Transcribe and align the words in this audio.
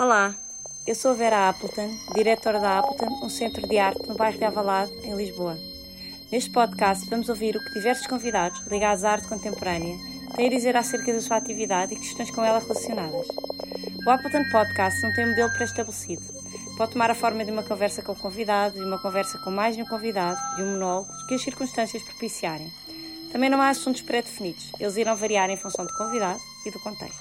Olá, 0.00 0.34
eu 0.86 0.94
sou 0.94 1.14
Vera 1.14 1.50
Appleton, 1.50 1.94
diretora 2.14 2.58
da 2.58 2.78
Appleton, 2.78 3.22
um 3.22 3.28
centro 3.28 3.68
de 3.68 3.78
arte 3.78 4.08
no 4.08 4.16
bairro 4.16 4.38
de 4.38 4.44
Avalado, 4.46 4.90
em 5.04 5.14
Lisboa. 5.14 5.58
Neste 6.32 6.48
podcast 6.48 7.06
vamos 7.10 7.28
ouvir 7.28 7.54
o 7.54 7.60
que 7.62 7.74
diversos 7.74 8.06
convidados 8.06 8.66
ligados 8.66 9.04
à 9.04 9.10
arte 9.10 9.28
contemporânea 9.28 9.98
têm 10.34 10.46
a 10.46 10.50
dizer 10.50 10.74
acerca 10.74 11.12
da 11.12 11.20
sua 11.20 11.36
atividade 11.36 11.92
e 11.92 11.98
questões 11.98 12.30
com 12.30 12.42
ela 12.42 12.60
relacionadas. 12.60 13.28
O 14.06 14.08
Appleton 14.08 14.50
Podcast 14.50 15.02
não 15.02 15.12
tem 15.12 15.26
um 15.26 15.30
modelo 15.32 15.52
pré-estabelecido. 15.52 16.22
Pode 16.78 16.92
tomar 16.92 17.10
a 17.10 17.14
forma 17.14 17.44
de 17.44 17.50
uma 17.50 17.62
conversa 17.62 18.00
com 18.00 18.12
o 18.12 18.16
convidado, 18.16 18.76
de 18.76 18.82
uma 18.82 18.98
conversa 19.02 19.36
com 19.36 19.50
mais 19.50 19.76
de 19.76 19.82
um 19.82 19.86
convidado, 19.86 20.40
de 20.56 20.62
um 20.62 20.72
monólogo, 20.72 21.12
que 21.28 21.34
as 21.34 21.42
circunstâncias 21.42 22.02
propiciarem. 22.04 22.72
Também 23.32 23.50
não 23.50 23.60
há 23.60 23.68
assuntos 23.68 24.00
pré-definidos, 24.00 24.72
eles 24.80 24.96
irão 24.96 25.14
variar 25.14 25.50
em 25.50 25.58
função 25.58 25.84
do 25.84 25.92
convidado 25.92 26.40
e 26.64 26.70
do 26.70 26.80
contexto. 26.80 27.20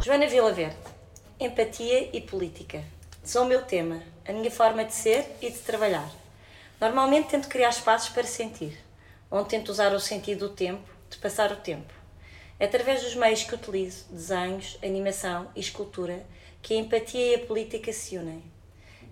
Joana 0.00 0.26
Vila 0.26 0.54
Verde 0.54 0.97
Empatia 1.40 2.10
e 2.12 2.20
política. 2.20 2.82
São 3.22 3.44
o 3.44 3.48
meu 3.48 3.62
tema, 3.62 4.02
a 4.26 4.32
minha 4.32 4.50
forma 4.50 4.84
de 4.84 4.92
ser 4.92 5.24
e 5.40 5.48
de 5.48 5.58
trabalhar. 5.60 6.10
Normalmente 6.80 7.28
tento 7.28 7.46
criar 7.46 7.68
espaços 7.68 8.08
para 8.08 8.24
sentir, 8.24 8.76
onde 9.30 9.50
tento 9.50 9.68
usar 9.68 9.94
o 9.94 10.00
sentido 10.00 10.48
do 10.48 10.54
tempo, 10.56 10.82
de 11.08 11.16
passar 11.18 11.52
o 11.52 11.56
tempo. 11.56 11.94
É 12.58 12.64
através 12.64 13.04
dos 13.04 13.14
meios 13.14 13.44
que 13.44 13.54
utilizo, 13.54 14.06
desenhos, 14.10 14.76
animação 14.82 15.48
e 15.54 15.60
escultura, 15.60 16.26
que 16.60 16.74
a 16.74 16.76
empatia 16.76 17.24
e 17.24 17.34
a 17.36 17.46
política 17.46 17.92
se 17.92 18.18
unem. 18.18 18.42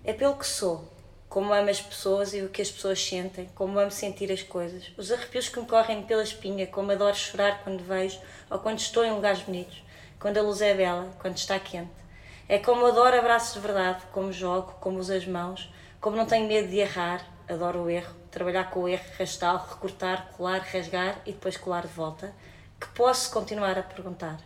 É 0.03 0.11
pelo 0.11 0.35
que 0.35 0.45
sou, 0.45 0.85
como 1.29 1.53
amo 1.53 1.69
as 1.69 1.79
pessoas 1.79 2.33
e 2.33 2.41
o 2.41 2.49
que 2.49 2.61
as 2.61 2.69
pessoas 2.69 3.01
sentem, 3.01 3.49
como 3.55 3.79
amo 3.79 3.89
sentir 3.89 4.29
as 4.33 4.43
coisas, 4.43 4.91
os 4.97 5.13
arrepios 5.13 5.47
que 5.47 5.61
me 5.61 5.65
correm 5.65 6.03
pela 6.03 6.23
espinha, 6.23 6.67
como 6.67 6.91
adoro 6.91 7.15
chorar 7.15 7.63
quando 7.63 7.85
vejo 7.85 8.19
ou 8.49 8.59
quando 8.59 8.79
estou 8.79 9.05
em 9.05 9.13
lugares 9.13 9.43
bonitos, 9.43 9.81
quando 10.19 10.37
a 10.37 10.41
luz 10.41 10.61
é 10.61 10.73
bela, 10.73 11.09
quando 11.21 11.37
está 11.37 11.57
quente. 11.57 12.06
É 12.49 12.57
como 12.57 12.85
adoro 12.85 13.19
abraços 13.19 13.55
de 13.55 13.59
verdade, 13.59 14.03
como 14.13 14.31
jogo, 14.31 14.73
como 14.79 14.99
uso 14.99 15.11
as 15.11 15.27
mãos, 15.27 15.69
como 15.99 16.15
não 16.15 16.25
tenho 16.25 16.47
medo 16.47 16.69
de 16.69 16.77
errar, 16.77 17.27
adoro 17.45 17.81
o 17.81 17.89
erro, 17.89 18.15
trabalhar 18.31 18.69
com 18.69 18.83
o 18.83 18.87
erro, 18.87 19.03
rastá-lo, 19.19 19.59
recortar, 19.59 20.29
colar, 20.31 20.59
rasgar 20.59 21.21
e 21.25 21.33
depois 21.33 21.57
colar 21.57 21.81
de 21.81 21.93
volta, 21.93 22.33
que 22.79 22.87
posso 22.89 23.31
continuar 23.31 23.77
a 23.77 23.83
perguntar. 23.83 24.39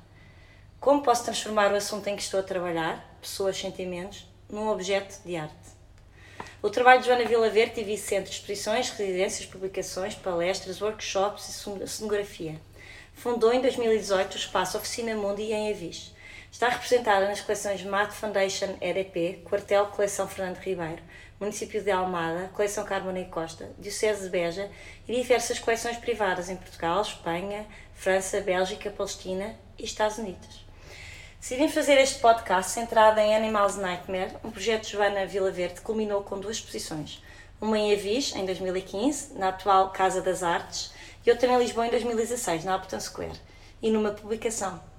Como 0.80 1.04
posso 1.04 1.26
transformar 1.26 1.72
o 1.72 1.76
assunto 1.76 2.08
em 2.08 2.16
que 2.16 2.24
estou 2.24 2.40
a 2.40 2.44
trabalhar, 2.44 3.08
pessoas, 3.22 3.56
sentimentos, 3.56 4.28
num 4.50 4.68
objeto 4.70 5.22
de 5.24 5.36
arte? 5.36 5.54
O 6.60 6.72
trabalho 6.72 7.02
de 7.02 7.08
Joana 7.08 7.26
Vila 7.26 7.52
Verde 7.52 7.76
divide 7.76 8.02
centros, 8.02 8.34
exposições, 8.38 8.90
residências, 8.90 9.46
publicações, 9.46 10.16
palestras, 10.16 10.82
workshops 10.82 11.50
e 11.50 11.88
cenografia. 11.88 12.60
Fundou 13.14 13.54
em 13.54 13.62
2018 13.62 14.34
o 14.34 14.38
espaço 14.38 14.76
Oficina 14.76 15.14
Mundi 15.14 15.44
em 15.44 15.70
Avis 15.70 16.20
Está 16.52 16.68
representada 16.68 17.30
nas 17.30 17.40
coleções 17.40 17.82
Mat 17.82 18.12
Foundation 18.12 18.76
EDP, 18.82 19.42
Quartel 19.46 19.86
Coleção 19.86 20.28
Fernando 20.28 20.58
Ribeiro, 20.58 21.02
Município 21.40 21.82
de 21.82 21.90
Almada, 21.90 22.52
Coleção 22.54 22.84
Carmona 22.84 23.22
e 23.22 23.26
Costa, 23.26 23.72
Diocese 23.80 24.24
de 24.24 24.30
Beja 24.30 24.70
e 25.08 25.16
diversas 25.16 25.60
coleções 25.60 25.96
privadas 25.96 26.50
em 26.50 26.58
Portugal, 26.58 27.02
Espanha, 27.02 27.66
França, 27.94 28.42
Bélgica, 28.42 28.92
Palestina 28.92 29.56
e 29.80 29.86
Estados 29.86 30.18
Unidos. 30.18 30.66
Decidi 31.40 31.70
fazer 31.70 31.98
este 31.98 32.20
podcast 32.20 32.72
centrado 32.72 33.20
em 33.22 33.34
Animals 33.34 33.78
Nightmare, 33.78 34.36
um 34.44 34.52
projeto 34.52 34.84
de 34.84 34.92
Joana 34.92 35.26
Vila 35.26 35.52
Verde 35.52 35.76
que 35.76 35.82
culminou 35.82 36.22
com 36.22 36.38
duas 36.38 36.58
exposições. 36.58 37.24
Uma 37.62 37.80
em 37.80 37.94
Avis, 37.94 38.36
em 38.36 38.46
2015, 38.46 39.36
na 39.36 39.48
atual 39.48 39.92
Casa 39.92 40.22
das 40.22 40.44
Artes, 40.44 40.92
e 41.26 41.32
outra 41.32 41.48
em 41.48 41.58
Lisboa, 41.58 41.88
em 41.88 41.92
2016, 41.92 42.66
na 42.66 42.76
Upton 42.76 43.00
Square, 43.00 43.40
e 43.82 43.90
numa 43.90 44.12
publicação, 44.12 44.91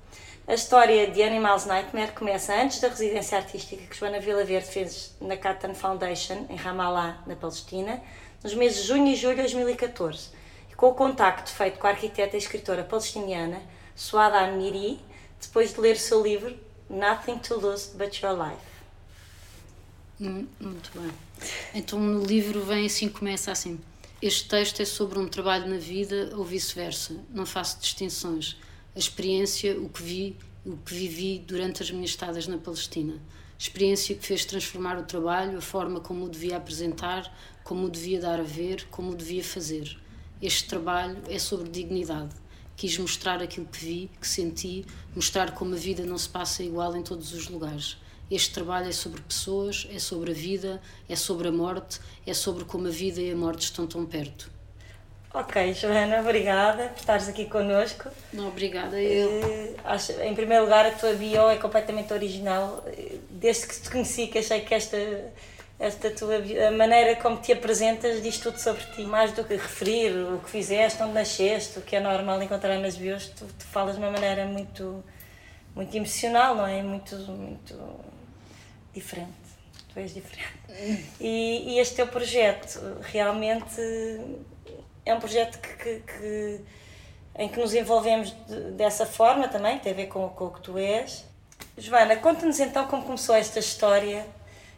a 0.47 0.55
história 0.55 1.09
de 1.11 1.23
Animals 1.23 1.67
Nightmare 1.67 2.13
começa 2.13 2.55
antes 2.61 2.81
da 2.81 2.89
residência 2.89 3.39
artística 3.39 3.87
que 3.87 3.97
Joana 3.97 4.19
Vila 4.19 4.45
Verde 4.45 4.67
fez 4.67 5.15
na 5.21 5.37
Catan 5.37 5.73
Foundation, 5.73 6.47
em 6.51 6.57
Ramallah, 6.57 7.23
na 7.27 7.37
Palestina, 7.37 8.03
nos 8.43 8.53
meses 8.55 8.83
de 8.83 8.89
junho 8.89 9.07
e 9.07 9.15
julho 9.15 9.37
de 9.37 9.43
2014, 9.43 10.31
e 10.71 10.75
com 10.75 10.89
o 10.89 10.95
contacto 10.95 11.51
feito 11.51 11.79
com 11.79 11.87
a 11.87 11.91
arquiteta 11.91 12.37
e 12.37 12.39
escritora 12.39 12.83
palestiniana 12.83 13.63
Suada 13.95 14.45
Miri, 14.49 15.01
depois 15.41 15.73
de 15.73 15.81
ler 15.81 15.95
o 15.95 16.01
seu 16.01 16.23
livro 16.23 16.59
Nothing 16.91 17.39
to 17.39 17.55
Lose 17.55 17.91
But 17.97 18.21
Your 18.21 18.37
Life. 18.37 18.73
Hum, 20.21 20.47
muito 20.61 20.91
bem. 20.99 21.13
Então 21.73 22.01
no 22.01 22.25
livro 22.25 22.63
vem 22.63 22.87
assim, 22.87 23.09
começa 23.09 23.53
assim. 23.53 23.81
Este 24.21 24.49
texto 24.49 24.83
é 24.83 24.85
sobre 24.85 25.19
um 25.19 25.29
trabalho 25.29 25.69
na 25.69 25.79
vida 25.79 26.31
ou 26.37 26.45
vice-versa. 26.45 27.17
Não 27.31 27.47
faço 27.47 27.79
distinções 27.81 28.57
a 28.95 28.99
experiência, 28.99 29.79
o 29.81 29.89
que 29.89 30.03
vi, 30.03 30.37
o 30.67 30.77
que 30.77 30.95
vivi 30.95 31.39
durante 31.39 31.83
as 31.83 31.91
minhas 31.91 32.11
estadas 32.11 32.47
na 32.47 32.59
Palestina. 32.59 33.15
Experiência 33.59 34.15
que 34.15 34.27
fez 34.27 34.45
transformar 34.45 34.99
o 34.99 35.05
trabalho, 35.05 35.57
a 35.57 35.61
forma 35.63 36.01
como 36.01 36.25
o 36.25 36.29
devia 36.29 36.57
apresentar, 36.57 37.33
como 37.65 37.87
o 37.87 37.91
devia 37.91 38.21
dar 38.21 38.39
a 38.39 38.43
ver, 38.43 38.87
como 38.91 39.13
o 39.13 39.15
devia 39.15 39.43
fazer. 39.43 39.99
Este 40.43 40.69
trabalho 40.69 41.23
é 41.29 41.39
sobre 41.39 41.71
dignidade. 41.71 42.35
Quis 42.77 42.99
mostrar 42.99 43.41
aquilo 43.41 43.67
que 43.67 43.85
vi, 43.85 44.11
que 44.21 44.27
senti, 44.27 44.85
mostrar 45.15 45.55
como 45.55 45.75
a 45.75 45.79
vida 45.79 46.05
não 46.05 46.19
se 46.19 46.29
passa 46.29 46.63
igual 46.63 46.97
em 46.97 47.03
todos 47.03 47.33
os 47.33 47.49
lugares. 47.49 47.97
Este 48.31 48.51
trabalho 48.53 48.89
é 48.89 48.93
sobre 48.93 49.23
pessoas, 49.23 49.87
é 49.91 49.99
sobre 49.99 50.33
a 50.33 50.35
vida, 50.35 50.83
é 51.09 51.15
sobre 51.15 51.49
a 51.49 51.53
morte, 51.53 52.01
é 52.27 52.35
sobre 52.35 52.65
como 52.65 52.89
a 52.89 52.91
vida 52.91 53.21
e 53.21 53.31
a 53.31 53.37
morte 53.37 53.63
estão 53.63 53.87
tão 53.87 54.05
perto. 54.05 54.51
Ok, 55.35 55.73
Joana, 55.73 56.21
obrigada 56.21 56.89
por 56.89 57.01
estares 57.01 57.27
aqui 57.27 57.47
connosco. 57.47 58.11
Não, 58.35 58.49
obrigada. 58.49 59.01
Eu. 59.01 59.31
Uh, 59.31 59.77
acho, 59.83 60.13
em 60.21 60.35
primeiro 60.35 60.65
lugar, 60.65 60.85
a 60.85 60.91
tua 60.91 61.15
bio 61.15 61.49
é 61.49 61.57
completamente 61.57 62.13
original. 62.13 62.85
Desde 63.31 63.67
que 63.67 63.81
te 63.81 63.91
conheci, 63.91 64.27
que 64.27 64.39
achei 64.39 64.61
que 64.61 64.75
esta, 64.75 64.99
esta 65.79 66.11
tua 66.11 66.37
a 66.37 66.71
maneira 66.71 67.17
como 67.17 67.39
te 67.39 67.51
apresentas 67.51 68.23
diz 68.23 68.37
tudo 68.37 68.59
sobre 68.59 68.85
ti. 68.95 69.05
Mais 69.05 69.33
do 69.33 69.43
que 69.43 69.55
referir 69.55 70.11
o 70.11 70.39
que 70.41 70.51
fizeste, 70.51 71.03
onde 71.03 71.15
nasceste, 71.15 71.79
o 71.79 71.83
que 71.83 71.97
é 71.97 72.01
normal 72.01 72.43
encontrar 72.43 72.79
nas 72.79 72.97
bios, 72.97 73.29
tu, 73.29 73.47
tu 73.47 73.65
falas 73.65 73.95
de 73.95 74.03
uma 74.03 74.11
maneira 74.11 74.45
muito, 74.45 75.03
muito 75.75 75.97
emocional, 75.97 76.55
não 76.55 76.67
é? 76.67 76.83
Muito, 76.83 77.17
muito 77.17 77.75
diferente. 78.93 79.33
Tu 79.95 79.99
és 79.99 80.13
diferente. 80.13 80.59
Hum. 80.69 81.03
E, 81.19 81.73
e 81.75 81.79
este 81.79 81.97
teu 81.97 82.07
projeto 82.07 82.99
realmente 83.01 83.81
é 85.05 85.15
um 85.15 85.19
projeto 85.21 85.61
que, 85.61 85.75
que, 85.77 86.01
que, 86.01 86.61
em 87.37 87.49
que 87.49 87.59
nos 87.59 87.75
envolvemos 87.75 88.35
de, 88.47 88.73
dessa 88.73 89.07
forma 89.07 89.49
também, 89.49 89.79
tem 89.79 89.93
a 89.93 89.95
ver 89.95 90.07
com, 90.07 90.29
com 90.29 90.47
o 90.47 90.51
que 90.51 90.61
tu 90.61 90.79
és. 90.79 91.25
Joana, 91.77 92.17
conta-nos 92.17 92.61
então 92.61 92.87
como 92.87 93.05
começou 93.05 93.35
esta 93.35 93.59
história 93.59 94.27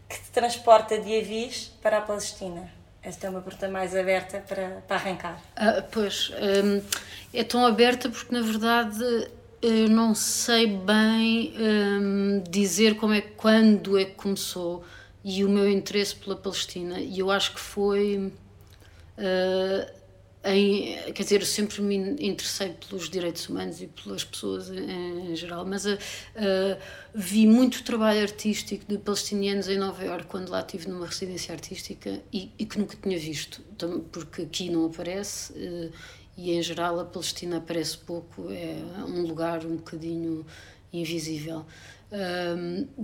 que 0.09 0.17
te 0.17 0.31
transporta 0.31 0.99
de 0.99 1.19
Avis 1.19 1.73
para 1.83 1.99
a 1.99 2.01
Palestina. 2.01 2.71
Esta 3.03 3.27
é 3.27 3.31
uma 3.31 3.43
pergunta 3.43 3.69
mais 3.69 3.95
aberta 3.95 4.43
para, 4.49 4.83
para 4.87 4.97
arrancar. 4.97 5.39
Ah, 5.57 5.85
pois, 5.91 6.31
hum, 6.31 6.83
é 7.33 7.45
tão 7.45 7.67
aberta 7.67 8.09
porque 8.09 8.35
na 8.35 8.41
verdade 8.41 9.29
eu 9.61 9.89
não 9.89 10.15
sei 10.15 10.67
bem 10.67 11.55
hum, 11.59 12.43
dizer 12.49 12.97
como 12.97 13.13
é, 13.13 13.21
quando 13.21 13.99
é 13.99 14.05
que 14.05 14.15
começou 14.15 14.85
e 15.25 15.45
o 15.45 15.49
meu 15.49 15.69
interesse 15.69 16.15
pela 16.15 16.37
Palestina. 16.37 17.01
E 17.01 17.19
eu 17.19 17.31
acho 17.31 17.55
que 17.55 17.61
foi. 17.61 18.33
Uh, 19.19 20.04
em, 20.45 21.13
quer 21.13 21.23
dizer, 21.23 21.41
eu 21.41 21.47
sempre 21.47 21.81
me 21.81 21.97
interessei 21.97 22.75
pelos 22.89 23.09
direitos 23.09 23.49
humanos 23.49 23.81
e 23.81 23.87
pelas 23.87 24.25
pessoas 24.25 24.71
em, 24.71 25.33
em 25.33 25.37
geral, 25.37 25.65
mas 25.65 25.87
uh, 25.87 25.97
vi 27.15 27.47
muito 27.47 27.83
trabalho 27.83 28.21
artístico 28.21 28.85
de 28.87 28.99
palestinianos 28.99 29.69
em 29.69 29.79
Nova 29.79 30.05
Iorque 30.05 30.27
quando 30.27 30.51
lá 30.51 30.61
estive 30.61 30.89
numa 30.89 31.07
residência 31.07 31.55
artística 31.55 32.21
e, 32.33 32.51
e, 32.59 32.67
que 32.67 32.79
nunca 32.79 32.97
tinha 33.03 33.19
visto, 33.19 33.63
porque 34.13 34.43
aqui 34.43 34.69
não 34.69 34.87
aparece 34.87 35.53
uh, 35.53 35.93
e 36.37 36.53
em 36.53 36.63
geral 36.63 37.01
a 37.01 37.05
Palestina 37.05 37.59
aparece 37.59 37.97
pouco, 37.97 38.51
é 38.51 38.77
um 39.07 39.23
lugar 39.23 39.65
um 39.65 39.77
bocadinho 39.77 40.45
invisível. 40.93 41.65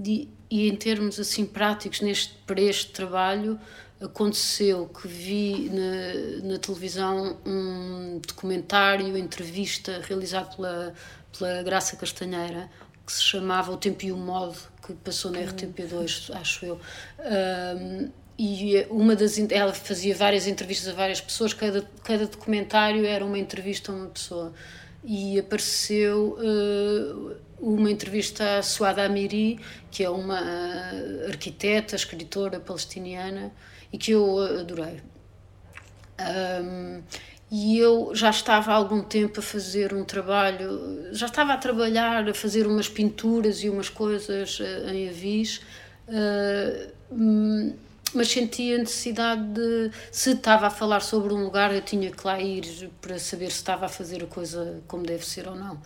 E, 0.05 0.28
e 0.51 0.69
em 0.69 0.77
termos 0.77 1.19
assim 1.19 1.45
práticos 1.45 2.01
neste, 2.01 2.34
para 2.47 2.60
este 2.60 2.92
trabalho 2.92 3.59
aconteceu 4.01 4.89
que 4.89 5.07
vi 5.07 5.71
na, 5.71 6.53
na 6.53 6.59
televisão 6.59 7.39
um 7.45 8.21
documentário, 8.27 9.16
entrevista 9.16 10.01
realizado 10.07 10.57
pela, 10.57 10.95
pela 11.36 11.63
Graça 11.63 11.97
Castanheira, 11.97 12.71
que 13.04 13.13
se 13.13 13.22
chamava 13.22 13.72
O 13.72 13.77
Tempo 13.77 14.04
e 14.07 14.13
o 14.13 14.16
Modo, 14.16 14.57
que 14.86 14.95
passou 14.95 15.30
na 15.30 15.41
RTP2, 15.41 16.34
acho 16.34 16.65
eu. 16.65 16.80
Um, 17.19 18.10
e 18.39 18.86
uma 18.89 19.15
das 19.15 19.36
ela 19.51 19.74
fazia 19.74 20.15
várias 20.15 20.47
entrevistas 20.47 20.89
a 20.89 20.97
várias 20.97 21.21
pessoas, 21.21 21.53
cada, 21.53 21.86
cada 22.03 22.27
documentário 22.27 23.04
era 23.04 23.22
uma 23.22 23.39
entrevista 23.39 23.92
a 23.92 23.95
uma 23.95 24.07
pessoa. 24.07 24.54
E 25.04 25.39
apareceu 25.39 26.39
uh, 26.39 27.36
uma 27.60 27.91
entrevista 27.91 28.59
a 28.59 28.62
Suada 28.62 29.04
Amiri, 29.04 29.60
que 29.91 30.03
é 30.03 30.10
uma 30.10 30.41
arquiteta, 31.28 31.95
escritora 31.95 32.59
palestiniana, 32.59 33.53
e 33.92 33.98
que 33.98 34.12
eu 34.12 34.39
adorei. 34.39 35.01
Um, 36.21 37.03
e 37.51 37.78
eu 37.78 38.12
já 38.15 38.30
estava 38.30 38.71
há 38.71 38.74
algum 38.74 39.03
tempo 39.03 39.41
a 39.41 39.42
fazer 39.42 39.92
um 39.92 40.04
trabalho, 40.04 41.09
já 41.12 41.27
estava 41.27 41.53
a 41.53 41.57
trabalhar, 41.57 42.28
a 42.28 42.34
fazer 42.34 42.66
umas 42.66 42.89
pinturas 42.89 43.65
e 43.65 43.68
umas 43.68 43.89
coisas 43.89 44.60
uh, 44.60 44.89
em 44.89 45.09
avis, 45.09 45.60
uh, 46.07 47.74
mas 48.15 48.28
sentia 48.28 48.77
a 48.77 48.78
necessidade 48.78 49.42
de, 49.53 49.91
se 50.12 50.30
estava 50.30 50.68
a 50.68 50.71
falar 50.71 51.01
sobre 51.01 51.34
um 51.34 51.42
lugar, 51.42 51.74
eu 51.74 51.83
tinha 51.83 52.10
que 52.10 52.24
lá 52.24 52.41
ir 52.41 52.91
para 53.01 53.18
saber 53.18 53.51
se 53.51 53.57
estava 53.57 53.86
a 53.86 53.89
fazer 53.89 54.22
a 54.22 54.27
coisa 54.27 54.80
como 54.86 55.04
deve 55.04 55.27
ser 55.27 55.48
ou 55.48 55.57
não. 55.57 55.80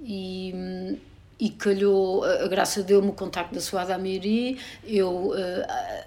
E, 0.00 0.98
e 1.38 1.50
calhou, 1.50 2.24
a 2.24 2.46
Graça 2.46 2.82
deu-me 2.82 3.08
o 3.08 3.12
contacto 3.12 3.54
da 3.54 3.60
Suada 3.60 3.94
Amiri, 3.94 4.58
eu, 4.84 5.32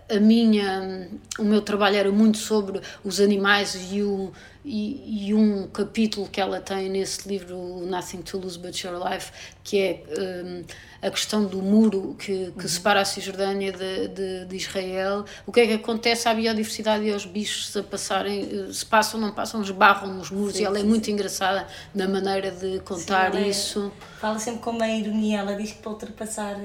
a, 0.09 0.15
a 0.15 0.19
minha, 0.19 1.09
o 1.37 1.43
meu 1.43 1.61
trabalho 1.61 1.97
era 1.97 2.11
muito 2.11 2.37
sobre 2.37 2.79
os 3.03 3.19
animais 3.19 3.91
e 3.91 4.01
o, 4.01 4.31
e, 4.63 5.27
e, 5.27 5.33
um 5.33 5.67
capítulo 5.67 6.27
que 6.27 6.39
ela 6.39 6.59
tem 6.59 6.89
nesse 6.89 7.27
livro 7.27 7.57
Nothing 7.85 8.21
to 8.21 8.37
Lose 8.37 8.59
But 8.59 8.81
Your 8.83 9.01
Life 9.09 9.31
que 9.67 9.79
é 9.79 10.03
um, 10.17 10.63
a 11.01 11.11
questão 11.11 11.45
do 11.45 11.61
muro 11.61 12.15
que, 12.17 12.51
que 12.51 12.63
uhum. 12.63 12.67
separa 12.67 13.01
a 13.01 13.05
Cisjordânia 13.05 13.73
de, 13.73 14.07
de, 14.07 14.45
de, 14.45 14.55
Israel. 14.55 15.25
O 15.45 15.51
que 15.51 15.59
é 15.59 15.67
que 15.67 15.73
acontece? 15.73 16.29
À 16.29 16.33
biodiversidade 16.33 17.03
e 17.03 17.11
aos 17.11 17.25
bichos 17.25 17.75
a 17.75 17.83
passarem 17.83 18.43
eh, 18.49 18.73
se 18.73 18.85
passam 18.85 19.19
ou 19.19 19.25
não 19.25 19.33
passam, 19.33 19.61
esbarram 19.61 20.13
nos 20.13 20.31
muros. 20.31 20.55
Sim, 20.55 20.63
e 20.63 20.65
ela 20.65 20.77
é 20.77 20.81
sim, 20.81 20.87
muito 20.87 21.05
sim. 21.05 21.11
engraçada 21.11 21.67
na 21.93 22.07
maneira 22.07 22.49
de 22.49 22.79
contar 22.79 23.35
é- 23.35 23.47
isso. 23.47 23.91
É, 24.17 24.19
fala 24.19 24.39
sempre 24.39 24.61
com 24.61 24.71
uma 24.71 24.87
ironia 24.87 25.16
ela 25.35 25.55
diz 25.55 25.71
que 25.71 25.79
para 25.79 25.91
ultrapassar 25.91 26.57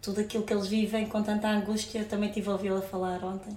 tudo 0.00 0.20
aquilo 0.20 0.44
que 0.44 0.52
eles 0.52 0.66
vivem 0.66 1.06
com 1.06 1.22
tanta 1.22 1.48
angústia 1.48 2.04
também 2.04 2.30
tive 2.30 2.48
a 2.48 2.52
ouvi-la 2.52 2.80
falar 2.80 3.24
ontem 3.24 3.56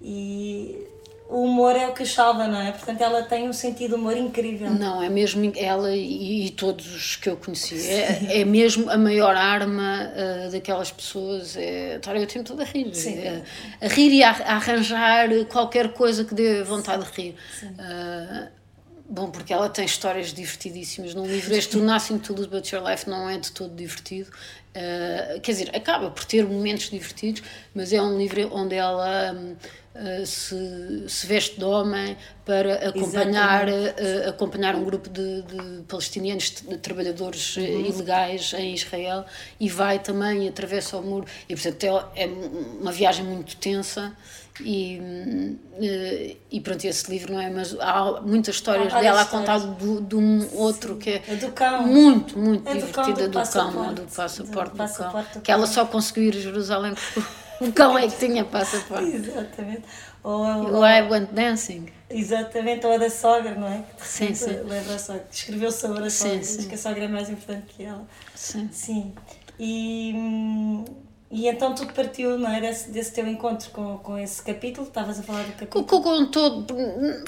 e 0.00 0.86
o 1.28 1.44
humor 1.44 1.74
é 1.74 1.88
o 1.88 1.94
que 1.94 2.04
salva, 2.04 2.46
não 2.46 2.60
é? 2.60 2.70
Portanto, 2.70 3.00
ela 3.00 3.22
tem 3.22 3.48
um 3.48 3.52
sentido 3.52 3.90
de 3.90 3.94
humor 3.94 4.16
incrível. 4.16 4.70
Não, 4.70 5.02
é 5.02 5.08
mesmo 5.08 5.50
ela 5.56 5.90
e, 5.90 6.46
e 6.46 6.50
todos 6.50 6.94
os 6.94 7.16
que 7.16 7.30
eu 7.30 7.36
conheci. 7.36 7.88
É, 7.88 8.40
é 8.40 8.44
mesmo 8.44 8.90
a 8.90 8.98
maior 8.98 9.34
arma 9.34 10.10
uh, 10.12 10.50
daquelas 10.50 10.92
pessoas. 10.92 11.56
É 11.56 11.96
estar 11.96 12.14
o 12.14 12.26
tempo 12.26 12.44
todo 12.44 12.60
a 12.60 12.64
rir. 12.64 12.92
É, 13.06 13.42
a 13.80 13.88
rir 13.88 14.12
e 14.12 14.22
a, 14.22 14.30
a, 14.30 14.56
arranjar 14.56 15.28
qualquer 15.50 15.94
coisa 15.94 16.24
que 16.24 16.34
dê 16.34 16.62
vontade 16.62 17.04
de 17.04 17.22
rir. 17.22 17.34
Uh, 17.62 18.48
bom, 19.08 19.30
porque 19.30 19.52
ela 19.52 19.68
tem 19.68 19.84
histórias 19.84 20.32
divertidíssimas. 20.32 21.14
Num 21.14 21.26
livro, 21.26 21.54
este, 21.54 21.76
Nothing 21.76 22.18
to 22.18 22.34
Lose 22.34 22.48
But 22.48 22.70
Your 22.70 22.86
Life, 22.86 23.08
não 23.08 23.28
é 23.28 23.38
de 23.38 23.52
todo 23.52 23.74
divertido. 23.74 24.30
Uh, 24.74 25.40
quer 25.40 25.52
dizer, 25.52 25.70
acaba 25.74 26.10
por 26.10 26.24
ter 26.24 26.44
momentos 26.44 26.90
divertidos, 26.90 27.42
mas 27.74 27.92
é 27.92 28.02
um 28.02 28.18
livro 28.18 28.48
onde 28.52 28.74
ela. 28.74 29.34
Uh, 29.94 30.26
se, 30.26 31.04
se 31.06 31.24
veste 31.24 31.56
de 31.56 31.64
homem 31.64 32.16
para 32.44 32.88
acompanhar, 32.88 33.68
uh, 33.68 34.28
acompanhar 34.28 34.74
um 34.74 34.82
grupo 34.82 35.08
de, 35.08 35.42
de 35.42 35.82
palestinianos, 35.86 36.50
de 36.50 36.76
trabalhadores 36.78 37.56
uhum. 37.56 37.86
ilegais 37.86 38.52
em 38.54 38.74
Israel 38.74 39.24
e 39.60 39.68
vai 39.68 40.00
também 40.00 40.46
e 40.46 40.48
atravessa 40.48 40.96
o 40.96 41.02
muro. 41.02 41.26
E, 41.48 41.54
portanto, 41.54 42.08
é 42.16 42.26
uma 42.26 42.90
viagem 42.90 43.24
muito 43.24 43.54
tensa. 43.56 44.16
E, 44.60 45.58
e 46.50 46.60
pronto, 46.60 46.84
esse 46.84 47.10
livro 47.10 47.32
não 47.32 47.40
é, 47.40 47.50
mas 47.50 47.76
há 47.80 48.20
muitas 48.20 48.54
histórias 48.54 48.94
há 48.94 49.00
dela 49.00 49.22
a 49.22 49.24
contar 49.24 49.58
de, 49.58 50.00
de 50.02 50.14
um 50.14 50.48
outro 50.54 50.96
que 50.96 51.10
é 51.26 51.36
do 51.36 51.50
cão. 51.50 51.84
muito, 51.84 52.38
muito 52.38 52.68
é 52.68 52.74
divertida, 52.74 53.28
do, 53.28 53.40
do 53.40 53.50
cão, 53.50 53.94
do 53.94 54.02
passaporte, 54.02 54.70
do, 54.70 54.76
passaporte 54.76 55.28
do 55.30 55.32
cão, 55.34 55.42
que 55.42 55.50
ela 55.50 55.66
só 55.66 55.84
conseguiu 55.84 56.24
ir 56.24 56.36
a 56.36 56.40
Jerusalém 56.40 56.94
porque 56.94 57.28
o 57.60 57.72
cão 57.72 57.98
é 57.98 58.06
que 58.06 58.16
tinha 58.16 58.44
passaporte. 58.44 59.16
Exatamente. 59.16 59.82
Ou, 60.22 60.40
ou, 60.40 60.80
o 60.80 60.86
I 60.86 61.02
Went 61.02 61.30
Dancing. 61.32 61.88
Exatamente, 62.08 62.86
ou 62.86 62.92
a 62.92 62.98
da 62.98 63.10
sogra, 63.10 63.56
não 63.56 63.66
é? 63.66 63.84
Sim, 63.98 64.34
sim. 64.34 64.50
Lembra 64.50 64.94
a 64.94 64.98
sogra. 64.98 65.26
Escreveu 65.32 65.72
sobre 65.72 66.06
a 66.06 66.10
sogra, 66.10 66.44
sim, 66.44 66.56
diz 66.56 66.66
que 66.66 66.74
a 66.74 66.78
sogra 66.78 67.04
é 67.04 67.08
mais 67.08 67.28
importante 67.28 67.74
que 67.76 67.82
ela. 67.82 68.06
Sim. 68.36 68.68
Sim. 68.72 69.14
E, 69.58 70.12
hum, 70.14 70.84
e 71.34 71.48
então 71.48 71.74
tudo 71.74 71.92
partiu, 71.92 72.38
não 72.38 72.48
é? 72.48 72.60
Desse, 72.60 72.92
desse 72.92 73.12
teu 73.12 73.26
encontro 73.26 73.68
com, 73.72 73.98
com 73.98 74.16
esse 74.16 74.40
capítulo, 74.40 74.86
estavas 74.86 75.18
a 75.18 75.22
falar 75.24 75.42
do 75.42 75.52
capítulo. 75.52 75.84
Com, 75.84 76.00
com 76.00 76.26
todo, 76.26 76.76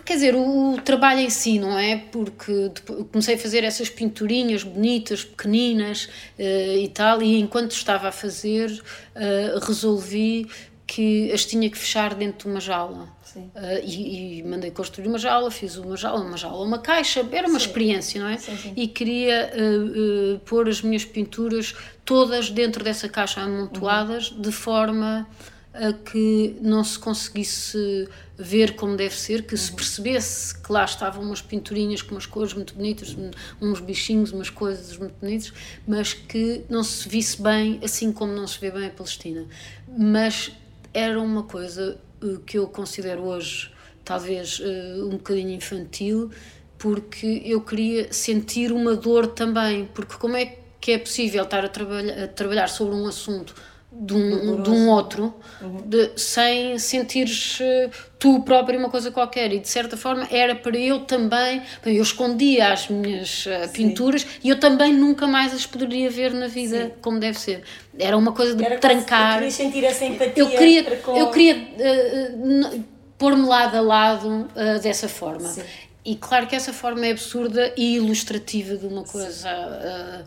quer 0.04 0.14
dizer, 0.14 0.36
o, 0.36 0.80
trabalho 0.84 1.18
em 1.18 1.28
si, 1.28 1.58
não 1.58 1.76
é? 1.76 1.96
Porque 2.12 2.70
comecei 3.10 3.34
a 3.34 3.38
fazer 3.38 3.64
essas 3.64 3.90
pinturinhas 3.90 4.62
bonitas, 4.62 5.24
pequeninas 5.24 6.04
uh, 6.38 6.78
e 6.78 6.88
tal, 6.94 7.20
e 7.20 7.40
enquanto 7.40 7.72
estava 7.72 8.06
a 8.06 8.12
fazer, 8.12 8.70
uh, 8.70 9.58
resolvi 9.66 10.48
que 10.86 11.32
as 11.32 11.44
tinha 11.44 11.68
que 11.68 11.76
fechar 11.76 12.14
dentro 12.14 12.48
de 12.48 12.54
uma 12.54 12.60
jaula. 12.60 13.08
Uh, 13.36 13.50
e, 13.84 14.38
e, 14.38 14.42
mandei 14.44 14.70
construir 14.70 15.08
uma 15.08 15.18
jaula, 15.18 15.50
fiz 15.50 15.76
uma 15.76 15.96
jaula, 15.96 16.24
uma 16.24 16.38
jaula, 16.38 16.64
uma 16.64 16.78
caixa, 16.78 17.26
era 17.32 17.46
uma 17.46 17.58
sim. 17.58 17.66
experiência, 17.66 18.22
não 18.22 18.28
é? 18.28 18.38
Sim, 18.38 18.56
sim. 18.56 18.72
E 18.74 18.88
queria 18.88 19.52
uh, 19.52 20.36
uh, 20.36 20.38
pôr 20.40 20.68
as 20.68 20.80
minhas 20.80 21.04
pinturas 21.04 21.74
todas 22.02 22.48
dentro 22.48 22.82
dessa 22.82 23.10
caixa 23.10 23.42
amontoadas, 23.42 24.30
uhum. 24.30 24.40
de 24.40 24.52
forma 24.52 25.28
a 25.74 25.92
que 25.92 26.56
não 26.62 26.82
se 26.82 26.98
conseguisse 26.98 28.08
ver 28.38 28.74
como 28.76 28.96
deve 28.96 29.14
ser, 29.14 29.42
que 29.42 29.54
uhum. 29.54 29.60
se 29.60 29.72
percebesse 29.72 30.58
que 30.58 30.72
lá 30.72 30.84
estavam 30.84 31.22
umas 31.22 31.42
pinturinhas 31.42 32.00
com 32.00 32.14
umas 32.14 32.24
cores 32.24 32.54
muito 32.54 32.74
bonitas, 32.74 33.14
uns 33.60 33.80
bichinhos, 33.80 34.32
umas 34.32 34.48
coisas 34.48 34.96
muito 34.96 35.14
bonitas, 35.20 35.52
mas 35.86 36.14
que 36.14 36.62
não 36.70 36.82
se 36.82 37.06
visse 37.06 37.42
bem, 37.42 37.78
assim 37.84 38.12
como 38.12 38.32
não 38.32 38.46
se 38.46 38.58
vê 38.58 38.70
bem 38.70 38.86
a 38.86 38.90
Palestina. 38.90 39.44
Mas 39.86 40.52
era 40.96 41.20
uma 41.20 41.43
coisa 41.43 42.00
uh, 42.22 42.38
que 42.40 42.56
eu 42.56 42.66
considero 42.66 43.22
hoje 43.25 43.70
talvez 44.02 44.60
uh, 44.60 45.06
um 45.06 45.10
bocadinho 45.10 45.50
infantil, 45.50 46.31
porque 46.78 47.43
eu 47.44 47.60
queria 47.60 48.12
sentir 48.12 48.72
uma 48.72 48.94
dor 48.96 49.26
também, 49.26 49.84
porque 49.93 50.16
como 50.16 50.37
é 50.37 50.56
que 50.81 50.93
é 50.93 50.98
possível 50.98 51.43
estar 51.43 51.64
a, 51.64 51.69
trabalha, 51.69 52.25
a 52.25 52.28
trabalhar 52.28 52.69
sobre 52.69 52.94
um 52.94 53.06
assunto 53.06 53.54
de 53.98 54.14
um, 54.14 54.62
de 54.62 54.70
um 54.70 54.90
outro 54.90 55.34
uhum. 55.60 55.82
de, 55.87 56.10
sem 56.16 56.78
sentires 56.78 57.58
uh, 57.60 57.90
tu 58.19 58.40
próprio 58.43 58.78
uma 58.78 58.90
coisa 58.90 59.10
qualquer. 59.10 59.52
E 59.52 59.58
de 59.58 59.69
certa 59.69 59.96
forma 59.96 60.26
era 60.31 60.54
para 60.54 60.76
eu 60.76 61.00
também 61.00 61.62
eu 61.84 62.02
escondia 62.02 62.72
as 62.72 62.88
minhas 62.88 63.46
uh, 63.46 63.69
pinturas 63.72 64.26
e 64.44 64.50
eu 64.50 64.60
também 64.60 64.93
nunca 64.93 65.26
mais 65.26 65.54
as 65.54 65.66
poderia 65.66 66.10
ver 66.10 66.32
na 66.32 66.46
vida 66.46 66.87
Sim. 66.87 66.93
como 67.00 67.19
deve 67.19 67.38
ser. 67.38 67.62
Era 67.98 68.16
uma 68.16 68.32
coisa 68.32 68.54
de 68.54 68.64
era 68.64 68.78
trancar 68.78 69.34
eu 69.34 69.38
queria 69.38 69.50
sentir 69.50 69.84
essa 69.84 70.04
empatia 70.04 70.42
eu 70.42 70.50
queria, 70.50 70.96
com... 70.96 71.16
eu 71.16 71.31
queria 71.31 71.54
uh, 71.56 72.84
pôr-me 73.16 73.46
lado 73.46 73.76
a 73.76 73.81
lado 73.81 74.49
dessa 74.82 75.08
forma. 75.08 75.49
Sim. 75.49 75.62
e 76.04 76.16
claro 76.16 76.46
que 76.46 76.54
essa 76.54 76.72
forma 76.72 77.06
é 77.06 77.12
absurda 77.12 77.72
e 77.76 77.96
ilustrativa 77.96 78.76
de 78.76 78.87
uma 78.87 79.04
coisa 79.04 80.25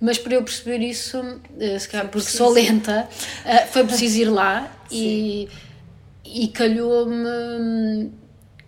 mas 0.00 0.18
para 0.18 0.34
eu 0.34 0.42
perceber 0.42 0.78
isso, 0.84 1.40
eh, 1.58 1.78
se 1.78 1.88
calhar 1.88 2.08
porque 2.08 2.28
sou 2.28 2.50
lenta, 2.50 3.08
eh, 3.44 3.66
foi 3.66 3.84
preciso 3.86 4.18
ir 4.18 4.30
lá 4.30 4.70
e, 4.90 5.48
e 6.24 6.48
calhou-me, 6.48 8.12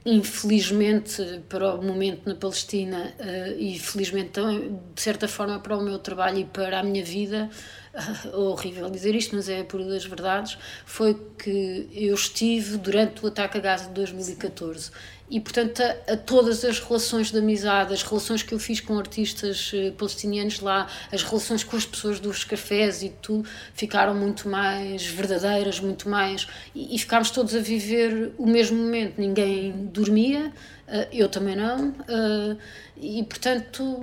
infelizmente, 0.07 1.43
para 1.49 1.75
o 1.75 1.85
momento 1.85 2.27
na 2.27 2.35
Palestina 2.35 3.15
eh, 3.19 3.57
e 3.59 3.79
felizmente 3.79 4.31
também, 4.31 4.81
de 4.95 5.03
certa 5.03 5.29
forma, 5.29 5.59
para 5.61 5.77
o 5.77 5.83
meu 5.83 5.99
trabalho 5.99 6.39
e 6.39 6.45
para 6.45 6.81
a 6.81 6.83
minha 6.83 7.05
vida, 7.05 7.51
horrível 8.33 8.89
dizer 8.89 9.15
isto, 9.15 9.37
mas 9.37 9.49
é 9.49 9.63
por 9.63 9.85
das 9.85 10.07
verdades, 10.07 10.57
foi 10.87 11.15
que 11.39 11.89
eu 11.93 12.15
estive 12.15 12.79
durante 12.79 13.23
o 13.25 13.29
ataque 13.29 13.59
a 13.59 13.61
Gaza 13.61 13.89
de 13.89 13.95
2014 13.95 14.91
e 15.31 15.41
portanto 15.41 15.83
a, 15.83 16.13
a, 16.13 16.17
todas 16.17 16.65
as 16.65 16.81
relações 16.81 17.31
de 17.31 17.39
amizade, 17.39 17.93
as 17.93 18.03
relações 18.03 18.43
que 18.43 18.55
eu 18.55 18.59
fiz 18.59 18.81
com 18.81 18.99
artistas 18.99 19.73
uh, 19.73 19.93
palestinianos 19.93 20.61
lá, 20.61 20.87
as 21.13 21.23
relações 21.23 21.63
com 21.63 21.77
as 21.77 21.85
pessoas 21.85 22.19
dos 22.21 22.45
cafés 22.45 23.03
e 23.03 23.11
tudo, 23.11 23.49
ficaram 23.75 24.15
muito 24.15 24.49
mais 24.49 25.07
verdadeiras, 25.07 25.81
muito 25.81 26.09
mais 26.09 26.47
e, 26.75 26.95
e 26.95 26.99
ficámos 26.99 27.31
todos 27.31 27.55
a 27.55 27.61
viver 27.61 28.33
o 28.39 28.47
mesmo 28.47 28.77
momento, 28.79 29.19
ninguém 29.19 29.73
dormia, 29.93 30.53
uh, 30.89 31.07
eu 31.13 31.29
também 31.29 31.57
não, 31.57 31.91
uh, 31.91 32.59
e 32.97 33.23
portanto 33.25 34.01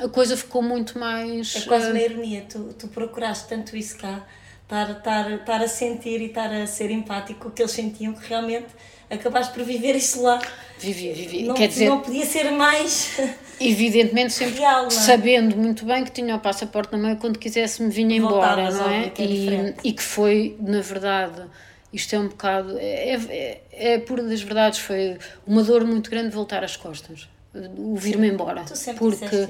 a 0.00 0.08
coisa 0.08 0.36
ficou 0.36 0.62
muito 0.62 0.98
mais. 0.98 1.56
É 1.56 1.60
quase 1.62 1.90
uma 1.90 2.00
ironia, 2.00 2.46
tu, 2.48 2.74
tu 2.78 2.88
procuraste 2.88 3.48
tanto 3.48 3.76
isso 3.76 3.98
cá, 3.98 4.26
estar, 4.62 4.90
estar, 4.90 5.30
estar 5.32 5.62
a 5.62 5.68
sentir 5.68 6.20
e 6.20 6.26
estar 6.26 6.52
a 6.52 6.66
ser 6.66 6.90
empático 6.90 7.40
com 7.40 7.48
o 7.48 7.50
que 7.50 7.62
eles 7.62 7.72
sentiam, 7.72 8.12
que 8.12 8.28
realmente 8.28 8.68
acabaste 9.10 9.52
por 9.52 9.64
viver 9.64 9.94
isso 9.96 10.22
lá. 10.22 10.40
Vivi, 10.78 11.12
vivi. 11.12 11.42
Não, 11.42 11.54
Quer 11.54 11.68
dizer, 11.68 11.88
não 11.88 12.00
podia 12.00 12.24
ser 12.24 12.50
mais. 12.50 13.18
Evidentemente, 13.60 14.32
sempre 14.32 14.60
real, 14.60 14.86
é? 14.86 14.90
sabendo 14.90 15.56
muito 15.56 15.84
bem 15.84 16.04
que 16.04 16.12
tinha 16.12 16.36
o 16.36 16.38
passaporte 16.38 16.92
na 16.92 16.98
mão 16.98 17.12
e 17.12 17.16
quando 17.16 17.38
quisesse 17.38 17.82
me 17.82 17.90
vinha 17.90 18.16
embora, 18.16 18.70
não 18.70 18.88
é? 18.88 19.10
Que 19.10 19.22
é 19.22 19.24
e, 19.24 19.74
e 19.88 19.92
que 19.92 20.02
foi, 20.02 20.56
na 20.60 20.80
verdade, 20.80 21.42
isto 21.92 22.14
é 22.14 22.18
um 22.18 22.28
bocado. 22.28 22.78
É, 22.78 23.14
é, 23.14 23.62
é 23.72 23.98
pura 23.98 24.22
das 24.22 24.40
verdades, 24.40 24.78
foi 24.78 25.18
uma 25.44 25.64
dor 25.64 25.84
muito 25.84 26.08
grande 26.08 26.30
voltar 26.30 26.62
às 26.62 26.76
costas. 26.76 27.28
O 27.76 27.96
vir-me 27.96 28.28
embora. 28.28 28.62
Tu 28.62 28.76
sempre 28.76 29.00
porque, 29.00 29.48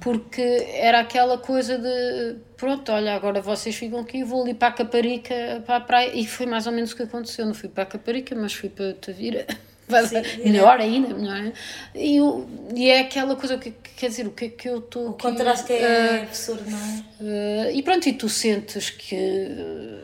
porque 0.00 0.40
era 0.72 1.00
aquela 1.00 1.36
coisa 1.36 1.78
de 1.78 2.36
pronto, 2.56 2.90
olha, 2.90 3.14
agora 3.14 3.40
vocês 3.40 3.76
ficam 3.76 4.00
aqui, 4.00 4.24
vou 4.24 4.42
ali 4.42 4.54
para 4.54 4.68
a 4.68 4.72
Caparica, 4.72 5.62
para 5.66 5.76
a 5.76 5.80
praia, 5.80 6.10
e 6.14 6.26
foi 6.26 6.46
mais 6.46 6.66
ou 6.66 6.72
menos 6.72 6.92
o 6.92 6.96
que 6.96 7.02
aconteceu. 7.02 7.44
Não 7.46 7.54
fui 7.54 7.68
para 7.68 7.82
a 7.82 7.86
Caparica, 7.86 8.34
mas 8.34 8.54
fui 8.54 8.70
para 8.70 8.94
Tavira 8.94 9.46
melhor 10.44 10.80
ainda, 10.80 11.14
melhor. 11.14 11.52
E, 11.94 12.18
e 12.74 12.88
é 12.88 13.00
aquela 13.00 13.36
coisa 13.36 13.58
que 13.58 13.70
quer 13.70 14.08
dizer, 14.08 14.26
o 14.26 14.30
que 14.30 14.46
é 14.46 14.48
que 14.48 14.68
eu 14.68 14.78
estou. 14.78 15.10
O 15.10 15.12
contraste 15.14 15.72
é 15.72 16.20
uh, 16.20 16.22
absurdo, 16.22 16.70
não 16.70 16.78
é? 16.78 17.70
Uh, 17.70 17.76
e 17.76 17.82
pronto, 17.82 18.08
e 18.08 18.12
tu 18.14 18.28
sentes 18.28 18.88
que, 18.88 19.98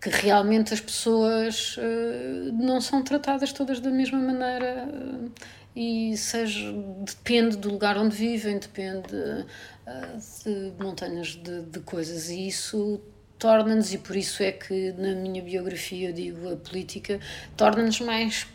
que 0.00 0.08
realmente 0.08 0.72
as 0.72 0.80
pessoas 0.80 1.76
uh, 1.76 2.52
não 2.52 2.80
são 2.80 3.02
tratadas 3.02 3.52
todas 3.52 3.80
da 3.80 3.90
mesma 3.90 4.18
maneira 4.18 4.88
e 5.74 6.16
seja 6.16 6.72
depende 7.00 7.56
do 7.56 7.70
lugar 7.70 7.96
onde 7.96 8.14
vivem, 8.14 8.58
depende 8.58 9.08
de 9.08 10.72
montanhas 10.82 11.28
de, 11.28 11.62
de 11.62 11.80
coisas 11.80 12.28
e 12.28 12.46
isso 12.46 13.00
torna-nos, 13.42 13.92
e 13.92 13.98
por 13.98 14.14
isso 14.14 14.40
é 14.40 14.52
que 14.52 14.92
na 14.92 15.16
minha 15.16 15.42
biografia 15.42 16.10
eu 16.10 16.12
digo 16.12 16.52
a 16.52 16.54
política, 16.54 17.18
torna-nos 17.56 18.00
mais 18.00 18.46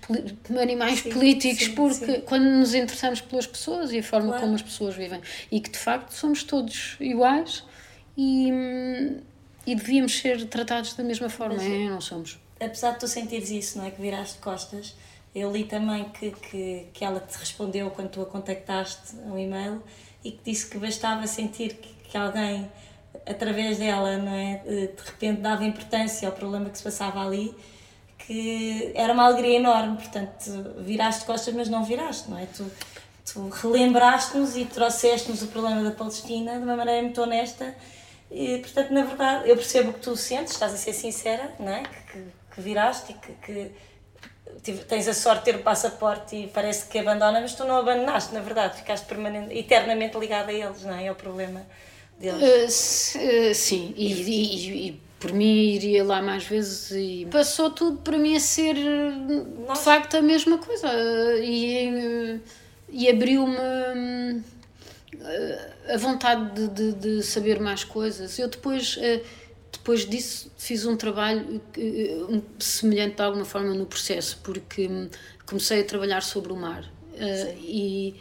animais 0.62 1.02
sim, 1.02 1.10
políticos, 1.10 1.66
sim, 1.66 1.76
porque 1.76 2.06
sim. 2.06 2.22
quando 2.22 2.46
nos 2.46 2.74
interessamos 2.74 3.20
pelas 3.20 3.46
pessoas 3.46 3.92
e 3.92 4.00
a 4.00 4.04
forma 4.04 4.30
claro. 4.30 4.44
como 4.44 4.56
as 4.56 4.62
pessoas 4.62 4.96
vivem, 4.96 5.20
e 5.52 5.60
que 5.60 5.72
de 5.72 5.78
facto 5.78 6.12
somos 6.12 6.42
todos 6.42 6.96
iguais 7.02 7.66
e, 8.18 8.50
e 9.66 9.76
devíamos 9.76 10.18
ser 10.18 10.46
tratados 10.46 10.94
da 10.94 11.04
mesma 11.04 11.28
forma, 11.28 11.56
Mas, 11.56 11.66
é, 11.66 11.90
não 11.90 12.00
somos. 12.00 12.40
Apesar 12.58 12.92
de 12.92 13.00
tu 13.02 13.10
sentires 13.10 13.52
isso, 13.52 13.78
não 13.78 13.86
é? 13.86 13.92
Que 13.92 14.02
viraste 14.02 14.38
costas, 14.38 14.96
eu 15.40 15.52
li 15.52 15.64
também 15.66 16.06
que, 16.10 16.32
que, 16.32 16.88
que 16.94 17.06
ela 17.06 17.20
te 17.20 17.38
respondeu 17.38 17.90
quando 17.92 18.10
tu 18.10 18.22
a 18.22 18.26
contactaste 18.26 19.16
um 19.18 19.38
e-mail 19.38 19.82
e 20.24 20.32
que 20.32 20.44
disse 20.44 20.70
que 20.70 20.78
bastava 20.78 21.28
sentir 21.28 21.76
que, 21.76 21.94
que 22.10 22.18
alguém 22.18 22.70
através 23.26 23.78
dela, 23.78 24.18
não 24.18 24.34
é? 24.34 24.62
De 24.66 25.04
repente 25.06 25.42
dava 25.42 25.64
importância 25.64 26.28
ao 26.28 26.34
problema 26.34 26.70
que 26.70 26.78
se 26.78 26.84
passava 26.84 27.26
ali, 27.26 27.54
que 28.20 28.92
era 28.96 29.14
uma 29.14 29.26
alegria 29.26 29.58
enorme. 29.58 29.98
Portanto, 29.98 30.76
viraste 30.80 31.26
costas, 31.26 31.54
mas 31.54 31.70
não 31.70 31.84
viraste, 31.84 32.30
não 32.30 32.38
é? 32.38 32.46
Tu, 32.46 32.66
tu 33.32 33.50
relembraste-nos 33.50 34.56
e 34.56 34.66
trouxeste-nos 34.66 35.42
o 35.42 35.48
problema 35.48 35.84
da 35.84 35.92
Palestina 35.92 36.58
de 36.58 36.64
uma 36.64 36.76
maneira 36.76 37.02
muito 37.02 37.22
honesta. 37.22 37.76
E, 38.32 38.58
portanto, 38.60 38.92
na 38.92 39.04
verdade, 39.04 39.50
eu 39.50 39.56
percebo 39.56 39.94
que 39.94 40.00
tu 40.00 40.16
sentes, 40.16 40.54
estás 40.54 40.74
a 40.74 40.78
ser 40.78 40.94
sincera, 40.94 41.54
não 41.60 41.72
é? 41.72 41.84
Que, 41.84 42.26
que 42.56 42.62
viraste 42.62 43.12
e 43.12 43.16
que, 43.16 43.34
que 43.46 43.72
tens 44.88 45.08
a 45.08 45.14
sorte 45.14 45.46
de 45.46 45.52
ter 45.52 45.56
o 45.60 45.64
passaporte 45.64 46.36
e 46.36 46.48
parece 46.48 46.88
que 46.88 47.00
abandona, 47.00 47.42
mas 47.42 47.54
tu 47.54 47.64
não 47.64 47.78
abandonaste, 47.78 48.34
na 48.34 48.42
verdade, 48.42 48.78
ficaste 48.78 49.06
permanente, 49.06 49.58
eternamente 49.58 50.18
ligada 50.18 50.52
a 50.52 50.54
eles, 50.54 50.84
não 50.84 50.94
é? 50.94 51.06
É 51.06 51.12
o 51.12 51.16
problema 51.16 51.66
deles. 52.20 53.16
Uh, 53.16 53.54
sim, 53.54 53.94
e, 53.96 54.14
e, 54.14 54.88
e, 54.88 55.02
por 55.20 55.32
mim 55.32 55.74
iria 55.74 56.04
lá 56.04 56.22
mais 56.22 56.44
vezes 56.44 56.92
e 56.92 57.28
passou 57.32 57.72
tudo 57.72 57.98
para 57.98 58.18
mim 58.18 58.36
a 58.36 58.40
ser 58.40 58.76
de 58.76 59.80
facto 59.80 60.16
a 60.18 60.22
mesma 60.22 60.60
coisa 60.60 60.88
e, 61.42 62.40
e 62.90 63.10
abriu-me 63.10 63.58
a 65.90 65.98
vontade 65.98 66.52
de, 66.54 66.68
de, 66.68 66.94
de, 66.94 67.24
saber 67.24 67.60
mais 67.60 67.84
coisas. 67.84 68.38
Eu 68.38 68.48
depois, 68.48 68.98
depois 69.88 70.06
disso 70.06 70.52
fiz 70.58 70.86
um 70.86 70.98
trabalho 70.98 71.62
semelhante 72.60 73.16
de 73.16 73.22
alguma 73.22 73.46
forma 73.46 73.74
no 73.74 73.86
processo, 73.86 74.38
porque 74.44 74.90
comecei 75.46 75.80
a 75.80 75.86
trabalhar 75.86 76.22
sobre 76.22 76.52
o 76.52 76.58
mar 76.58 76.84
Sim. 77.14 77.58
e 77.62 78.16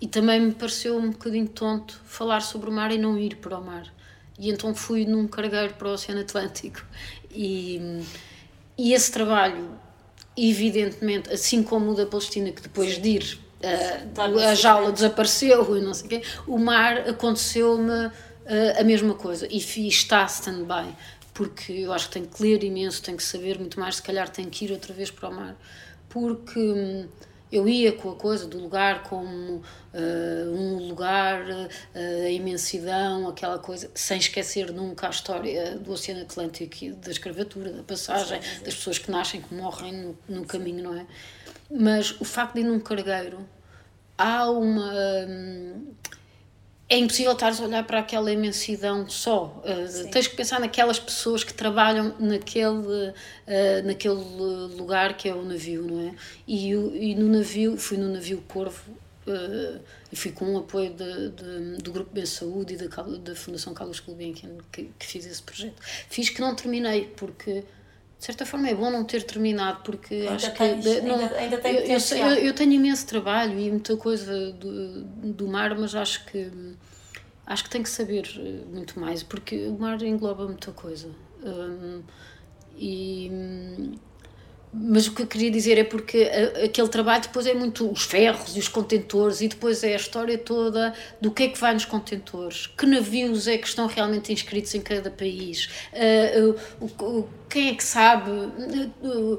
e 0.00 0.06
também 0.06 0.38
me 0.38 0.52
pareceu 0.52 0.96
um 0.96 1.10
bocadinho 1.10 1.48
tonto 1.48 2.00
falar 2.06 2.40
sobre 2.40 2.70
o 2.70 2.72
mar 2.72 2.92
e 2.92 2.98
não 2.98 3.18
ir 3.18 3.34
para 3.38 3.58
o 3.58 3.64
mar. 3.64 3.92
E 4.38 4.48
então 4.48 4.72
fui 4.72 5.04
num 5.04 5.26
cargueiro 5.26 5.74
para 5.74 5.88
o 5.88 5.92
Oceano 5.94 6.20
Atlântico. 6.20 6.86
E, 7.32 8.00
e 8.78 8.92
esse 8.94 9.10
trabalho, 9.10 9.72
evidentemente, 10.36 11.32
assim 11.32 11.64
como 11.64 11.90
o 11.90 11.94
da 11.96 12.06
Palestina, 12.06 12.52
que 12.52 12.62
depois 12.62 12.94
Sim. 12.94 13.00
de 13.00 13.08
ir 13.08 13.38
uh, 13.64 14.38
a 14.38 14.54
jaula 14.54 14.92
desapareceu 14.92 15.76
e 15.76 15.80
não 15.80 15.92
sei 15.92 16.06
o 16.06 16.08
quê, 16.08 16.22
o 16.46 16.56
mar 16.56 16.98
aconteceu-me 16.98 18.12
uh, 18.48 18.80
a 18.80 18.84
mesma 18.84 19.14
coisa. 19.14 19.46
E 19.50 19.60
fiz, 19.60 19.94
está 19.94 20.24
stand-by, 20.24 20.94
porque 21.32 21.72
eu 21.72 21.92
acho 21.92 22.08
que 22.08 22.14
tenho 22.14 22.26
que 22.26 22.42
ler 22.42 22.64
imenso, 22.64 23.02
tenho 23.02 23.16
que 23.16 23.22
saber 23.22 23.58
muito 23.58 23.78
mais, 23.78 23.96
se 23.96 24.02
calhar 24.02 24.28
tenho 24.28 24.50
que 24.50 24.64
ir 24.64 24.72
outra 24.72 24.92
vez 24.92 25.10
para 25.10 25.28
o 25.28 25.34
mar. 25.34 25.56
Porque. 26.08 26.58
Um, 26.58 27.08
eu 27.50 27.68
ia 27.68 27.92
com 27.92 28.10
a 28.10 28.14
coisa 28.14 28.46
do 28.46 28.58
lugar 28.58 29.02
como 29.04 29.56
uh, 29.56 30.52
um 30.52 30.88
lugar, 30.88 31.42
uh, 31.48 32.26
a 32.26 32.30
imensidão, 32.30 33.26
aquela 33.26 33.58
coisa, 33.58 33.90
sem 33.94 34.18
esquecer 34.18 34.70
nunca 34.70 35.06
a 35.06 35.10
história 35.10 35.78
do 35.78 35.92
Oceano 35.92 36.22
Atlântico 36.22 36.76
e 36.84 36.92
da 36.92 37.10
escravatura, 37.10 37.72
da 37.72 37.82
passagem, 37.82 38.38
das 38.62 38.74
pessoas 38.74 38.98
que 38.98 39.10
nascem, 39.10 39.40
que 39.40 39.54
morrem 39.54 39.92
no, 39.92 40.18
no 40.28 40.44
caminho, 40.44 40.84
não 40.84 40.94
é? 40.94 41.06
Mas 41.70 42.18
o 42.20 42.24
facto 42.24 42.54
de 42.54 42.60
ir 42.60 42.64
num 42.64 42.80
cargueiro, 42.80 43.46
há 44.16 44.50
uma. 44.50 44.92
Hum, 45.26 45.86
é 46.88 46.96
impossível 46.96 47.32
estares 47.32 47.60
a 47.60 47.64
olhar 47.64 47.84
para 47.84 47.98
aquela 47.98 48.32
imensidão 48.32 49.08
só. 49.08 49.62
Uh, 49.62 50.10
tens 50.10 50.26
que 50.26 50.34
pensar 50.34 50.58
naquelas 50.58 50.98
pessoas 50.98 51.44
que 51.44 51.52
trabalham 51.52 52.14
naquele, 52.18 53.10
uh, 53.10 53.14
naquele 53.84 54.14
lugar 54.14 55.14
que 55.16 55.28
é 55.28 55.34
o 55.34 55.42
navio, 55.42 55.82
não 55.82 56.08
é? 56.08 56.14
E, 56.46 56.70
e 56.70 57.14
no 57.14 57.28
navio, 57.28 57.76
fui 57.76 57.98
no 57.98 58.08
navio 58.08 58.42
Corvo 58.48 58.90
uh, 59.26 59.80
e 60.10 60.16
fui 60.16 60.32
com 60.32 60.54
o 60.54 60.58
apoio 60.58 60.90
de, 60.94 61.28
de, 61.30 61.82
do 61.82 61.92
Grupo 61.92 62.10
Bem 62.10 62.24
Saúde 62.24 62.72
e 62.72 62.76
da, 62.78 62.86
da 63.02 63.34
Fundação 63.36 63.74
Carlos 63.74 64.00
Gulbenkian 64.00 64.56
que, 64.72 64.90
que 64.98 65.06
fiz 65.06 65.26
esse 65.26 65.42
projeto. 65.42 65.76
Fiz 66.08 66.30
que 66.30 66.40
não 66.40 66.54
terminei, 66.54 67.12
porque 67.16 67.64
de 68.18 68.24
certa 68.24 68.44
forma 68.44 68.68
é 68.68 68.74
bom 68.74 68.90
não 68.90 69.04
ter 69.04 69.22
terminado 69.22 69.80
porque 69.84 70.14
ainda 70.14 70.34
acho 70.34 70.52
tens, 70.54 70.84
que 70.84 71.00
não, 71.02 71.18
ainda, 71.18 71.36
ainda 71.36 71.56
eu, 71.68 71.80
eu, 71.84 72.16
eu, 72.16 72.44
eu, 72.46 72.54
tenho 72.54 72.72
imenso 72.72 73.06
trabalho 73.06 73.58
e 73.58 73.70
muita 73.70 73.96
coisa 73.96 74.52
do, 74.52 75.04
do 75.04 75.46
mar 75.46 75.76
mas 75.78 75.94
acho 75.94 76.26
que 76.26 76.50
acho 77.46 77.64
que 77.64 77.70
tenho 77.70 77.84
que 77.84 77.90
saber 77.90 78.28
eh, 78.36 78.64
muito 78.72 78.98
mais 79.00 79.22
porque 79.22 79.66
o 79.68 79.78
mar 79.78 80.00
engloba 80.02 80.44
muita 80.44 80.72
coisa. 80.72 81.08
Um, 81.42 82.02
e 82.76 83.30
mas 84.72 85.06
o 85.06 85.14
que 85.14 85.22
eu 85.22 85.26
queria 85.26 85.50
dizer 85.50 85.78
é 85.78 85.84
porque 85.84 86.30
aquele 86.64 86.88
trabalho 86.88 87.22
depois 87.22 87.46
é 87.46 87.54
muito 87.54 87.90
os 87.90 88.02
ferros 88.02 88.56
e 88.56 88.58
os 88.58 88.68
contentores 88.68 89.40
e 89.40 89.48
depois 89.48 89.82
é 89.82 89.94
a 89.94 89.96
história 89.96 90.36
toda 90.36 90.94
do 91.20 91.30
que 91.30 91.44
é 91.44 91.48
que 91.48 91.58
vai 91.58 91.72
nos 91.72 91.84
contentores, 91.84 92.66
que 92.66 92.86
navios 92.86 93.48
é 93.48 93.56
que 93.56 93.66
estão 93.66 93.86
realmente 93.86 94.32
inscritos 94.32 94.74
em 94.74 94.80
cada 94.80 95.10
país, 95.10 95.68
uh, 95.92 97.28
quem 97.48 97.70
é 97.70 97.74
que 97.74 97.84
sabe 97.84 98.30
uh, 98.30 99.38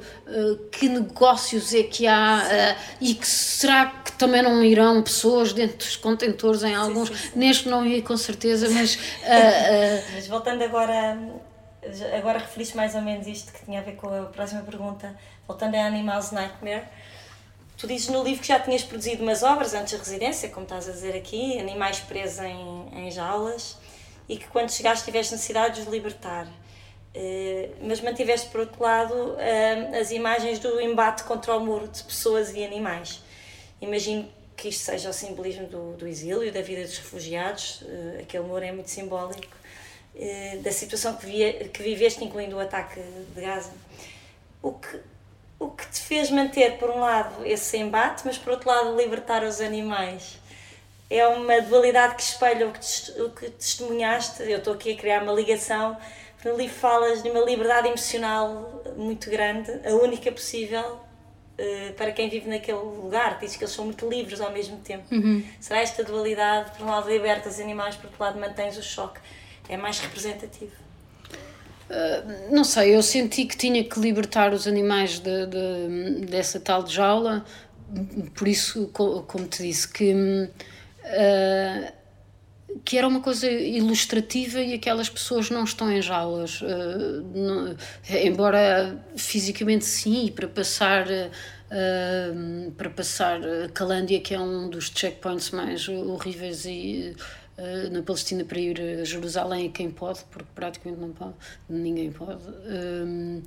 que 0.71 0.89
negócios 0.89 1.74
é 1.74 1.83
que 1.83 2.07
há 2.07 2.75
e 3.00 3.13
que 3.13 3.27
será 3.27 3.86
que 3.86 4.12
também 4.13 4.41
não 4.41 4.63
irão 4.63 5.01
pessoas 5.03 5.53
dentro 5.53 5.77
dos 5.77 5.95
contentores 5.95 6.63
em 6.63 6.74
alguns, 6.74 7.09
sim, 7.09 7.15
sim, 7.15 7.29
sim. 7.33 7.39
neste 7.39 7.69
não 7.69 7.86
ia 7.86 8.01
com 8.01 8.17
certeza, 8.17 8.67
mas... 8.69 8.98
mas 10.15 10.27
voltando 10.27 10.63
agora 10.63 11.17
agora 12.17 12.39
referiste 12.39 12.75
mais 12.75 12.95
ou 12.95 13.01
menos 13.01 13.27
isto 13.27 13.53
que 13.53 13.65
tinha 13.65 13.79
a 13.79 13.83
ver 13.83 13.95
com 13.95 14.07
a 14.07 14.25
próxima 14.25 14.62
pergunta, 14.62 15.15
voltando 15.48 15.75
a 15.75 15.86
Animals 15.86 16.31
Nightmare. 16.31 16.83
Tu 17.77 17.88
dizes 17.88 18.09
no 18.09 18.24
livro 18.24 18.41
que 18.41 18.48
já 18.48 18.59
tinhas 18.59 18.83
produzido 18.83 19.24
umas 19.24 19.41
obras 19.41 19.74
antes 19.74 19.93
da 19.93 20.00
residência, 20.00 20.50
como 20.50 20.63
estás 20.63 20.89
a 20.89 20.91
dizer 20.91 21.15
aqui, 21.15 21.57
animais 21.57 22.00
presos 22.01 22.39
em, 22.39 22.89
em 22.93 23.09
jaulas, 23.09 23.77
e 24.27 24.36
que 24.36 24.48
quando 24.48 24.69
chegaste 24.69 25.05
tiveste 25.05 25.33
necessidade 25.33 25.75
de 25.75 25.81
os 25.81 25.88
libertar. 25.88 26.45
Uh, 26.45 27.75
mas 27.81 28.01
mantiveste, 28.01 28.50
por 28.50 28.59
outro 28.59 28.83
lado, 28.83 29.13
uh, 29.13 30.00
as 30.00 30.12
imagens 30.12 30.59
do 30.59 30.79
embate 30.79 31.24
contra 31.24 31.55
o 31.55 31.59
muro 31.59 31.88
de 31.88 32.03
pessoas 32.03 32.53
e 32.53 32.63
animais. 32.63 33.24
Imagino 33.81 34.29
que 34.55 34.67
isto 34.67 34.83
seja 34.83 35.09
o 35.09 35.13
simbolismo 35.13 35.65
do, 35.67 35.93
do 35.93 36.05
exílio, 36.05 36.51
da 36.51 36.62
vida 36.62 36.81
dos 36.81 36.98
refugiados. 36.98 37.81
Uh, 37.81 38.19
aquele 38.21 38.43
muro 38.43 38.63
é 38.63 38.71
muito 38.74 38.89
simbólico 38.89 39.59
da 40.61 40.71
situação 40.71 41.15
que, 41.15 41.25
via, 41.25 41.53
que 41.69 41.81
viveste, 41.81 42.23
incluindo 42.23 42.57
o 42.57 42.59
ataque 42.59 42.99
de 43.35 43.41
Gaza. 43.41 43.71
O 44.61 44.73
que, 44.73 44.99
o 45.57 45.69
que 45.69 45.88
te 45.88 46.01
fez 46.01 46.29
manter, 46.29 46.77
por 46.77 46.89
um 46.89 46.99
lado, 46.99 47.45
esse 47.45 47.77
embate, 47.77 48.23
mas 48.25 48.38
por 48.38 48.51
outro 48.51 48.69
lado, 48.69 48.97
libertar 48.97 49.43
os 49.43 49.61
animais? 49.61 50.38
É 51.09 51.25
uma 51.27 51.61
dualidade 51.61 52.15
que 52.15 52.21
espelha 52.21 52.67
o 52.67 52.73
que, 52.73 53.21
o 53.21 53.29
que 53.31 53.49
testemunhaste. 53.51 54.43
Eu 54.43 54.59
estou 54.59 54.73
aqui 54.73 54.91
a 54.91 54.97
criar 54.97 55.23
uma 55.23 55.33
ligação. 55.33 55.97
No 56.43 56.55
livro 56.55 56.75
falas 56.75 57.23
de 57.23 57.29
uma 57.29 57.41
liberdade 57.41 57.88
emocional 57.88 58.83
muito 58.95 59.29
grande, 59.29 59.71
a 59.85 59.93
única 59.95 60.31
possível 60.31 60.99
uh, 61.59 61.93
para 61.93 62.11
quem 62.11 62.29
vive 62.29 62.49
naquele 62.49 62.77
lugar. 62.77 63.39
Dizes 63.39 63.57
que 63.57 63.63
eles 63.63 63.73
são 63.73 63.85
muito 63.85 64.07
livres 64.07 64.39
ao 64.39 64.51
mesmo 64.51 64.77
tempo. 64.77 65.03
Uhum. 65.13 65.43
Será 65.59 65.79
esta 65.79 66.03
dualidade, 66.03 66.71
por 66.77 66.85
um 66.85 66.89
lado 66.89 67.09
libertas 67.09 67.55
os 67.55 67.59
animais, 67.59 67.95
por 67.95 68.05
outro 68.05 68.23
lado 68.23 68.39
mantens 68.39 68.77
o 68.77 68.83
choque? 68.83 69.19
É 69.69 69.77
mais 69.77 69.99
representativo. 69.99 70.71
Uh, 71.89 72.53
não 72.53 72.63
sei, 72.63 72.95
eu 72.95 73.01
senti 73.01 73.45
que 73.45 73.55
tinha 73.55 73.83
que 73.83 73.99
libertar 73.99 74.53
os 74.53 74.67
animais 74.67 75.19
de, 75.19 75.45
de, 75.47 76.25
dessa 76.25 76.59
tal 76.59 76.83
de 76.83 76.93
jaula, 76.93 77.45
por 78.35 78.47
isso, 78.47 78.88
como 78.88 79.47
te 79.47 79.63
disse, 79.63 79.88
que, 79.88 80.13
uh, 80.13 81.91
que 82.85 82.97
era 82.97 83.07
uma 83.07 83.21
coisa 83.21 83.49
ilustrativa 83.49 84.59
e 84.59 84.73
aquelas 84.73 85.09
pessoas 85.09 85.49
não 85.49 85.63
estão 85.63 85.91
em 85.91 86.01
jaulas, 86.01 86.61
uh, 86.61 87.23
não, 87.33 87.75
embora 88.23 89.03
fisicamente 89.15 89.85
sim, 89.85 90.25
e 90.25 90.31
para 90.31 90.47
passar 90.47 91.07
uh, 91.07 92.71
para 92.71 92.89
passar 92.89 93.39
a 93.43 93.69
Calândia, 93.69 94.19
que 94.19 94.33
é 94.33 94.39
um 94.39 94.69
dos 94.69 94.91
checkpoints 94.93 95.51
mais 95.51 95.88
horríveis 95.88 96.65
e, 96.65 97.15
uh, 97.60 97.89
na 97.92 98.01
Palestina 98.01 98.44
para 98.44 98.60
ir 98.60 98.80
a 99.01 99.04
Jerusalém 99.04 99.68
a 99.68 99.72
quem 99.72 99.92
pode, 99.92 100.22
porque 100.32 100.48
praticamente 100.56 101.01
não 101.01 101.12
pode, 101.12 101.34
ninguém 101.70 102.12
pode. 102.12 102.44
Uh, 102.50 103.42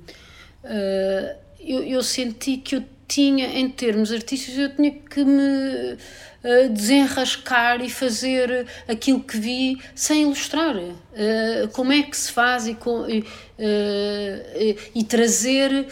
eu, 1.59 1.83
eu 1.83 2.03
senti 2.03 2.57
que 2.57 2.75
eu 2.75 2.83
tinha, 3.07 3.45
em 3.59 3.69
termos 3.69 4.11
artísticos, 4.11 4.57
eu 4.57 4.75
tinha 4.75 4.91
que 4.91 5.23
me 5.23 5.93
uh, 5.93 6.69
desenrascar 6.71 7.81
e 7.81 7.89
fazer 7.89 8.65
aquilo 8.87 9.19
que 9.19 9.37
vi 9.37 9.77
sem 9.93 10.23
ilustrar. 10.23 10.75
Uh, 10.75 11.67
como 11.73 11.91
é 11.91 12.01
que 12.03 12.17
se 12.17 12.31
faz 12.31 12.67
e, 12.67 12.73
com, 12.73 13.07
e, 13.07 13.19
uh, 13.19 14.79
e 14.95 15.03
trazer 15.03 15.87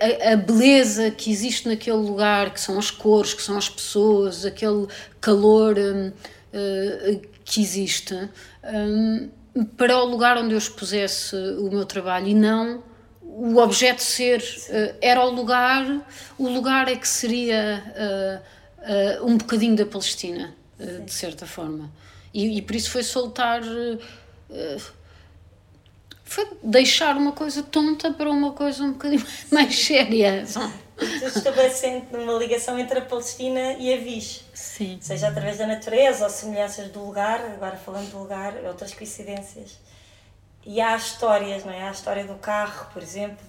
a, 0.00 0.32
a, 0.32 0.36
beleza 0.36 1.10
que 1.10 1.30
existe 1.30 1.68
naquele 1.68 1.96
lugar, 1.96 2.52
que 2.52 2.60
são 2.60 2.78
as 2.78 2.90
cores, 2.90 3.32
que 3.32 3.42
são 3.42 3.56
as 3.56 3.68
pessoas, 3.68 4.44
aquele 4.44 4.86
calor 5.20 5.78
um, 5.78 6.12
que 7.44 7.60
existe, 7.60 8.14
um, 8.64 9.30
para 9.76 9.96
o 9.98 10.04
lugar 10.04 10.36
onde 10.38 10.54
eu 10.54 10.58
expusesse 10.58 11.34
o 11.34 11.70
meu 11.70 11.84
trabalho 11.84 12.28
e 12.28 12.34
não 12.34 12.82
o 13.32 13.56
objeto 13.58 14.02
ser 14.02 14.40
uh, 14.40 14.96
era 15.00 15.24
o 15.24 15.30
lugar, 15.30 15.84
o 16.36 16.48
lugar 16.48 16.88
é 16.88 16.96
que 16.96 17.08
seria 17.08 18.42
uh, 19.22 19.26
um 19.26 19.36
bocadinho 19.36 19.76
da 19.76 19.86
Palestina, 19.86 20.54
de 21.04 21.12
certa 21.12 21.46
forma. 21.46 21.90
E, 22.32 22.58
e, 22.58 22.62
por 22.62 22.74
isso 22.74 22.90
foi 22.90 23.02
soltar. 23.02 23.60
foi 26.24 26.48
deixar 26.62 27.14
uma 27.16 27.32
coisa 27.32 27.62
tonta 27.62 28.10
para 28.10 28.30
uma 28.30 28.52
coisa 28.52 28.84
um 28.84 28.92
bocadinho 28.92 29.22
mais 29.52 29.78
séria. 29.78 30.44
Estabelecendo 31.24 32.18
uma 32.18 32.34
ligação 32.34 32.78
entre 32.78 32.98
a 32.98 33.02
Palestina 33.02 33.74
e 33.74 33.92
a 33.92 33.96
Viz. 33.96 34.44
Sim. 34.54 34.98
Seja 35.00 35.28
através 35.28 35.58
da 35.58 35.66
natureza 35.66 36.24
ou 36.24 36.30
semelhanças 36.30 36.88
do 36.88 37.04
lugar, 37.04 37.40
agora 37.40 37.76
falando 37.76 38.10
do 38.10 38.18
lugar, 38.18 38.54
outras 38.66 38.92
coincidências. 38.92 39.78
E 40.64 40.80
há 40.80 40.96
histórias, 40.96 41.64
não 41.64 41.72
é? 41.72 41.82
Há 41.82 41.88
a 41.88 41.92
história 41.92 42.24
do 42.24 42.34
carro, 42.34 42.90
por 42.92 43.02
exemplo. 43.02 43.44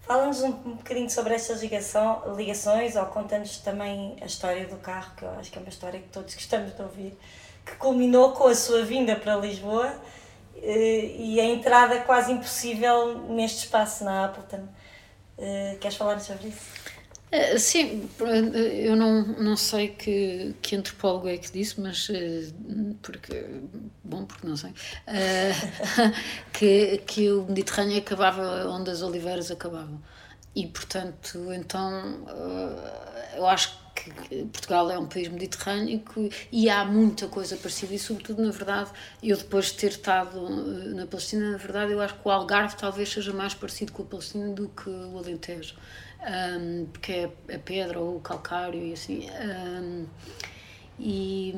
Fala-nos 0.00 0.40
um, 0.40 0.48
um 0.48 0.76
bocadinho 0.76 1.10
sobre 1.10 1.34
estas 1.34 1.60
ligação, 1.60 2.34
ligações 2.34 2.96
ou 2.96 3.04
conta-nos 3.06 3.58
também 3.58 4.16
a 4.22 4.24
história 4.24 4.66
do 4.66 4.76
carro, 4.76 5.12
que 5.14 5.22
eu 5.22 5.30
acho 5.32 5.50
que 5.50 5.58
é 5.58 5.60
uma 5.60 5.68
história 5.68 6.00
que 6.00 6.08
todos 6.08 6.34
gostamos 6.34 6.74
de 6.74 6.80
ouvir, 6.80 7.18
que 7.66 7.76
culminou 7.76 8.32
com 8.32 8.46
a 8.46 8.54
sua 8.54 8.82
vinda 8.84 9.14
para 9.14 9.36
Lisboa 9.36 9.94
eh, 10.56 11.14
e 11.18 11.38
a 11.38 11.44
entrada 11.44 12.00
quase 12.00 12.32
impossível 12.32 13.18
neste 13.28 13.64
espaço 13.64 14.02
na 14.02 14.24
Appleton. 14.24 14.66
Eh, 15.38 15.76
queres 15.80 15.96
falar 15.96 16.18
sobre 16.20 16.48
isso? 16.48 16.60
Eh, 17.30 17.58
sim, 17.58 18.08
eu 18.18 18.96
não, 18.96 19.22
não 19.22 19.56
sei 19.56 19.88
que, 19.88 20.54
que 20.62 20.74
antropólogo 20.74 21.28
é 21.28 21.36
que 21.36 21.52
disse, 21.52 21.80
mas 21.80 22.08
eh, 22.10 22.48
porque 23.02 23.44
bom, 24.02 24.24
porque 24.24 24.46
não 24.46 24.56
sei 24.56 24.72
eh, 25.06 25.52
que, 26.52 26.98
que 27.06 27.30
o 27.30 27.44
Mediterrâneo 27.44 27.98
acabava 27.98 28.66
onde 28.68 28.90
as 28.90 29.02
oliveiras 29.02 29.50
acabavam 29.50 30.00
e 30.56 30.66
portanto 30.66 31.52
então 31.52 32.24
eu 33.36 33.46
acho 33.46 33.76
que 33.76 33.87
Portugal 34.52 34.90
é 34.90 34.98
um 34.98 35.06
país 35.06 35.28
mediterrâneo 35.28 36.02
e 36.50 36.68
há 36.68 36.84
muita 36.84 37.28
coisa 37.28 37.56
parecida 37.56 37.94
e 37.94 37.98
sobretudo 37.98 38.42
na 38.42 38.50
verdade 38.50 38.90
eu 39.22 39.36
depois 39.36 39.66
de 39.66 39.74
ter 39.74 39.88
estado 39.88 40.48
na 40.94 41.06
Palestina 41.06 41.50
na 41.50 41.58
verdade 41.58 41.92
eu 41.92 42.00
acho 42.00 42.14
que 42.14 42.20
o 42.26 42.30
Algarve 42.30 42.76
talvez 42.76 43.08
seja 43.08 43.32
mais 43.32 43.54
parecido 43.54 43.92
com 43.92 44.02
a 44.02 44.06
Palestina 44.06 44.48
do 44.48 44.68
que 44.68 44.88
o 44.88 45.18
Alentejo 45.18 45.74
um, 46.20 46.86
porque 46.86 47.12
é 47.12 47.54
a 47.54 47.58
pedra 47.58 48.00
ou 48.00 48.16
o 48.16 48.20
calcário 48.20 48.80
e 48.80 48.92
assim. 48.92 49.28
Um, 49.30 50.06
e, 50.98 51.54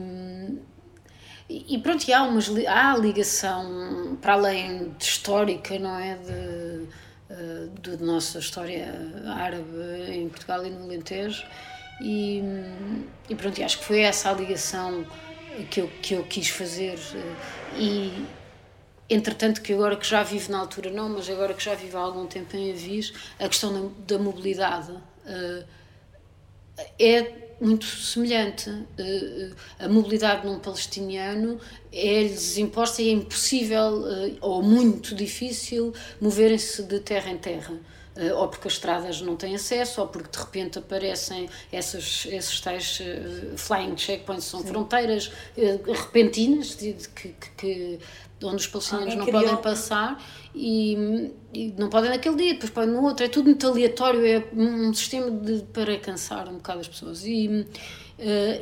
e 1.48 1.78
pronto, 1.78 2.06
e 2.06 2.12
há, 2.12 2.22
umas, 2.22 2.50
há 2.66 2.96
ligação, 2.96 4.18
para 4.20 4.34
além 4.34 4.90
de 4.90 5.04
histórica, 5.04 5.78
não 5.78 5.98
é? 5.98 6.16
De, 6.16 6.88
uh, 7.32 7.80
de 7.80 8.04
nossa 8.04 8.38
história 8.38 8.92
árabe 9.26 9.64
em 10.08 10.28
Portugal 10.28 10.64
e 10.66 10.70
no 10.70 10.84
Alentejo. 10.84 11.44
E, 12.00 12.42
e 13.28 13.34
pronto, 13.34 13.62
acho 13.62 13.78
que 13.78 13.84
foi 13.84 14.00
essa 14.00 14.30
a 14.30 14.32
ligação 14.32 15.06
que 15.70 15.80
eu, 15.80 15.90
que 16.00 16.14
eu 16.14 16.24
quis 16.24 16.48
fazer. 16.48 16.98
E, 17.76 18.26
entretanto 19.08 19.60
que 19.60 19.72
agora 19.72 19.96
que 19.96 20.06
já 20.06 20.22
vivo 20.22 20.52
na 20.52 20.58
altura 20.58 20.90
não, 20.90 21.08
mas 21.08 21.28
agora 21.28 21.52
que 21.52 21.62
já 21.62 21.74
vivo 21.74 21.98
há 21.98 22.00
algum 22.00 22.26
tempo 22.26 22.56
em 22.56 22.70
Avis, 22.70 23.12
a 23.38 23.48
questão 23.48 23.72
da, 23.72 24.16
da 24.16 24.22
mobilidade 24.22 24.92
uh, 24.92 25.64
é 26.98 27.50
muito 27.60 27.84
semelhante. 27.84 28.70
Uh, 28.70 29.54
a 29.78 29.88
mobilidade 29.88 30.46
num 30.46 30.60
palestiniano 30.60 31.60
é-lhes 31.92 32.56
imposta 32.56 33.02
e 33.02 33.08
é 33.08 33.12
impossível 33.12 34.02
uh, 34.02 34.36
ou 34.40 34.62
muito 34.62 35.14
difícil 35.14 35.92
moverem-se 36.20 36.84
de 36.84 37.00
terra 37.00 37.30
em 37.30 37.38
terra. 37.38 37.74
Uh, 38.20 38.36
ou 38.36 38.48
porque 38.48 38.68
as 38.68 38.74
estradas 38.74 39.20
não 39.22 39.36
têm 39.36 39.54
acesso, 39.54 40.00
ou 40.00 40.08
porque 40.08 40.28
de 40.30 40.38
repente 40.38 40.78
aparecem 40.78 41.48
essas, 41.72 42.26
esses 42.30 42.60
tais 42.60 43.00
flying 43.56 43.96
checkpoints, 43.96 44.44
são 44.44 44.60
Sim. 44.60 44.66
fronteiras 44.66 45.32
repentinas 45.56 46.76
de, 46.76 46.92
de, 46.92 47.08
que, 47.08 47.34
que, 47.56 47.98
onde 48.42 48.56
os 48.56 48.66
palestinianos 48.66 49.14
não 49.14 49.26
criou... 49.26 49.42
podem 49.42 49.56
passar 49.58 50.22
e, 50.54 51.30
e, 51.52 51.74
não 51.78 51.88
podem 51.88 52.10
naquele 52.10 52.36
dia, 52.36 52.52
depois 52.54 52.70
podem 52.70 52.94
no 52.94 53.02
outro. 53.02 53.24
É 53.24 53.28
tudo 53.28 53.46
muito 53.46 53.66
aleatório, 53.66 54.26
é 54.26 54.44
um 54.54 54.92
sistema 54.92 55.30
de, 55.30 55.62
para 55.72 55.98
cansar 55.98 56.48
um 56.48 56.54
bocado 56.54 56.80
as 56.80 56.88
pessoas. 56.88 57.24
E, 57.24 57.48
uh, 57.48 57.66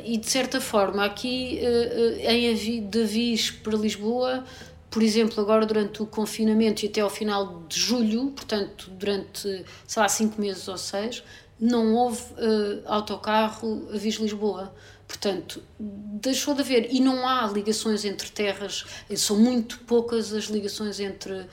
e 0.05 0.17
de 0.17 0.29
certa 0.29 0.61
forma, 0.61 1.05
aqui 1.05 1.59
uh, 1.61 2.19
em 2.29 2.51
Avi, 2.51 2.81
de 2.81 3.03
Avis 3.03 3.51
para 3.51 3.75
Lisboa, 3.77 4.43
por 4.89 5.03
exemplo, 5.03 5.39
agora 5.39 5.65
durante 5.65 6.01
o 6.01 6.05
confinamento 6.05 6.83
e 6.83 6.87
até 6.87 7.01
ao 7.01 7.09
final 7.09 7.63
de 7.67 7.79
julho, 7.79 8.31
portanto, 8.31 8.89
durante, 8.91 9.65
sei 9.87 10.01
lá, 10.01 10.09
cinco 10.09 10.41
meses 10.41 10.67
ou 10.67 10.77
seis, 10.77 11.23
não 11.59 11.93
houve 11.93 12.21
uh, 12.33 12.81
autocarro 12.85 13.87
Avis-Lisboa. 13.93 14.73
Portanto, 15.07 15.61
deixou 15.79 16.53
de 16.53 16.61
haver. 16.61 16.93
E 16.93 16.99
não 16.99 17.27
há 17.27 17.47
ligações 17.47 18.05
entre 18.05 18.29
terras, 18.29 18.85
são 19.15 19.37
muito 19.37 19.79
poucas 19.79 20.31
as 20.33 20.45
ligações 20.45 20.99
entre 20.99 21.47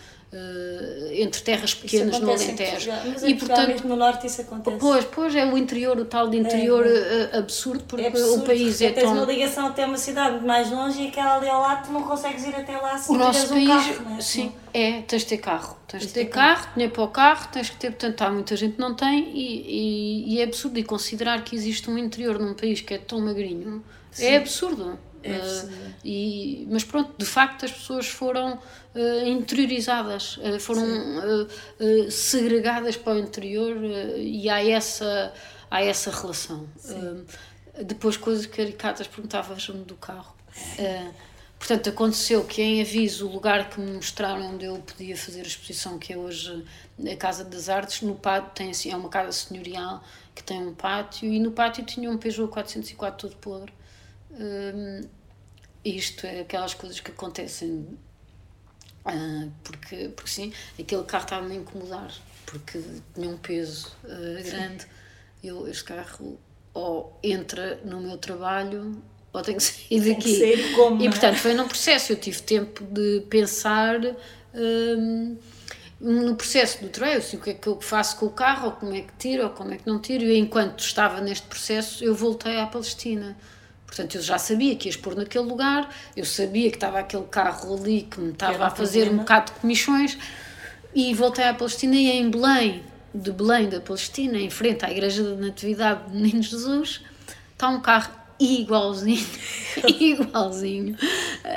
entre 1.12 1.40
terras 1.42 1.74
pequenas 1.74 2.20
no 2.20 2.30
Alentejo. 2.30 2.90
E, 3.26 3.34
portanto, 3.34 3.68
mesmo 3.68 3.88
no 3.88 3.96
norte 3.96 4.26
isso 4.26 4.42
acontece. 4.42 4.76
Pois, 4.78 5.04
pois 5.04 5.34
é 5.34 5.44
o 5.46 5.56
interior, 5.56 5.98
o 5.98 6.04
tal 6.04 6.28
de 6.28 6.36
interior 6.36 6.86
é, 6.86 7.30
é. 7.32 7.38
absurdo, 7.38 7.84
porque 7.84 8.04
é 8.04 8.08
absurdo, 8.08 8.42
o 8.42 8.46
país 8.46 8.80
é 8.80 8.90
tão... 8.90 9.02
tens 9.02 9.12
uma 9.12 9.24
ligação 9.24 9.66
até 9.66 9.86
uma 9.86 9.96
cidade 9.96 10.44
mais 10.44 10.70
longe 10.70 11.02
e 11.02 11.08
aquela 11.08 11.36
ali 11.36 11.48
ao 11.48 11.60
lado 11.60 11.86
tu 11.86 11.92
não 11.92 12.02
consegues 12.02 12.44
ir 12.44 12.54
até 12.54 12.76
lá 12.76 12.98
se 12.98 13.10
o 13.10 13.14
nosso 13.14 13.48
país, 13.48 13.68
um 13.68 13.68
carro. 13.68 14.16
É? 14.16 14.20
Sim, 14.20 14.52
é, 14.72 15.02
tens 15.02 15.22
de 15.22 15.28
ter 15.28 15.38
carro. 15.38 15.76
Tens, 15.86 16.02
tens 16.02 16.08
de 16.08 16.14
ter 16.14 16.24
carro, 16.26 16.56
carro, 16.56 16.72
dinheiro 16.74 16.92
para 16.92 17.04
o 17.04 17.08
carro, 17.08 17.48
tens 17.52 17.70
que 17.70 17.76
ter, 17.76 17.90
portanto, 17.90 18.22
há 18.22 18.30
muita 18.30 18.56
gente 18.56 18.74
que 18.74 18.80
não 18.80 18.94
tem 18.94 19.30
e, 19.32 20.24
e, 20.26 20.34
e 20.34 20.40
é 20.40 20.44
absurdo. 20.44 20.78
E 20.78 20.84
considerar 20.84 21.42
que 21.44 21.54
existe 21.54 21.90
um 21.90 21.96
interior 21.96 22.38
num 22.38 22.54
país 22.54 22.80
que 22.80 22.94
é 22.94 22.98
tão 22.98 23.20
magrinho 23.20 23.82
Sim. 24.10 24.26
é 24.26 24.36
absurdo. 24.36 24.98
É 25.26 25.38
uh, 25.38 25.92
e, 26.04 26.66
mas 26.70 26.84
pronto, 26.84 27.12
de 27.18 27.24
facto 27.24 27.64
as 27.64 27.72
pessoas 27.72 28.06
foram 28.06 28.54
uh, 28.54 29.26
interiorizadas, 29.26 30.36
uh, 30.38 30.60
foram 30.60 30.86
segregadas 32.10 32.96
para 32.96 33.14
o 33.14 33.18
interior 33.18 33.76
e 34.16 34.48
há 34.48 34.64
essa, 34.64 35.32
há 35.70 35.82
essa 35.82 36.10
relação. 36.10 36.66
depois, 37.84 38.16
coisas 38.16 38.46
caricatas, 38.46 39.06
perguntavas-me 39.06 39.84
do 39.84 39.96
carro. 39.96 40.34
portanto, 41.58 41.90
aconteceu 41.90 42.44
que 42.44 42.62
em 42.62 42.80
aviso, 42.80 43.28
o 43.28 43.32
lugar 43.32 43.68
que 43.68 43.80
me 43.80 43.92
mostraram 43.92 44.54
onde 44.54 44.64
eu 44.64 44.76
podia 44.78 45.16
fazer 45.16 45.40
a 45.40 45.46
exposição, 45.46 45.98
que 45.98 46.12
é 46.12 46.16
hoje 46.16 46.64
a 47.12 47.16
Casa 47.16 47.44
das 47.44 47.68
Artes, 47.68 48.02
no 48.02 48.14
pátio 48.14 48.52
tem 48.54 48.70
assim, 48.70 48.90
é 48.90 48.96
uma 48.96 49.08
casa 49.08 49.32
senhorial 49.32 50.02
que 50.36 50.42
tem 50.42 50.64
um 50.66 50.74
pátio 50.74 51.32
e 51.32 51.40
no 51.40 51.50
pátio 51.50 51.82
tinha 51.84 52.10
um 52.10 52.18
Peugeot 52.18 52.52
404 52.52 53.28
todo 53.28 53.36
podre. 53.38 53.72
Um, 54.38 55.00
isto 55.84 56.26
é 56.26 56.40
aquelas 56.40 56.74
coisas 56.74 57.00
que 57.00 57.10
acontecem 57.10 57.86
uh, 59.06 59.52
porque, 59.62 60.08
porque 60.08 60.30
sim, 60.30 60.52
aquele 60.78 61.04
carro 61.04 61.24
estava-me 61.24 61.54
a 61.54 61.56
incomodar 61.58 62.12
porque 62.44 62.80
tinha 63.14 63.28
um 63.28 63.36
peso 63.36 63.92
uh, 64.04 64.42
grande. 64.44 64.86
Eu, 65.42 65.68
este 65.68 65.84
carro 65.84 66.38
ou 66.72 67.18
entra 67.22 67.80
no 67.84 68.00
meu 68.00 68.18
trabalho 68.18 69.02
ou 69.32 69.42
tenho 69.42 69.58
que 69.58 69.64
sair 69.64 70.00
daqui. 70.00 70.38
Sair 70.38 70.74
como, 70.74 71.02
e 71.02 71.08
portanto 71.08 71.36
foi 71.36 71.54
num 71.54 71.68
processo, 71.68 72.12
eu 72.12 72.16
tive 72.16 72.42
tempo 72.42 72.84
de 72.84 73.22
pensar. 73.28 74.00
Um, 74.54 75.36
no 75.98 76.36
processo 76.36 76.82
do 76.82 76.90
trail, 76.90 77.18
assim, 77.18 77.38
o 77.38 77.40
que 77.40 77.50
é 77.50 77.54
que 77.54 77.66
eu 77.66 77.80
faço 77.80 78.18
com 78.18 78.26
o 78.26 78.30
carro, 78.30 78.66
ou 78.66 78.72
como 78.72 78.94
é 78.94 79.00
que 79.00 79.12
tiro, 79.18 79.44
ou 79.44 79.50
como 79.50 79.72
é 79.72 79.78
que 79.78 79.86
não 79.86 79.98
tiro, 79.98 80.24
e 80.24 80.36
enquanto 80.36 80.80
estava 80.80 81.22
neste 81.22 81.46
processo, 81.46 82.04
eu 82.04 82.14
voltei 82.14 82.60
à 82.60 82.66
Palestina. 82.66 83.34
Portanto, 83.86 84.16
eu 84.16 84.22
já 84.22 84.36
sabia 84.36 84.74
que 84.76 84.88
ia 84.88 84.90
expor 84.90 85.14
naquele 85.14 85.44
lugar, 85.44 85.88
eu 86.16 86.24
sabia 86.24 86.70
que 86.70 86.76
estava 86.76 86.98
aquele 86.98 87.24
carro 87.24 87.76
ali 87.76 88.02
que 88.02 88.20
me 88.20 88.32
estava 88.32 88.66
a 88.66 88.70
fazer 88.70 89.08
um 89.08 89.18
bocado 89.18 89.52
de 89.52 89.60
comissões 89.60 90.18
e 90.94 91.14
voltei 91.14 91.44
à 91.44 91.54
Palestina 91.54 91.94
e 91.94 92.10
em 92.10 92.30
Belém, 92.30 92.82
de 93.14 93.30
Belém, 93.30 93.68
da 93.68 93.80
Palestina, 93.80 94.38
em 94.38 94.50
frente 94.50 94.84
à 94.84 94.90
Igreja 94.90 95.22
da 95.22 95.36
Natividade 95.36 96.10
de 96.10 96.16
Menino 96.16 96.42
Jesus, 96.42 97.02
está 97.52 97.68
um 97.68 97.80
carro 97.80 98.10
igualzinho, 98.38 99.26
igualzinho. 100.00 100.96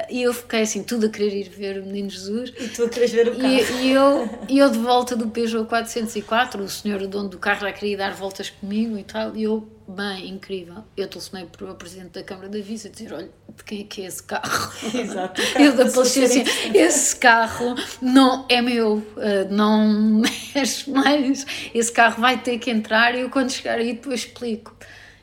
E 0.10 0.24
eu 0.24 0.34
fiquei 0.34 0.62
assim, 0.62 0.84
tudo 0.84 1.08
a 1.08 1.10
querer 1.10 1.34
ir 1.34 1.50
ver 1.50 1.82
o 1.82 1.86
Menino 1.86 2.10
Jesus. 2.10 2.54
E 2.60 2.68
tu 2.70 2.84
a 2.84 2.90
querer 2.90 3.08
ver 3.08 3.28
o 3.30 3.36
carro. 3.36 3.54
E, 3.54 3.88
e 3.88 3.92
eu, 3.92 4.30
e 4.48 4.60
eu 4.60 4.70
de 4.70 4.78
volta 4.78 5.16
do 5.16 5.28
Peugeot 5.30 5.68
404, 5.68 6.64
o 6.64 6.70
senhor 6.70 7.02
o 7.02 7.08
dono 7.08 7.30
do 7.30 7.38
carro 7.38 7.62
já 7.62 7.72
queria 7.72 7.98
dar 7.98 8.14
voltas 8.14 8.50
comigo 8.50 8.98
e 8.98 9.04
tal, 9.04 9.36
e 9.36 9.44
eu, 9.44 9.68
bem, 9.90 10.30
incrível. 10.30 10.84
Eu 10.96 11.08
telefonei 11.08 11.46
para 11.46 11.72
o 11.72 11.76
presidente 11.76 12.12
da 12.12 12.24
Câmara 12.24 12.48
da 12.48 12.60
Visa 12.60 12.90
dizer, 12.90 13.12
olha, 13.14 13.30
de 13.56 13.64
quem 13.64 13.82
é 13.82 13.84
que 13.84 14.02
é 14.02 14.06
esse 14.06 14.24
carro? 14.24 14.72
Exato. 14.94 15.42
Eu 15.60 15.76
da 15.76 15.90
Palestina 15.90 16.26
assim, 16.26 16.44
esse 16.74 17.16
carro 17.16 17.76
não 18.02 18.46
é 18.48 18.62
meu, 18.62 19.06
eh, 19.18 19.46
não 19.50 20.22
mexe 20.56 20.90
mais, 20.90 21.46
esse 21.74 21.92
carro 21.92 22.22
vai 22.22 22.42
ter 22.42 22.60
que 22.60 22.70
entrar 22.70 23.16
e 23.16 23.22
eu 23.22 23.30
quando 23.30 23.52
chegar 23.52 23.80
aí 23.80 23.94
depois 23.94 24.22
explico. 24.22 24.76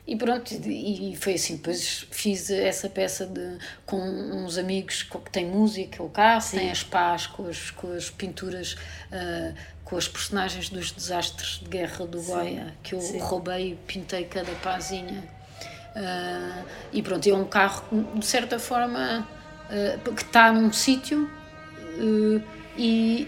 E 0.07 0.15
pronto, 0.15 0.53
e 0.53 1.17
foi 1.17 1.33
assim. 1.33 1.57
Depois 1.57 2.07
fiz 2.11 2.49
essa 2.49 2.87
peça 2.87 3.25
de, 3.25 3.57
com 3.85 3.99
uns 3.99 4.57
amigos 4.57 5.03
que 5.03 5.29
têm 5.29 5.45
música, 5.45 6.01
o 6.01 6.09
carro, 6.09 6.39
Sim. 6.39 6.59
tem 6.59 6.71
as 6.71 6.81
pás 6.81 7.27
com 7.27 7.45
as, 7.45 7.71
com 7.71 7.91
as 7.91 8.09
pinturas, 8.09 8.77
uh, 9.11 9.53
com 9.87 9.95
as 9.95 10.05
personagens 10.05 10.67
dos 10.67 10.91
desastres 10.91 11.59
de 11.63 11.69
guerra 11.69 12.05
do 12.05 12.21
Goya, 12.21 12.75
que 12.83 12.93
eu 12.93 12.99
Sim. 12.99 13.19
roubei 13.19 13.71
e 13.71 13.75
pintei 13.87 14.25
cada 14.25 14.51
pazinha. 14.55 15.23
Uh, 15.95 16.65
e 16.91 17.01
pronto, 17.01 17.27
é 17.27 17.33
um 17.33 17.45
carro, 17.45 17.85
de 18.13 18.25
certa 18.25 18.59
forma, 18.59 19.25
uh, 19.69 20.13
que 20.13 20.23
está 20.23 20.51
num 20.51 20.73
sítio 20.73 21.29
e 22.77 23.27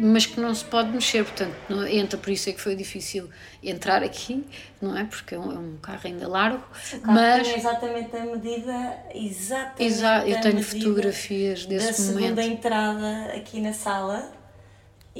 mas 0.00 0.26
que 0.26 0.40
não 0.40 0.52
se 0.52 0.64
pode 0.64 0.90
mexer, 0.90 1.24
portanto, 1.24 1.54
não, 1.68 1.86
entra, 1.86 2.18
por 2.18 2.30
isso 2.30 2.48
é 2.48 2.52
que 2.52 2.60
foi 2.60 2.74
difícil 2.74 3.30
entrar 3.62 4.02
aqui, 4.02 4.44
não 4.82 4.96
é? 4.96 5.04
Porque 5.04 5.36
é 5.36 5.38
um, 5.38 5.52
é 5.52 5.58
um 5.58 5.76
carro 5.76 6.00
ainda 6.04 6.26
largo. 6.26 6.64
O 6.94 7.00
carro 7.00 7.14
mas 7.14 7.46
tem 7.46 7.56
exatamente 7.58 8.16
a 8.16 8.24
medida, 8.24 8.98
exatamente. 9.14 9.82
Exa 9.84 10.26
eu 10.26 10.40
tenho 10.40 10.62
fotografias 10.64 11.64
desse 11.64 12.02
da 12.02 12.12
momento. 12.12 12.34
Da 12.34 12.42
segunda 12.42 12.56
entrada 12.56 13.24
aqui 13.36 13.60
na 13.60 13.72
sala 13.72 14.37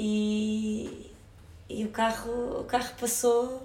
e, 0.01 1.11
e 1.69 1.85
o, 1.85 1.89
carro, 1.89 2.61
o 2.61 2.65
carro 2.65 2.91
passou. 3.01 3.61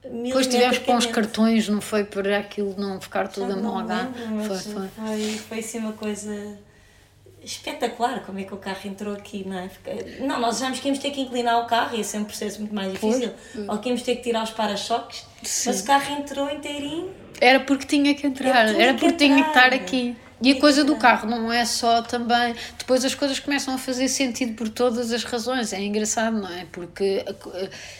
Depois 0.00 0.46
tivemos 0.46 0.78
com 0.78 0.96
os 0.96 1.06
cartões, 1.06 1.68
não 1.68 1.80
foi 1.80 2.04
para 2.04 2.38
aquilo 2.38 2.74
não 2.78 3.00
ficar 3.00 3.26
tudo 3.26 3.52
a 3.52 3.56
molgar. 3.56 4.08
Foi, 4.46 4.58
foi. 4.58 4.88
Foi, 4.88 5.38
foi 5.38 5.58
assim 5.58 5.78
uma 5.78 5.92
coisa 5.92 6.56
espetacular 7.42 8.22
como 8.24 8.38
é 8.38 8.44
que 8.44 8.54
o 8.54 8.56
carro 8.56 8.78
entrou 8.84 9.12
aqui, 9.12 9.44
não 9.44 9.58
é? 9.58 9.68
Não, 10.20 10.38
nós 10.40 10.62
achamos 10.62 10.78
que 10.78 10.86
íamos 10.86 11.00
ter 11.02 11.10
que 11.10 11.20
inclinar 11.20 11.60
o 11.60 11.66
carro, 11.66 11.96
ia 11.96 12.04
ser 12.04 12.18
um 12.18 12.24
processo 12.24 12.60
muito 12.60 12.72
mais 12.72 12.92
difícil, 12.92 13.32
Foi. 13.52 13.66
ou 13.68 13.78
que 13.78 13.88
íamos 13.88 14.02
ter 14.02 14.16
que 14.16 14.22
tirar 14.22 14.44
os 14.44 14.50
para-choques, 14.50 15.26
mas 15.66 15.80
o 15.80 15.84
carro 15.84 16.14
entrou 16.14 16.48
inteirinho. 16.48 17.10
Era 17.40 17.58
porque 17.58 17.86
tinha 17.86 18.14
que 18.14 18.24
entrar, 18.24 18.68
era, 18.68 18.80
era 18.80 18.94
porque 18.94 19.16
tinha 19.16 19.42
que 19.42 19.48
estar 19.48 19.72
aqui. 19.72 20.16
E 20.42 20.52
a 20.52 20.60
coisa 20.60 20.84
do 20.84 20.96
carro 20.96 21.28
não 21.28 21.52
é 21.52 21.64
só 21.64 22.02
também. 22.02 22.54
Depois 22.78 23.04
as 23.04 23.14
coisas 23.14 23.38
começam 23.38 23.74
a 23.74 23.78
fazer 23.78 24.08
sentido 24.08 24.54
por 24.54 24.68
todas 24.68 25.12
as 25.12 25.24
razões. 25.24 25.72
É 25.72 25.80
engraçado, 25.80 26.36
não 26.38 26.48
é? 26.48 26.66
Porque 26.70 27.24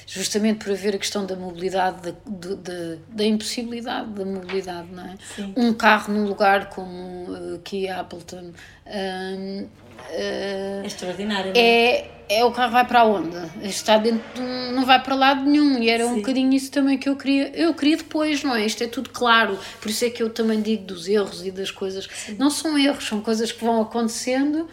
justamente 0.06 0.64
por 0.64 0.72
haver 0.72 0.94
a 0.96 0.98
questão 0.98 1.24
da 1.24 1.36
mobilidade, 1.36 2.12
da, 2.26 2.54
da, 2.54 2.96
da 3.08 3.24
impossibilidade 3.24 4.10
da 4.10 4.24
mobilidade, 4.24 4.88
não 4.92 5.04
é? 5.04 5.14
Sim. 5.36 5.54
Um 5.56 5.72
carro 5.72 6.12
num 6.12 6.26
lugar 6.26 6.68
como 6.70 7.28
aqui 7.54 7.88
Appleton. 7.88 8.52
Um, 8.86 9.68
é 10.10 10.82
extraordinário. 10.84 11.52
É, 11.54 12.08
é, 12.28 12.44
o 12.44 12.50
carro 12.50 12.72
vai 12.72 12.86
para 12.86 13.04
onde? 13.04 13.36
Está 13.62 13.98
dentro 13.98 14.22
de 14.34 14.40
um, 14.40 14.72
não 14.72 14.84
vai 14.84 15.02
para 15.02 15.14
lado 15.14 15.44
nenhum 15.44 15.78
e 15.78 15.88
era 15.88 16.04
Sim. 16.04 16.10
um 16.10 16.14
bocadinho 16.16 16.52
isso 16.54 16.70
também 16.70 16.98
que 16.98 17.08
eu 17.08 17.16
queria. 17.16 17.50
Eu 17.54 17.74
queria 17.74 17.96
depois, 17.96 18.42
não 18.42 18.54
é? 18.54 18.64
Isto 18.64 18.84
é 18.84 18.86
tudo 18.86 19.10
claro. 19.10 19.58
Por 19.80 19.90
isso 19.90 20.04
é 20.04 20.10
que 20.10 20.22
eu 20.22 20.30
também 20.30 20.60
digo 20.60 20.84
dos 20.84 21.08
erros 21.08 21.44
e 21.44 21.50
das 21.50 21.70
coisas. 21.70 22.08
Sim. 22.14 22.36
Não 22.38 22.50
são 22.50 22.78
erros, 22.78 23.06
são 23.06 23.20
coisas 23.20 23.52
que 23.52 23.64
vão 23.64 23.80
acontecendo 23.80 24.68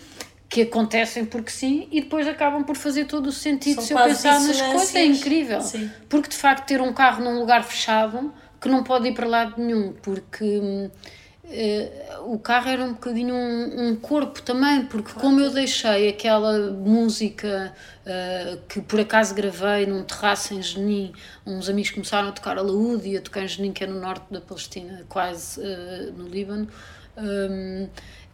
que 0.50 0.64
acontecem 0.64 1.26
porque 1.26 1.52
sim 1.52 1.88
e 1.92 2.02
depois 2.02 2.28
acabam 2.28 2.64
por 2.64 2.76
fazer 2.76 3.06
todo 3.06 3.28
o 3.28 3.32
sentido 3.32 3.76
são 3.76 3.84
se 3.84 3.94
eu 3.94 4.00
pensar 4.00 4.40
nas 4.40 4.60
coisas. 4.60 4.96
É 4.96 5.06
incrível. 5.06 5.62
Sim. 5.62 5.92
Porque 6.10 6.30
de 6.30 6.36
facto 6.36 6.66
ter 6.66 6.82
um 6.82 6.92
carro 6.92 7.24
num 7.24 7.40
lugar 7.40 7.64
fechado 7.64 8.34
que 8.60 8.68
não 8.68 8.84
pode 8.84 9.08
ir 9.08 9.14
para 9.14 9.28
lado 9.28 9.62
nenhum, 9.62 9.94
porque 10.02 10.44
hum, 10.44 10.90
Uh, 11.50 12.32
o 12.32 12.38
carro 12.38 12.70
era 12.70 12.84
um 12.84 12.94
bocadinho 12.94 13.34
um, 13.34 13.88
um 13.88 13.96
corpo 13.96 14.40
também, 14.40 14.86
porque 14.86 15.14
como 15.14 15.40
eu 15.40 15.52
deixei 15.52 16.08
aquela 16.08 16.70
música 16.70 17.74
uh, 18.06 18.60
que 18.68 18.80
por 18.82 19.00
acaso 19.00 19.34
gravei 19.34 19.88
num 19.88 20.04
terraço 20.04 20.54
em 20.54 20.62
Jenin, 20.62 21.12
uns 21.48 21.68
amigos 21.68 21.90
começaram 21.90 22.30
a 22.30 22.32
tocar 22.32 22.60
a 22.60 22.62
laúde 22.62 23.10
e 23.10 23.18
a 23.18 23.22
tocar 23.22 23.42
em 23.42 23.48
Jenin, 23.48 23.74
que 23.74 23.84
é 23.84 23.88
no 23.88 24.00
norte 24.00 24.26
da 24.30 24.40
Palestina, 24.40 25.04
quase 25.10 25.60
uh, 25.60 26.14
no 26.16 26.28
Líbano. 26.28 26.68
Um, 27.18 27.88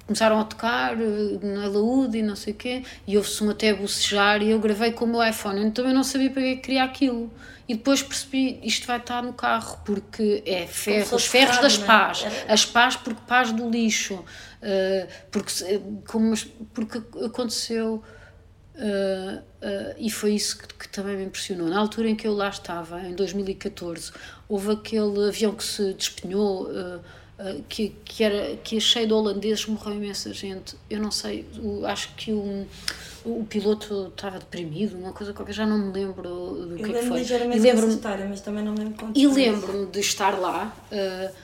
começaram 0.06 0.40
a 0.40 0.44
tocar 0.44 0.96
na 0.98 1.68
laúde 1.68 2.18
e 2.18 2.22
não 2.22 2.36
sei 2.36 2.54
o 2.54 2.56
quê, 2.56 2.84
e 3.08 3.18
houve-se 3.18 3.50
até 3.50 3.74
bocejar, 3.74 4.42
e 4.44 4.52
eu 4.52 4.60
gravei 4.60 4.92
com 4.92 5.06
o 5.06 5.08
meu 5.08 5.24
iPhone. 5.24 5.64
Eu 5.64 5.72
também 5.72 5.94
não 5.94 6.04
sabia 6.04 6.30
para 6.30 6.42
que 6.44 6.58
queria 6.58 6.84
aquilo 6.84 7.32
e 7.68 7.76
depois 7.76 8.04
percebi 8.04 8.60
isto 8.64 8.86
vai 8.86 8.98
estar 8.98 9.24
no 9.24 9.34
carro 9.34 9.80
porque 9.84 10.44
é 10.46 10.68
ferro, 10.68 11.16
os 11.16 11.26
ferros 11.26 11.58
das 11.58 11.80
é? 11.80 11.86
pás, 11.86 12.24
é? 12.24 12.52
as 12.52 12.66
pás 12.66 12.96
porque 12.96 13.22
pás 13.28 13.52
do 13.52 13.70
lixo, 13.70 14.16
uh, 14.16 15.08
porque, 15.32 15.52
como, 16.08 16.34
porque 16.74 17.02
aconteceu 17.24 18.04
uh, 18.76 19.38
uh, 19.38 19.96
e 19.98 20.12
foi 20.12 20.34
isso 20.34 20.60
que, 20.60 20.68
que, 20.76 20.90
também 20.90 21.18
me 21.18 21.26
impressionou. 21.26 21.68
Na 21.68 21.80
altura 21.80 22.10
em 22.10 22.16
que 22.16 22.28
eu 22.28 22.34
lá 22.34 22.50
estava, 22.50 23.02
em 23.02 23.16
2014, 23.16 24.12
houve 24.48 24.72
aquele 24.72 25.28
avião 25.28 25.54
que 25.54 25.64
se 25.64 25.94
despenhou. 25.94 26.70
Que, 27.68 27.90
que, 28.06 28.24
era, 28.24 28.56
que 28.58 28.78
é 28.78 28.80
cheio 28.80 29.08
de 29.08 29.14
holandeses, 29.14 29.66
morreu 29.68 29.96
imensa 29.96 30.34
gente. 30.34 30.76
Eu 30.90 31.00
não 31.00 31.12
sei, 31.12 31.46
acho 31.86 32.16
que 32.16 32.32
o, 32.32 32.66
o 33.26 33.44
piloto 33.44 34.08
estava 34.08 34.40
deprimido, 34.40 34.98
uma 34.98 35.12
coisa 35.12 35.34
qualquer, 35.34 35.54
já 35.54 35.66
não 35.66 35.78
me 35.78 35.92
lembro 35.92 36.24
do 36.24 36.76
que, 36.76 36.84
é 36.84 37.00
que 37.00 37.08
foi. 37.08 37.22
E 37.22 37.60
lembro 37.60 37.88
história, 37.90 38.26
mas 38.28 38.42
também 38.42 38.64
não 38.64 38.74
lembro 38.74 39.12
E 39.14 39.28
lembro-me 39.28 39.86
de 39.88 40.00
estar 40.00 40.40
lá 40.40 40.76
uh, 40.92 41.36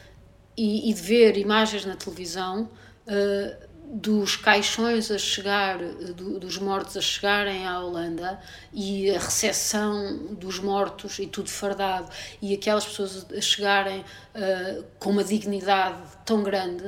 e, 0.56 0.90
e, 0.90 0.94
de 0.94 1.02
ver 1.02 1.38
imagens 1.38 1.86
na 1.86 1.96
televisão 1.96 2.70
uh, 3.08 3.71
dos 3.92 4.38
caixões 4.38 5.12
a 5.12 5.18
chegar, 5.18 5.78
do, 5.78 6.40
dos 6.40 6.58
mortos 6.58 6.96
a 6.96 7.02
chegarem 7.02 7.68
à 7.68 7.80
Holanda 7.80 8.40
e 8.72 9.12
a 9.12 9.20
recepção 9.20 10.34
dos 10.34 10.60
mortos 10.60 11.20
e 11.20 11.28
tudo 11.28 11.50
fardado 11.50 12.10
e 12.42 12.54
aquelas 12.54 12.86
pessoas 12.86 13.28
a 13.30 13.42
chegarem 13.42 14.00
uh, 14.00 14.84
com 14.98 15.10
uma 15.10 15.24
dignidade 15.24 16.02
tão 16.26 16.42
grande 16.42 16.84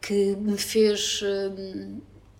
que 0.00 0.34
me 0.36 0.58
fez 0.58 1.22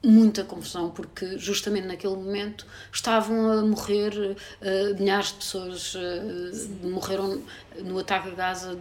muita 0.04 0.42
confusão, 0.42 0.90
porque 0.90 1.38
justamente 1.38 1.86
naquele 1.86 2.16
momento 2.16 2.66
estavam 2.92 3.50
a 3.50 3.62
morrer 3.62 4.12
uh, 4.14 4.98
milhares 4.98 5.28
de 5.28 5.34
pessoas, 5.34 5.94
uh, 5.94 6.88
morreram 6.88 7.40
no 7.78 7.98
ataque 7.98 8.28
a 8.28 8.32
Gaza 8.32 8.78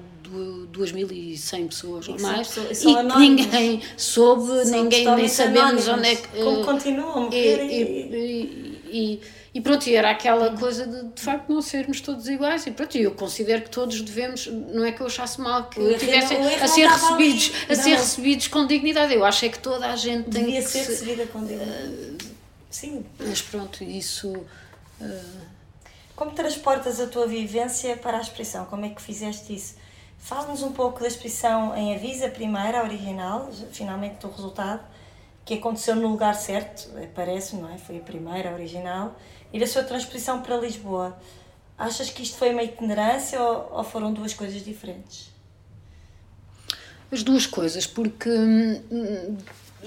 2.100 0.74 1.68
pessoas 1.68 2.10
ou 2.10 2.20
mais, 2.20 2.56
e 2.58 3.04
ninguém 3.20 3.82
soube, 3.96 4.70
ninguém 4.70 5.16
nem 5.16 5.28
sabemos 5.28 5.88
onde 5.88 6.08
é 6.08 6.16
que. 6.16 6.44
Como 6.44 6.66
continuam 6.66 7.12
a 7.12 7.20
morrer. 7.22 7.66
e, 7.66 7.82
e, 8.14 8.82
e, 8.92 9.22
e 9.54 9.60
pronto, 9.60 9.86
e 9.88 9.96
era 9.96 10.12
aquela 10.12 10.56
coisa 10.58 10.88
de 10.88 11.10
de 11.10 11.22
facto 11.22 11.52
não 11.52 11.62
sermos 11.62 12.00
todos 12.00 12.28
iguais. 12.30 12.66
E 12.66 12.72
pronto, 12.72 12.98
eu 12.98 13.12
considero 13.12 13.64
que 13.64 13.70
todos 13.70 14.00
devemos, 14.02 14.48
não 14.48 14.86
é 14.86 14.94
que 14.94 15.02
eu 15.02 15.08
achasse 15.08 15.42
mal 15.42 15.66
que 15.66 15.80
tivessem 15.98 16.38
a 16.56 16.68
ser 16.68 16.88
recebidos, 16.88 17.52
a 17.70 17.76
ser 17.76 17.96
recebidos 17.96 18.48
com 18.48 18.66
dignidade. 18.66 19.14
Eu 19.14 19.26
acho 19.26 19.46
é 19.46 19.50
que 19.50 19.60
toda 19.60 19.88
a 19.88 19.96
gente 19.96 20.30
tem 20.30 20.46
Devia 20.46 20.62
que 20.62 20.68
ser 20.68 20.86
recebida 20.88 21.26
com 21.28 21.44
dignidade. 21.44 21.90
Uh, 21.90 22.18
Sim. 22.70 23.06
Mas 23.20 23.42
pronto, 23.42 23.84
isso. 23.84 24.30
Uh... 25.02 25.52
Como 26.16 26.32
transportas 26.32 27.02
a 27.02 27.08
tua 27.08 27.28
vivência 27.28 27.98
para 27.98 28.18
a 28.18 28.22
expressão? 28.22 28.66
Como 28.66 28.86
é 28.86 28.90
que 28.90 29.02
fizeste 29.02 29.54
isso? 29.54 29.76
Fala-nos 30.18 30.62
um 30.62 30.72
pouco 30.72 31.02
da 31.02 31.08
expressão 31.08 31.76
em 31.76 31.96
Avisa, 31.96 32.30
primeira, 32.30 32.80
a 32.80 32.84
original, 32.84 33.50
finalmente 33.72 34.20
do 34.20 34.30
resultado, 34.30 34.84
que 35.52 35.58
aconteceu 35.58 35.98
no 35.98 36.08
lugar 36.08 36.34
certo, 36.34 36.90
parece, 37.14 37.58
não 37.58 37.70
é? 37.70 37.78
Foi 37.78 37.98
a 37.98 38.00
primeira, 38.00 38.52
a 38.52 38.54
original 38.54 39.20
e 39.52 39.60
da 39.60 39.68
sua 39.68 39.84
transposição 39.84 40.42
para 40.42 40.56
Lisboa. 40.56 41.20
Achas 41.78 42.10
que 42.10 42.24
isto 42.24 42.38
foi 42.38 42.52
uma 42.52 42.64
itinerância 42.64 43.42
ou, 43.42 43.70
ou 43.74 43.84
foram 43.84 44.14
duas 44.14 44.34
coisas 44.34 44.64
diferentes? 44.64 45.30
As 47.12 47.22
duas 47.22 47.46
coisas, 47.46 47.86
porque 47.86 48.30
hum, 48.30 49.38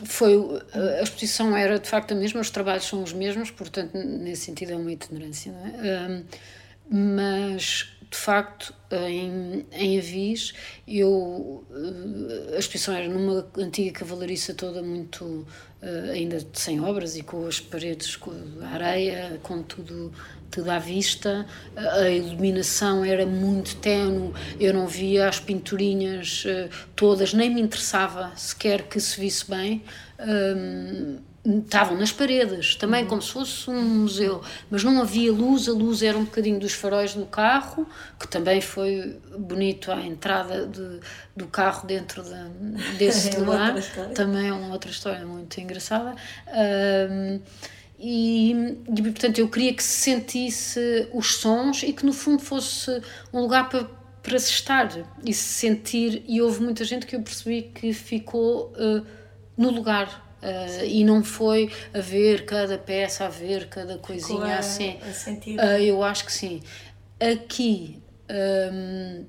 foi 0.05 0.35
a 0.74 1.03
exposição 1.03 1.57
era 1.57 1.79
de 1.79 1.88
facto 1.88 2.12
a 2.12 2.14
mesma, 2.14 2.42
os 2.42 2.50
trabalhos 2.50 2.85
são 2.85 3.03
os 3.03 3.14
mesmos, 3.14 3.50
portanto, 3.50 3.96
nesse 3.96 4.42
sentido 4.42 4.72
é 4.72 4.77
uma 4.77 4.92
itinerância, 4.92 5.50
não 5.50 5.66
é? 5.66 6.09
Um, 6.11 6.24
mas 6.90 7.93
de 8.14 8.20
facto, 8.20 8.72
em, 8.92 9.66
em 9.72 9.98
Avis, 9.98 10.55
eu, 10.87 11.64
a 12.55 12.59
exposição 12.59 12.94
era 12.94 13.09
numa 13.09 13.44
antiga 13.59 13.90
cavalariça 13.90 14.55
toda 14.55 14.81
muito, 14.83 15.44
ainda 16.12 16.38
sem 16.53 16.81
obras 16.81 17.16
e 17.16 17.24
com 17.24 17.44
as 17.44 17.59
paredes, 17.59 18.14
com 18.14 18.31
a 18.62 18.68
areia, 18.68 19.40
com 19.42 19.62
tudo 19.62 20.12
tudo 20.48 20.70
à 20.70 20.79
vista, 20.79 21.44
a 21.74 22.09
iluminação 22.09 23.05
era 23.05 23.27
muito 23.27 23.74
tenue, 23.79 24.33
eu 24.61 24.72
não 24.72 24.87
via 24.87 25.29
as 25.29 25.40
pinturinhas 25.40 26.44
todas, 26.94 27.35
nem 27.35 27.53
me 27.53 27.61
interessava 27.61 28.31
sequer 28.37 28.83
que 28.83 29.00
se 29.00 29.18
visse 29.18 29.50
bem. 29.50 29.83
Um, 30.20 31.18
estavam 31.44 31.96
nas 31.98 32.11
paredes, 32.11 32.74
também 32.74 33.02
uhum. 33.02 33.09
como 33.09 33.22
se 33.22 33.33
fosse 33.33 33.68
um 33.68 33.83
museu, 33.83 34.40
mas 34.70 34.83
não 34.83 35.00
havia 35.00 35.30
luz, 35.30 35.68
a 35.68 35.72
luz 35.72 36.02
era 36.02 36.16
um 36.16 36.24
bocadinho 36.24 36.59
dos 36.59 36.72
faróis 36.72 37.14
do 37.14 37.26
carro, 37.26 37.87
que 38.18 38.26
também 38.26 38.62
foi 38.62 39.18
bonito 39.38 39.92
a 39.92 40.00
entrada 40.00 40.66
de, 40.66 41.00
do 41.37 41.46
carro 41.46 41.87
dentro 41.87 42.22
de, 42.22 42.96
desse 42.96 43.28
é 43.37 43.38
lugar, 43.38 43.74
também 44.14 44.48
é 44.48 44.52
uma 44.52 44.72
outra 44.72 44.90
história 44.90 45.26
muito 45.26 45.61
engraçada. 45.61 46.14
Um, 46.48 47.40
e, 47.98 48.52
e, 48.88 49.02
portanto 49.02 49.38
eu 49.38 49.48
queria 49.48 49.72
que 49.72 49.83
se 49.83 50.02
sentisse 50.02 51.09
os 51.12 51.37
sons 51.37 51.83
e 51.83 51.92
que 51.92 52.04
no 52.04 52.12
fundo 52.12 52.42
fosse 52.42 53.00
um 53.33 53.40
lugar 53.40 53.68
para, 53.68 53.88
para 54.22 54.38
se 54.38 54.50
estar 54.50 54.90
e 55.24 55.33
se 55.33 55.61
sentir, 55.61 56.24
e 56.26 56.40
houve 56.40 56.62
muita 56.62 56.85
gente 56.85 57.07
que 57.07 57.14
eu 57.14 57.22
percebi 57.22 57.62
que 57.62 57.92
ficou 57.92 58.72
uh, 58.72 59.07
no 59.57 59.70
lugar 59.70 60.23
Uh, 60.44 60.85
e 60.85 61.02
não 61.04 61.24
foi 61.24 61.72
a 61.94 62.00
ver 62.00 62.44
cada 62.44 62.76
peça, 62.76 63.24
a 63.24 63.28
ver 63.30 63.66
cada 63.68 63.96
coisinha 63.96 64.57
a, 64.57 64.59
assim. 64.59 64.98
A 65.00 65.12
sentir. 65.12 65.59
Uh, 65.59 65.78
eu 65.80 66.02
acho 66.02 66.26
que 66.26 66.33
sim. 66.33 66.61
Aqui. 67.18 68.02
Um, 68.30 69.24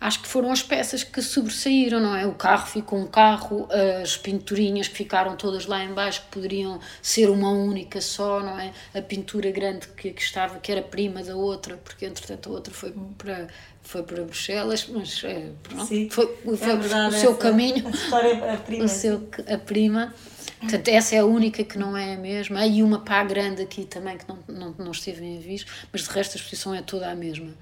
acho 0.00 0.22
que 0.22 0.28
foram 0.28 0.50
as 0.50 0.62
peças 0.62 1.04
que 1.04 1.22
sobressaíram, 1.22 2.00
não 2.00 2.14
é? 2.14 2.26
O 2.26 2.34
carro 2.34 2.66
ficou 2.66 2.98
um 2.98 3.06
carro, 3.06 3.68
as 4.02 4.16
pinturinhas 4.16 4.86
que 4.86 4.96
ficaram 4.96 5.36
todas 5.36 5.66
lá 5.66 5.82
embaixo 5.82 6.22
que 6.22 6.28
poderiam 6.28 6.78
ser 7.00 7.30
uma 7.30 7.50
única 7.50 8.00
só, 8.00 8.40
não 8.40 8.58
é? 8.58 8.72
A 8.94 9.00
pintura 9.00 9.50
grande 9.50 9.88
que, 9.88 10.12
que 10.12 10.22
estava, 10.22 10.58
que 10.60 10.70
era 10.70 10.82
prima 10.82 11.22
da 11.22 11.34
outra, 11.34 11.76
porque 11.76 12.04
entretanto 12.04 12.50
a 12.50 12.52
outra 12.52 12.72
foi 12.72 12.92
para 13.16 13.48
foi 13.84 14.02
para 14.02 14.22
Bruxelas, 14.22 14.88
mas 14.88 15.22
é, 15.24 15.50
pronto, 15.62 15.86
Sim, 15.86 16.08
foi, 16.10 16.26
foi 16.56 16.70
é 16.70 16.76
verdade, 16.76 17.14
o 17.14 17.18
seu 17.18 17.34
caminho, 17.36 17.86
a 17.86 17.90
história, 17.90 18.52
a 18.54 18.56
prima, 18.56 18.84
o 18.84 18.88
seu, 18.88 19.28
a 19.46 19.58
prima. 19.58 20.14
Portanto, 20.60 20.88
essa 20.88 21.14
é 21.14 21.18
a 21.18 21.26
única 21.26 21.62
que 21.62 21.78
não 21.78 21.94
é 21.94 22.14
a 22.14 22.16
mesma. 22.16 22.60
Há 22.60 22.66
e 22.66 22.82
uma 22.82 23.00
pá 23.00 23.22
grande 23.22 23.60
aqui 23.60 23.84
também 23.84 24.16
que 24.16 24.24
não, 24.26 24.38
não, 24.48 24.74
não 24.78 24.92
esteve 24.92 25.22
em 25.22 25.36
aviso, 25.36 25.66
mas 25.92 26.02
de 26.02 26.10
resto 26.10 26.32
a 26.32 26.36
exposição 26.36 26.74
é 26.74 26.80
toda 26.80 27.10
a 27.10 27.14
mesma. 27.14 27.52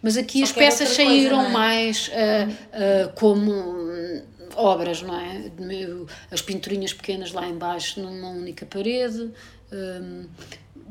Mas 0.00 0.16
aqui 0.16 0.38
Só 0.38 0.44
as 0.44 0.52
peças 0.52 0.88
saíram 0.90 1.38
coisa, 1.38 1.50
é? 1.50 1.52
mais 1.52 2.08
uh, 2.08 3.08
uh, 3.08 3.12
como 3.14 3.52
hum, 3.52 4.22
obras, 4.54 5.02
não 5.02 5.18
é? 5.18 5.50
As 6.30 6.40
pinturinhas 6.40 6.92
pequenas 6.92 7.32
lá 7.32 7.46
embaixo 7.46 8.00
numa 8.00 8.28
única 8.28 8.64
parede, 8.64 9.30
um, 9.72 10.26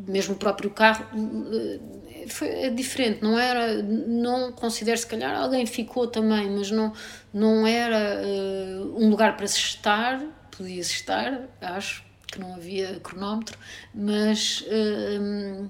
mesmo 0.08 0.36
o 0.36 0.38
próprio 0.38 0.70
carro 0.70 1.06
hum, 1.14 1.80
foi 2.28 2.48
é 2.48 2.70
diferente, 2.70 3.22
não 3.22 3.38
era, 3.38 3.82
não 3.82 4.52
considero 4.52 4.98
se 4.98 5.08
calhar 5.08 5.36
alguém 5.36 5.66
ficou 5.66 6.08
também, 6.08 6.50
mas 6.50 6.72
não, 6.72 6.94
não 7.34 7.66
era 7.66 8.22
uh, 8.22 9.04
um 9.04 9.10
lugar 9.10 9.38
para 9.38 9.48
se 9.48 9.58
estar, 9.58 10.22
podia-se 10.56 10.94
estar, 10.94 11.48
acho 11.62 12.04
que 12.28 12.40
não 12.40 12.54
havia 12.56 13.00
cronómetro, 13.02 13.58
mas, 13.94 14.62
uh, 14.62 15.70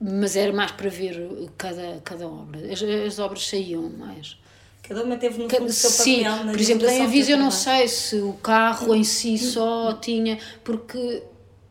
mas 0.00 0.36
era 0.36 0.52
mais 0.52 0.70
para 0.72 0.88
ver 0.88 1.28
cada, 1.56 2.00
cada 2.04 2.28
obra. 2.28 2.60
As, 2.72 2.82
as 2.82 3.18
obras 3.18 3.46
saíam 3.48 3.88
mais. 3.90 4.38
Cada 4.82 5.02
uma 5.02 5.16
teve 5.16 5.42
no 5.42 5.50
fundo 5.50 5.72
seu 5.72 5.90
Sim, 5.90 6.22
papel 6.22 6.52
por 6.52 6.60
exemplo, 6.60 6.88
em 6.88 7.02
Aviso 7.02 7.32
eu 7.32 7.38
não 7.38 7.50
sei 7.50 7.88
se 7.88 8.16
o 8.20 8.34
carro 8.34 8.94
em 8.94 9.02
si 9.02 9.36
só 9.36 9.94
tinha, 9.94 10.38
porque 10.62 11.22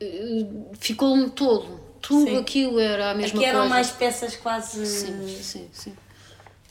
uh, 0.02 0.66
ficou 0.78 1.16
um 1.16 1.30
todo 1.30 1.85
tudo 2.08 2.30
sim. 2.30 2.38
aquilo 2.38 2.80
era 2.80 3.12
a 3.12 3.16
mesma 3.16 3.40
Aqui 3.40 3.46
eram 3.46 3.60
coisa. 3.62 3.74
mais 3.74 3.92
peças 3.92 4.36
quase 4.36 4.86
sim, 4.86 5.42
sim, 5.42 5.68
sim. 5.72 5.94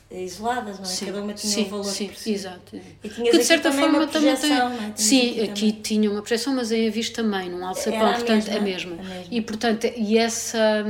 isoladas, 0.09 0.77
não 0.77 0.85
é? 0.85 0.87
Sim, 0.87 1.05
Cada 1.07 1.21
uma 1.21 1.33
tinha 1.33 1.53
sim, 1.53 1.65
um 1.65 1.69
valor 1.69 1.83
sim, 1.83 2.11
exato. 2.25 2.79
E 3.03 3.09
que 3.09 3.31
de 3.31 3.43
certa 3.43 3.69
forma 3.69 4.07
também 4.07 4.33
tem. 4.37 4.53
É? 4.53 4.93
Sim, 4.95 5.41
aqui, 5.41 5.73
tinha 5.73 6.09
uma 6.09 6.21
projeção, 6.21 6.55
mas 6.55 6.71
em 6.71 6.87
Avis 6.87 7.09
também, 7.09 7.49
num 7.49 7.65
alçapão, 7.65 8.13
portanto, 8.13 8.49
a 8.49 8.59
mesma, 8.61 8.93
a 8.93 9.03
mesma. 9.03 9.25
E 9.29 9.41
portanto, 9.41 9.87
e 9.95 10.17
essa. 10.17 10.85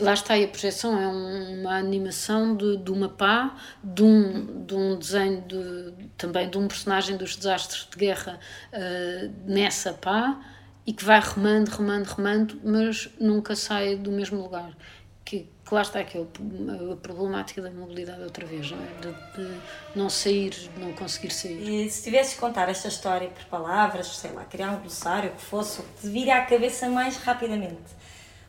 Lá 0.00 0.14
está, 0.14 0.34
a 0.34 0.48
projeção 0.48 0.98
é 0.98 1.06
uma 1.06 1.76
animação 1.76 2.56
de, 2.56 2.78
de 2.78 2.90
uma 2.90 3.10
pá, 3.10 3.54
de 3.82 4.02
um, 4.02 4.64
de 4.64 4.74
um 4.74 4.96
desenho 4.96 5.42
de, 5.42 5.92
também 6.16 6.48
de 6.48 6.56
um 6.56 6.66
personagem 6.66 7.18
dos 7.18 7.36
desastres 7.36 7.86
de 7.90 7.98
guerra 7.98 8.40
uh, 8.72 9.32
nessa 9.46 9.92
pá 9.92 10.40
e 10.86 10.92
que 10.92 11.04
vai 11.04 11.20
remando, 11.20 11.70
remando, 11.70 12.14
remando, 12.14 12.60
mas 12.62 13.08
nunca 13.18 13.56
sai 13.56 13.96
do 13.96 14.12
mesmo 14.12 14.40
lugar. 14.40 14.76
Que, 15.24 15.48
que 15.64 15.74
lá 15.74 15.80
está 15.80 16.00
aqui 16.00 16.18
a 16.18 16.96
problemática 16.96 17.62
da 17.62 17.70
mobilidade 17.70 18.22
outra 18.22 18.44
vez, 18.44 18.70
não 18.70 18.78
é? 18.78 18.88
De, 19.00 19.12
de, 19.42 19.60
não 19.96 20.10
sair, 20.10 20.54
não 20.76 20.92
conseguir 20.92 21.30
sair. 21.30 21.86
E 21.86 21.90
se 21.90 22.02
tivesses 22.02 22.38
contar 22.38 22.68
esta 22.68 22.88
história 22.88 23.28
por 23.28 23.44
palavras, 23.46 24.06
sei 24.08 24.32
lá, 24.32 24.44
criar 24.44 24.72
um 24.72 24.80
glossário, 24.80 25.30
que 25.30 25.40
fosse, 25.40 25.80
te 25.98 26.08
vira 26.08 26.36
à 26.36 26.42
cabeça 26.44 26.90
mais 26.90 27.16
rapidamente. 27.16 27.94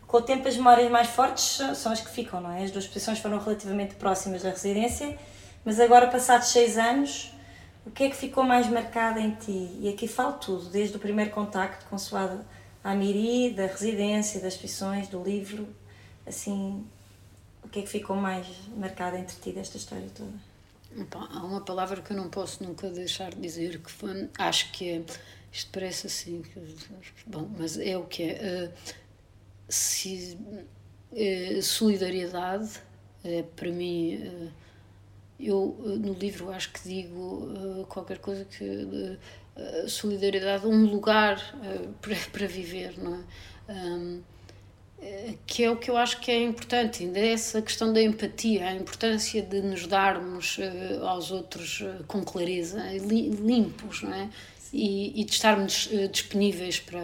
Com 0.06 0.18
o 0.18 0.22
tempo, 0.22 0.48
as 0.50 0.58
memórias 0.58 0.92
mais 0.92 1.08
fortes 1.08 1.62
são 1.78 1.94
as 1.94 2.02
que 2.02 2.10
ficam, 2.10 2.42
não 2.42 2.52
é? 2.52 2.64
As 2.64 2.72
duas 2.72 2.86
posições 2.86 3.20
foram 3.20 3.40
relativamente 3.40 3.96
próximas 3.96 4.44
da 4.44 4.50
residência, 4.50 5.18
mas 5.64 5.80
agora, 5.80 6.08
passados 6.08 6.50
seis 6.50 6.78
anos, 6.78 7.32
o 7.86 7.92
que 7.92 8.06
é 8.06 8.10
que 8.10 8.16
ficou 8.16 8.44
mais 8.44 8.68
marcado 8.68 9.20
em 9.20 9.32
ti? 9.32 9.78
E 9.80 9.90
aqui 9.90 10.08
falo 10.08 10.34
tudo, 10.34 10.70
desde 10.70 10.98
o 10.98 11.00
primeiro 11.00 11.32
contacto 11.32 11.86
com 11.86 11.98
Suada 11.98 12.46
Amiri, 12.84 13.52
da 13.52 13.68
residência, 13.68 14.42
das 14.42 14.54
exposições, 14.54 15.08
do 15.08 15.24
livro, 15.24 15.68
assim, 16.26 16.84
o 17.64 17.70
que 17.70 17.80
é 17.80 17.82
que 17.84 17.90
ficou 17.90 18.16
mais 18.16 18.48
marcado 18.76 19.18
entre 19.18 19.36
ti 19.38 19.52
desta 19.52 19.78
história 19.78 20.08
toda? 20.16 20.56
há 21.14 21.44
uma 21.44 21.60
palavra 21.60 22.02
que 22.02 22.12
eu 22.12 22.18
não 22.18 22.30
posso 22.30 22.64
nunca 22.64 22.90
deixar 22.90 23.32
de 23.32 23.42
dizer, 23.42 23.80
que 23.80 23.92
foi, 23.92 24.30
acho 24.38 24.72
que 24.72 24.90
é, 24.92 25.04
isto 25.52 25.70
parece 25.72 26.08
assim, 26.08 26.42
bom, 27.28 27.50
mas 27.58 27.78
é 27.78 27.98
o 27.98 28.06
que 28.06 28.24
é, 28.24 28.72
uh, 28.72 28.94
se, 29.68 30.38
uh, 31.12 31.62
solidariedade, 31.62 32.80
uh, 33.26 33.44
para 33.56 33.72
mim 33.72 34.52
eu, 35.40 35.78
eh, 35.86 35.90
no 35.98 36.14
livro, 36.14 36.52
acho 36.52 36.72
que 36.72 36.88
digo 36.88 37.20
uh, 37.20 37.86
qualquer 37.88 38.20
coisa 38.20 38.46
que. 38.46 38.64
Uh, 38.64 39.18
solidariedade, 39.88 40.68
um 40.68 40.86
lugar 40.86 41.38
uh, 41.56 41.88
para, 42.02 42.16
para 42.32 42.48
viver, 42.48 42.94
não 42.98 43.16
é? 43.16 43.72
Um, 43.72 44.22
que 45.46 45.64
é 45.64 45.70
o 45.70 45.78
que 45.78 45.92
eu 45.92 45.98
acho 45.98 46.20
que 46.20 46.32
é 46.32 46.42
importante, 46.42 47.04
ainda 47.04 47.20
é 47.20 47.34
essa 47.34 47.62
questão 47.62 47.94
da 47.94 48.02
empatia, 48.02 48.66
a 48.66 48.74
importância 48.74 49.42
de 49.42 49.62
nos 49.62 49.86
darmos 49.86 50.58
aos 51.02 51.30
outros 51.32 51.84
com 52.08 52.24
clareza, 52.24 52.82
limpos, 52.92 54.02
não 54.02 54.14
é? 54.14 54.30
E, 54.74 55.22
e 55.22 55.24
de 55.24 55.32
estarmos 55.32 55.90
disponíveis 56.12 56.80
para, 56.80 57.02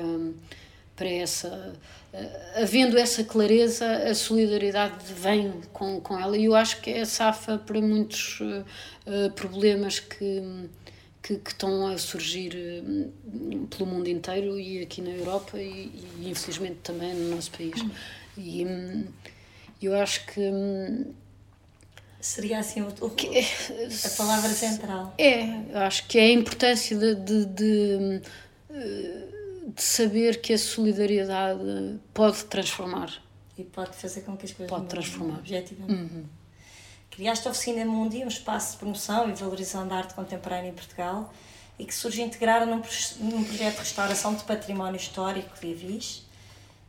para 0.95 1.09
essa 1.09 1.73
uh, 2.13 2.61
havendo 2.61 2.97
essa 2.97 3.23
clareza, 3.23 3.85
a 3.85 4.13
solidariedade 4.13 4.95
vem 5.15 5.53
com, 5.73 5.99
com 6.01 6.19
ela 6.19 6.37
e 6.37 6.45
eu 6.45 6.55
acho 6.55 6.81
que 6.81 6.89
é 6.89 7.05
safa 7.05 7.57
para 7.57 7.81
muitos 7.81 8.39
uh, 8.41 9.31
problemas 9.35 9.99
que, 9.99 10.43
que, 11.21 11.37
que, 11.37 11.49
estão 11.49 11.87
a 11.87 11.97
surgir 11.97 12.53
pelo 13.69 13.89
mundo 13.89 14.07
inteiro 14.07 14.59
e 14.59 14.81
aqui 14.81 15.01
na 15.01 15.11
Europa 15.11 15.57
e, 15.57 15.91
e 16.19 16.29
infelizmente 16.29 16.77
também 16.83 17.13
no 17.13 17.35
nosso 17.35 17.51
país. 17.51 17.73
E 18.37 18.65
um, 18.65 19.05
eu 19.81 19.95
acho 19.95 20.25
que. 20.27 20.39
Um, 20.39 21.13
Seria 22.19 22.59
assim 22.59 22.81
o, 22.81 22.93
o, 23.01 23.09
que, 23.09 23.27
a 23.29 24.09
palavra 24.15 24.49
central. 24.49 25.15
É, 25.17 25.43
acho 25.73 26.07
que 26.07 26.19
é 26.19 26.25
a 26.25 26.31
importância 26.31 26.95
de, 26.95 27.15
de, 27.15 27.45
de 27.45 28.21
de 29.67 29.81
saber 29.81 30.41
que 30.41 30.53
a 30.53 30.57
solidariedade 30.57 31.99
pode 32.13 32.45
transformar. 32.45 33.11
E 33.57 33.63
pode 33.63 33.95
fazer 33.95 34.21
com 34.21 34.35
que 34.35 34.45
as 34.45 34.51
coisas 34.51 34.69
pode 34.69 34.87
transformar. 34.87 35.37
objetivamente. 35.37 36.13
Uhum. 36.13 36.25
Criaste 37.11 37.47
a 37.47 37.51
Oficina 37.51 37.85
Mundi, 37.85 38.23
um 38.23 38.27
espaço 38.27 38.73
de 38.73 38.77
promoção 38.77 39.29
e 39.29 39.33
valorização 39.33 39.87
da 39.87 39.97
arte 39.97 40.13
contemporânea 40.13 40.69
em 40.69 40.73
Portugal 40.73 41.31
e 41.77 41.85
que 41.85 41.93
surge 41.93 42.21
integrada 42.21 42.65
num, 42.65 42.81
num 43.19 43.43
projeto 43.43 43.73
de 43.73 43.79
restauração 43.79 44.33
de 44.33 44.43
património 44.43 44.95
histórico 44.95 45.59
de 45.59 45.71
Avis 45.71 46.25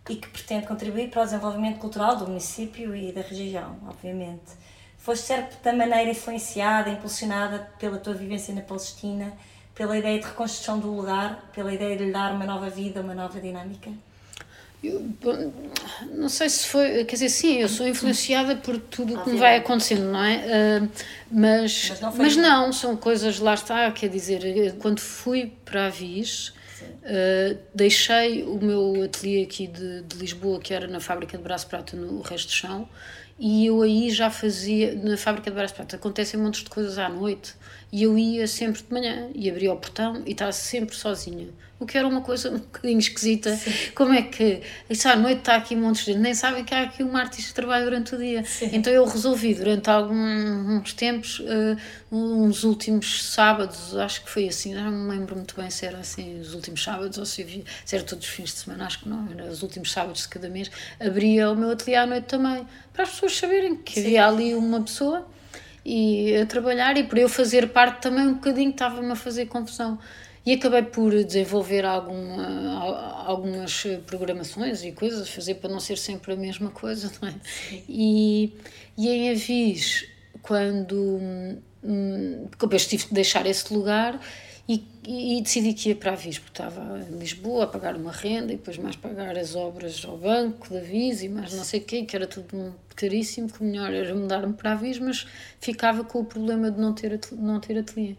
e 0.09 0.17
que 0.17 0.29
pretende 0.29 0.67
contribuir 0.67 1.11
para 1.11 1.23
o 1.23 1.25
desenvolvimento 1.25 1.79
cultural 1.79 2.17
do 2.17 2.27
município 2.27 2.95
e 2.95 3.13
da 3.13 3.21
região, 3.21 3.79
obviamente. 3.87 4.53
Foste 4.99 5.23
de 5.23 5.27
certa 5.29 5.73
maneira 5.73 6.11
influenciada, 6.11 6.91
impulsionada 6.91 7.71
pela 7.79 7.99
tua 7.99 8.15
vivência 8.15 8.55
na 8.55 8.63
Palestina 8.63 9.33
pela 9.75 9.97
ideia 9.97 10.19
de 10.19 10.27
reconstrução 10.27 10.79
do 10.79 10.95
lugar, 10.95 11.51
pela 11.55 11.73
ideia 11.73 11.97
de 11.97 12.05
lhe 12.05 12.13
dar 12.13 12.33
uma 12.33 12.45
nova 12.45 12.69
vida, 12.69 13.01
uma 13.01 13.15
nova 13.15 13.41
dinâmica? 13.41 13.91
Eu, 14.83 15.09
não 16.11 16.29
sei 16.29 16.49
se 16.49 16.67
foi, 16.67 17.05
quer 17.05 17.15
dizer, 17.15 17.29
sim, 17.29 17.59
eu 17.59 17.69
sou 17.69 17.87
influenciada 17.87 18.57
por 18.57 18.81
tudo 18.81 19.15
o 19.15 19.23
que 19.23 19.31
me 19.31 19.39
vai 19.39 19.57
acontecendo, 19.57 20.11
não 20.11 20.25
é? 20.25 20.81
Uh, 20.83 20.89
mas, 21.31 21.89
mas 21.89 22.01
não, 22.01 22.17
mas 22.17 22.37
não, 22.37 22.73
são 22.73 22.97
coisas, 22.97 23.39
lá 23.39 23.55
está, 23.55 23.89
quer 23.93 24.09
dizer, 24.09 24.75
quando 24.81 24.99
fui 24.99 25.53
para 25.65 25.87
a 25.87 25.89
Viz, 25.89 26.49
uh, 26.49 27.57
deixei 27.73 28.43
o 28.43 28.59
meu 28.61 29.05
ateliê 29.05 29.45
aqui 29.45 29.69
de, 29.69 30.03
de, 30.03 30.17
Lisboa, 30.17 30.59
que 30.59 30.75
era 30.75 30.89
na 30.89 30.99
fábrica 30.99 31.39
de 31.39 31.45
Braço 31.45 31.69
Prata, 31.69 31.97
no 31.97 32.21
Resto 32.21 32.49
do 32.49 32.53
Chão, 32.53 32.89
e 33.39 33.67
eu 33.67 33.83
aí 33.83 34.11
já 34.11 34.31
fazia, 34.31 34.97
na 34.97 35.17
fábrica 35.17 35.49
de 35.49 35.55
Braço 35.55 35.75
Prata, 35.75 35.95
acontecem 35.95 36.41
um 36.41 36.43
monte 36.43 36.65
de 36.65 36.71
coisas 36.71 36.99
à 36.99 37.09
noite, 37.09 37.55
e 37.93 38.05
eu 38.05 38.19
ia 38.19 38.47
sempre 38.47 38.83
de 38.83 38.93
manhã, 38.93 39.29
e 39.35 39.51
abria 39.51 39.73
o 39.73 39.77
portão 39.77 40.23
e 40.27 40.33
estava 40.33 40.53
sempre 40.53 40.97
sozinha 40.97 41.49
o 41.83 41.87
que 41.87 41.99
era 41.99 42.07
uma 42.07 42.21
coisa 42.21 42.51
um 42.51 42.59
bocadinho 42.59 42.99
esquisita. 42.99 43.55
Sim. 43.57 43.91
Como 43.95 44.13
é 44.13 44.23
que 44.23 44.63
isso 44.89 45.09
à 45.09 45.17
noite 45.17 45.39
está 45.39 45.57
aqui 45.57 45.75
um 45.75 45.81
monte 45.81 45.99
de 45.99 46.05
gente, 46.07 46.19
nem 46.19 46.35
sabem 46.35 46.65
que 46.65 46.75
há 46.75 46.83
aqui 46.83 47.03
uma 47.03 47.21
artista 47.21 47.49
que 47.49 47.55
trabalha 47.55 47.85
durante 47.85 48.15
o 48.15 48.19
dia. 48.19 48.45
Sim. 48.45 48.71
Então 48.73 48.93
eu 48.93 49.05
resolvi 49.05 49.55
durante 49.55 49.91
alguns 49.91 50.93
tempos, 50.93 51.41
uh, 51.41 51.77
uns 52.11 52.63
últimos 52.63 53.25
sábados, 53.25 53.97
acho 53.97 54.25
que 54.25 54.31
foi 54.31 54.49
assim, 54.49 54.75
não 54.75 54.91
me 54.91 55.11
lembro 55.11 55.35
muito 55.35 55.57
bem 55.57 55.69
se 55.71 55.85
era 55.85 55.99
assim 55.99 56.41
os 56.41 56.55
últimos 56.55 56.83
sábados 56.83 57.19
ou 57.19 57.27
se, 57.27 57.43
havia, 57.43 57.65
se 57.85 57.97
era 57.97 58.05
todos 58.05 58.27
os 58.27 58.33
fins 58.33 58.51
de 58.51 58.61
semana, 58.61 58.87
acho 58.87 59.01
que 59.01 59.09
não, 59.09 59.29
era 59.31 59.51
os 59.51 59.63
últimos 59.63 59.91
sábados 59.91 60.23
de 60.23 60.29
cada 60.29 60.49
mês, 60.49 60.71
abria 61.01 61.51
o 61.51 61.57
meu 61.57 61.71
ateliê 61.71 61.97
à 61.97 62.07
noite 62.07 62.25
também, 62.25 62.67
para 62.93 63.03
as 63.03 63.11
pessoas 63.11 63.37
saberem 63.37 63.77
que 63.77 63.95
Sim. 63.95 64.01
havia 64.01 64.27
ali 64.27 64.55
uma 64.55 64.81
pessoa 64.83 65.27
e 65.85 66.37
a 66.37 66.47
trabalhar 66.47 66.97
e 66.97 67.05
por 67.05 67.19
eu 67.19 67.29
fazer 67.29 67.69
parte 67.69 68.03
também 68.03 68.27
um 68.27 68.35
bocadinho 68.35 68.71
estava-me 68.71 69.11
a 69.11 69.17
fazer 69.17 69.47
confusão 69.47 69.99
e 70.45 70.55
acabei 70.55 70.83
por 70.83 71.13
desenvolver 71.25 71.85
alguma, 71.85 73.25
algumas 73.27 73.87
programações 74.07 74.83
e 74.83 74.91
coisas, 74.91 75.29
fazer 75.29 75.55
para 75.55 75.71
não 75.71 75.79
ser 75.79 75.97
sempre 75.97 76.33
a 76.33 76.37
mesma 76.37 76.71
coisa, 76.71 77.13
não 77.21 77.29
é? 77.29 77.35
E, 77.89 78.53
e 78.99 79.09
em 79.09 79.31
Avis, 79.31 80.05
quando 80.43 80.97
hum, 81.83 82.49
depois 82.59 82.87
tive 82.87 83.07
que 83.07 83.15
deixar 83.15 83.47
esse 83.47 83.73
lugar 83.73 84.21
e, 84.69 84.85
e, 85.05 85.43
decidi 85.43 85.75
que 85.75 85.89
ia 85.89 85.97
para 85.97 86.13
a 86.13 86.15
Avis, 86.15 86.39
porque 86.39 86.63
estava 86.63 87.01
em 87.01 87.19
Lisboa 87.19 87.65
a 87.65 87.67
pagar 87.67 87.97
uma 87.97 88.13
renda 88.13 88.53
e 88.53 88.57
depois 88.57 88.79
mais 88.79 88.95
pagar 88.95 89.37
as 89.37 89.57
obras 89.57 90.05
ao 90.05 90.17
banco 90.17 90.73
da 90.73 90.79
Avis 90.79 91.23
e 91.23 91.29
mais 91.29 91.53
não 91.53 91.65
sei 91.65 91.81
o 91.81 91.85
quê, 91.85 92.05
que 92.05 92.15
era 92.15 92.27
tudo 92.27 92.75
caríssimo, 92.95 93.51
que 93.51 93.61
o 93.61 93.65
melhor 93.65 93.93
era 93.93 94.15
mudar-me 94.15 94.53
para 94.53 94.71
a 94.71 94.73
Avis, 94.75 94.99
mas 94.99 95.27
ficava 95.61 96.05
com 96.05 96.21
o 96.21 96.25
problema 96.25 96.71
de 96.71 96.81
não 96.81 96.95
ter, 96.95 97.19
não 97.33 97.59
ter 97.59 97.79
ateliê. 97.79 98.15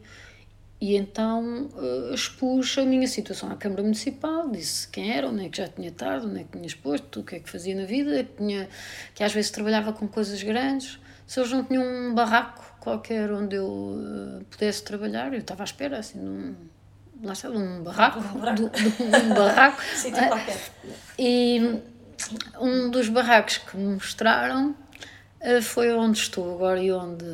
E 0.82 0.98
então 0.98 1.70
uh, 1.76 2.14
expus 2.14 2.78
a 2.78 2.84
minha 2.84 3.08
situação 3.08 3.50
à 3.50 3.56
Câmara 3.56 3.82
Municipal, 3.82 4.50
disse 4.50 4.86
quem 4.90 5.14
era, 5.14 5.30
onde 5.30 5.46
é 5.46 5.50
que 5.50 5.58
já 5.58 5.70
tinha 5.70 5.88
estado, 5.88 6.28
onde 6.28 6.42
é 6.42 6.44
que 6.44 6.52
tinha 6.52 6.68
exposto, 6.68 7.22
o 7.22 7.24
que 7.24 7.38
é 7.38 7.40
que 7.40 7.50
fazia 7.50 7.74
na 7.74 7.86
vida, 7.86 8.22
que, 8.22 8.36
tinha, 8.36 8.68
que 9.16 9.24
às 9.24 9.32
vezes 9.32 9.50
trabalhava 9.50 9.94
com 9.94 10.06
coisas 10.10 10.44
grandes. 10.44 11.00
Se 11.26 11.40
eles 11.40 11.52
não 11.52 11.64
tinham 11.64 11.84
um 11.84 12.14
barraco 12.14 12.64
qualquer 12.80 13.32
onde 13.32 13.56
eu 13.56 13.66
uh, 13.66 14.46
pudesse 14.50 14.84
trabalhar, 14.84 15.34
eu 15.34 15.40
estava 15.40 15.64
à 15.64 15.66
espera, 15.66 16.00
assim, 16.00 16.20
num, 16.20 16.56
lá 17.24 17.34
está, 17.34 17.50
num 17.50 17.82
barraco, 17.82 18.20
um 18.20 18.40
barraco, 18.40 18.64
um 18.64 19.34
barraco 19.34 19.82
e 21.18 21.80
um 22.60 22.90
dos 22.90 23.08
barracos 23.08 23.58
que 23.58 23.78
me 23.78 23.94
mostraram 23.94 24.76
uh, 25.42 25.62
foi 25.62 25.94
onde 25.94 26.20
estou 26.20 26.56
agora 26.56 26.82
e 26.82 26.92
onde 26.92 27.26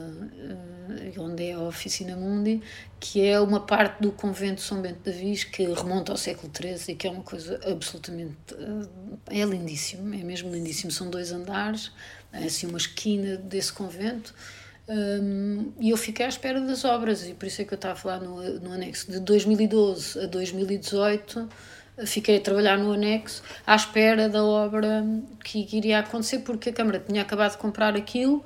onde 1.18 1.50
é 1.50 1.54
a 1.54 1.60
Oficina 1.60 2.16
Mundi, 2.16 2.62
que 3.00 3.26
é 3.26 3.40
uma 3.40 3.60
parte 3.60 4.02
do 4.02 4.12
convento 4.12 4.62
São 4.62 4.82
Bento 4.82 5.10
de 5.10 5.12
Vis 5.12 5.44
que 5.44 5.64
remonta 5.64 6.12
ao 6.12 6.18
século 6.18 6.52
XIII 6.56 6.94
e 6.94 6.96
que 6.96 7.08
é 7.08 7.12
uma 7.12 7.24
coisa 7.24 7.60
absolutamente. 7.66 8.36
Eh, 9.32 9.42
é 9.42 9.46
lindíssimo, 9.46 10.14
é 10.14 10.24
mesmo 10.24 10.52
lindíssimo. 10.52 10.92
São 10.92 11.10
dois 11.10 11.32
andares, 11.32 11.92
assim 12.34 12.68
uma 12.68 12.78
esquina 12.78 13.38
desse 13.38 13.74
convento. 13.74 14.34
Um, 14.88 15.72
e 15.80 15.92
eu 15.92 15.98
fiquei 15.98 16.26
à 16.26 16.30
espera 16.30 16.60
das 16.60 16.84
obras, 16.84 17.28
e 17.28 17.34
por 17.34 17.46
isso 17.46 17.62
é 17.62 17.66
que 17.66 17.74
eu 17.74 17.76
estava 17.76 17.94
a 17.94 17.98
falar 17.98 18.20
no, 18.20 18.60
no 18.60 18.74
anexo. 18.74 19.12
De 19.12 19.20
2012 19.20 20.24
a 20.24 20.26
2018, 20.26 21.48
fiquei 22.06 22.38
a 22.38 22.42
trabalhar 22.42 22.78
no 22.78 22.92
anexo 22.92 23.44
à 23.66 23.76
espera 23.76 24.28
da 24.28 24.44
obra 24.44 25.06
que 25.44 25.68
iria 25.72 26.00
acontecer, 26.00 26.40
porque 26.40 26.70
a 26.70 26.74
Câmara 26.74 27.04
tinha 27.06 27.22
acabado 27.22 27.52
de 27.52 27.58
comprar 27.58 27.96
aquilo 27.96 28.44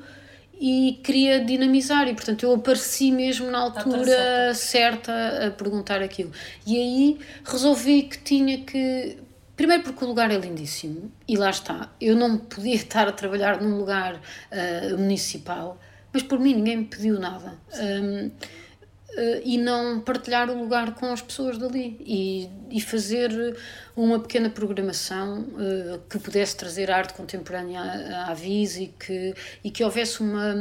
e 0.59 0.99
queria 1.03 1.43
dinamizar 1.43 2.07
e 2.07 2.13
portanto 2.13 2.43
eu 2.43 2.53
apareci 2.53 3.11
mesmo 3.11 3.49
na 3.49 3.59
altura 3.59 4.53
certa 4.53 5.47
a 5.47 5.51
perguntar 5.51 6.01
aquilo 6.01 6.31
e 6.65 6.77
aí 6.77 7.19
resolvi 7.43 8.03
que 8.03 8.19
tinha 8.19 8.59
que 8.59 9.17
primeiro 9.55 9.83
porque 9.83 10.03
o 10.03 10.07
lugar 10.07 10.31
é 10.31 10.37
lindíssimo 10.37 11.11
e 11.27 11.37
lá 11.37 11.49
está 11.49 11.89
eu 11.99 12.15
não 12.15 12.37
podia 12.37 12.75
estar 12.75 13.07
a 13.07 13.11
trabalhar 13.11 13.61
num 13.61 13.77
lugar 13.77 14.15
uh, 14.15 14.97
municipal 14.97 15.79
mas 16.11 16.23
por 16.23 16.39
mim 16.39 16.55
ninguém 16.55 16.77
me 16.77 16.85
pediu 16.85 17.19
nada 17.19 17.57
um, 17.79 18.27
uh, 18.27 19.41
e 19.43 19.57
não 19.57 19.99
partilhar 20.01 20.49
o 20.49 20.57
lugar 20.57 20.95
com 20.95 21.11
as 21.11 21.21
pessoas 21.21 21.57
dali 21.57 21.97
e, 21.99 22.49
e 22.69 22.81
fazer 22.81 23.57
uma 23.95 24.19
pequena 24.19 24.49
programação 24.49 25.41
uh, 25.41 25.99
que 26.09 26.19
pudesse 26.19 26.55
trazer 26.55 26.91
arte 26.91 27.13
contemporânea 27.13 27.81
à, 27.81 28.31
à 28.31 28.35
e 28.35 28.93
que, 28.99 29.33
e 29.63 29.71
que 29.71 29.83
houvesse 29.83 30.21
uma. 30.21 30.55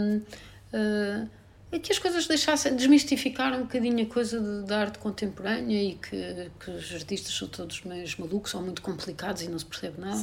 Uh, 0.73 1.42
que 1.79 1.91
as 1.91 1.99
coisas 1.99 2.27
deixassem 2.27 2.77
desmistificar 2.77 3.55
um 3.55 3.63
bocadinho 3.63 4.05
a 4.05 4.07
coisa 4.07 4.41
de, 4.41 4.67
da 4.67 4.81
arte 4.81 4.99
contemporânea 4.99 5.83
e 5.83 5.95
que, 5.95 6.51
que 6.61 6.71
os 6.71 6.93
artistas 6.93 7.35
são 7.35 7.49
todos 7.49 7.83
meio 7.83 8.07
malucos, 8.19 8.51
são 8.51 8.63
muito 8.63 8.83
complicados 8.83 9.43
e 9.43 9.49
não 9.49 9.59
se 9.59 9.65
percebe 9.65 10.01
nada. 10.01 10.21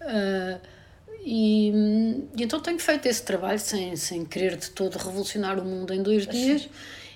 Uh, 0.00 0.60
e, 1.22 1.70
e, 2.36 2.42
então 2.42 2.60
tenho 2.60 2.78
feito 2.78 3.06
esse 3.06 3.22
trabalho 3.22 3.58
sem, 3.58 3.96
sem 3.96 4.24
querer 4.24 4.56
de 4.56 4.70
todo 4.70 4.96
revolucionar 4.96 5.58
o 5.58 5.64
mundo 5.64 5.92
em 5.92 6.02
dois 6.02 6.26
dias. 6.26 6.68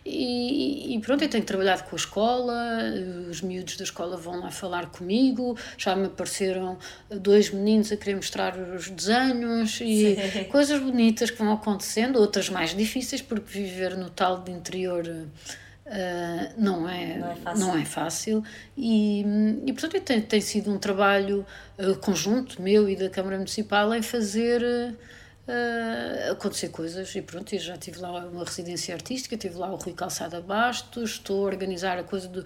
E, 0.05 0.95
e, 0.95 1.01
pronto, 1.01 1.23
eu 1.23 1.29
tenho 1.31 1.45
trabalhado 1.45 1.85
com 1.85 1.97
a 1.97 1.99
escola, 1.99 2.79
os 3.31 3.40
miúdos 3.40 3.77
da 3.79 3.85
escola 3.85 4.19
vão 4.19 4.38
lá 4.38 4.51
falar 4.51 4.90
comigo, 4.90 5.57
já 5.79 5.97
me 5.97 6.07
apareceram 6.07 6.77
dois 7.09 7.51
meninos 7.51 7.90
a 7.90 7.97
querer 7.97 8.17
mostrar 8.17 8.55
os 8.59 8.90
desenhos 8.90 9.81
e 9.81 10.17
Sim. 10.17 10.45
coisas 10.45 10.79
bonitas 10.79 11.31
que 11.31 11.38
vão 11.38 11.55
acontecendo, 11.55 12.17
outras 12.17 12.51
mais 12.51 12.77
difíceis, 12.77 13.23
porque 13.23 13.51
viver 13.51 13.97
no 13.97 14.11
tal 14.11 14.43
de 14.43 14.53
interior. 14.53 15.07
Uh, 15.87 16.49
não, 16.57 16.88
é, 16.88 17.19
não 17.19 17.31
é 17.31 17.35
fácil, 17.37 17.67
não 17.67 17.79
é 17.79 17.85
fácil. 17.85 18.45
E, 18.77 19.21
e 19.67 19.73
portanto 19.73 20.01
tem, 20.01 20.21
tem 20.21 20.40
sido 20.40 20.73
um 20.73 20.79
trabalho 20.79 21.45
uh, 21.79 21.95
conjunto 21.97 22.61
meu 22.61 22.88
e 22.88 22.97
da 22.97 23.11
Câmara 23.11 23.37
Municipal 23.37 23.95
em 23.95 24.01
fazer 24.01 24.62
uh, 24.62 24.97
uh, 25.49 26.33
acontecer 26.33 26.69
coisas 26.69 27.15
e 27.15 27.23
pronto, 27.23 27.55
eu 27.55 27.59
já 27.59 27.77
tive 27.77 27.99
lá 28.01 28.11
uma 28.27 28.45
residência 28.45 28.95
artística, 28.95 29.37
tive 29.37 29.57
lá 29.57 29.71
o 29.71 29.77
Rui 29.77 29.95
Calçada 29.95 30.41
Bastos, 30.41 31.13
estou 31.13 31.45
a 31.45 31.47
organizar 31.47 31.99
a 31.99 32.05
coisa 32.05 32.29
do 32.29 32.45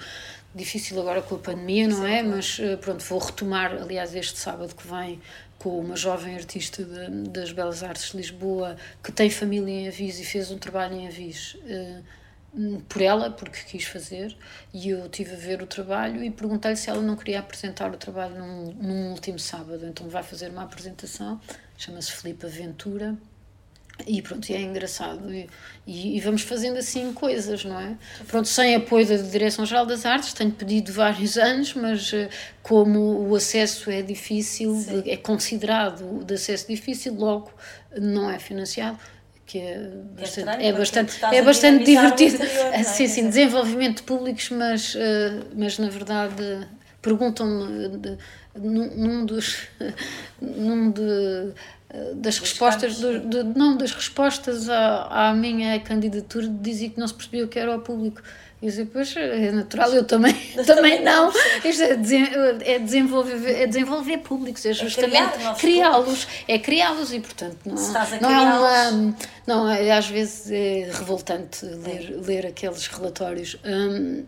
difícil 0.54 1.00
agora 1.00 1.22
com 1.22 1.36
a 1.36 1.38
pandemia, 1.38 1.88
não 1.88 1.98
Sim, 1.98 2.06
é? 2.06 2.22
Claro. 2.22 2.36
Mas 2.36 2.58
uh, 2.58 2.78
pronto, 2.78 3.04
vou 3.04 3.18
retomar, 3.18 3.72
aliás, 3.72 4.14
este 4.14 4.38
sábado 4.38 4.74
que 4.74 4.86
vem 4.86 5.20
com 5.58 5.80
uma 5.80 5.96
jovem 5.96 6.34
artista 6.34 6.84
de, 6.84 7.28
das 7.30 7.52
Belas 7.52 7.82
Artes 7.82 8.12
de 8.12 8.16
Lisboa 8.16 8.76
que 9.02 9.10
tem 9.10 9.28
família 9.28 9.72
em 9.72 9.88
Avis 9.88 10.20
e 10.20 10.24
fez 10.24 10.50
um 10.50 10.58
trabalho 10.58 10.94
em 10.94 11.06
Avis. 11.06 11.54
Uh, 11.54 12.02
por 12.88 13.02
ela, 13.02 13.30
porque 13.30 13.58
quis 13.66 13.84
fazer, 13.84 14.34
e 14.72 14.88
eu 14.88 15.08
tive 15.08 15.34
a 15.34 15.36
ver 15.36 15.62
o 15.62 15.66
trabalho 15.66 16.24
e 16.24 16.30
perguntei-lhe 16.30 16.76
se 16.76 16.88
ela 16.88 17.02
não 17.02 17.14
queria 17.14 17.40
apresentar 17.40 17.92
o 17.92 17.96
trabalho 17.96 18.36
num, 18.36 18.72
num 18.72 19.10
último 19.10 19.38
sábado. 19.38 19.86
Então 19.86 20.08
vai 20.08 20.22
fazer 20.22 20.48
uma 20.50 20.62
apresentação 20.62 21.38
chama-se 21.78 22.12
Filipe 22.12 22.44
Aventura. 22.44 23.16
E 24.06 24.22
pronto, 24.22 24.48
e 24.48 24.54
é 24.54 24.60
engraçado. 24.60 25.32
E, 25.32 25.48
e, 25.86 26.20
vamos 26.20 26.42
fazendo 26.42 26.78
assim 26.78 27.12
coisas, 27.12 27.64
não 27.64 27.80
é? 27.80 27.96
Pronto, 28.28 28.46
sem 28.46 28.76
apoio 28.76 29.06
da 29.06 29.16
Direção-Geral 29.16 29.86
das 29.86 30.06
Artes, 30.06 30.32
tenho 30.32 30.52
pedido 30.52 30.92
vários 30.92 31.36
anos, 31.36 31.74
mas 31.74 32.12
eh, 32.12 32.28
como 32.62 33.28
o 33.28 33.34
acesso 33.34 33.90
é 33.90 34.00
difícil, 34.00 34.76
Sim. 34.76 35.02
é 35.04 35.16
considerado 35.16 36.24
de 36.24 36.34
acesso 36.34 36.68
difícil, 36.68 37.14
logo 37.14 37.50
não 37.96 38.30
é 38.30 38.38
financiado 38.38 38.98
que 39.44 39.58
é 39.58 39.90
bastante, 40.14 40.62
é 40.62 40.72
bastante, 40.72 41.24
é 41.24 41.42
bastante 41.42 41.84
divertido. 41.84 42.34
Interior, 42.34 42.66
é? 42.74 42.82
Sim, 42.82 43.08
sim, 43.08 43.28
desenvolvimento 43.28 43.96
de 43.96 44.02
públicos, 44.02 44.50
mas, 44.50 44.94
eh, 44.94 45.40
mas 45.56 45.78
na 45.78 45.88
verdade 45.88 46.68
perguntam-me 47.08 48.18
num, 48.56 49.24
dos 49.24 49.66
num 50.40 50.90
de, 50.90 51.52
das 52.16 52.38
respostas 52.38 52.98
do, 52.98 53.20
de, 53.20 53.42
não 53.58 53.76
das 53.76 53.92
respostas 53.92 54.68
à, 54.68 55.28
à 55.28 55.34
minha 55.34 55.80
candidatura 55.80 56.46
dizia 56.48 56.90
que 56.90 57.00
não 57.00 57.08
se 57.08 57.14
percebia 57.14 57.44
o 57.44 57.48
que 57.48 57.58
era 57.58 57.74
o 57.74 57.80
público 57.80 58.22
eu 58.60 58.68
dizia, 58.68 58.88
pois 58.92 59.16
é 59.16 59.52
natural, 59.52 59.92
eu 59.92 60.04
também, 60.04 60.34
também 60.66 61.00
não. 61.02 61.30
Isto 61.64 61.82
é, 61.82 62.74
é, 62.74 62.78
desenvolver, 62.80 63.62
é 63.62 63.66
desenvolver 63.68 64.18
públicos, 64.18 64.66
é, 64.66 64.70
é 64.70 64.72
justamente 64.72 65.38
criá-los, 65.60 66.26
é 66.48 66.58
criá-los 66.58 67.12
e, 67.12 67.20
portanto, 67.20 67.56
não, 67.64 68.20
não, 68.20 68.30
é 68.30 68.90
uma, 68.90 69.14
Não, 69.46 69.70
é, 69.70 69.92
às 69.92 70.08
vezes 70.08 70.50
é 70.50 70.90
revoltante 70.92 71.64
ler, 71.64 72.12
é. 72.12 72.26
ler 72.26 72.46
aqueles 72.46 72.86
relatórios. 72.88 73.56
Hum, 73.64 74.24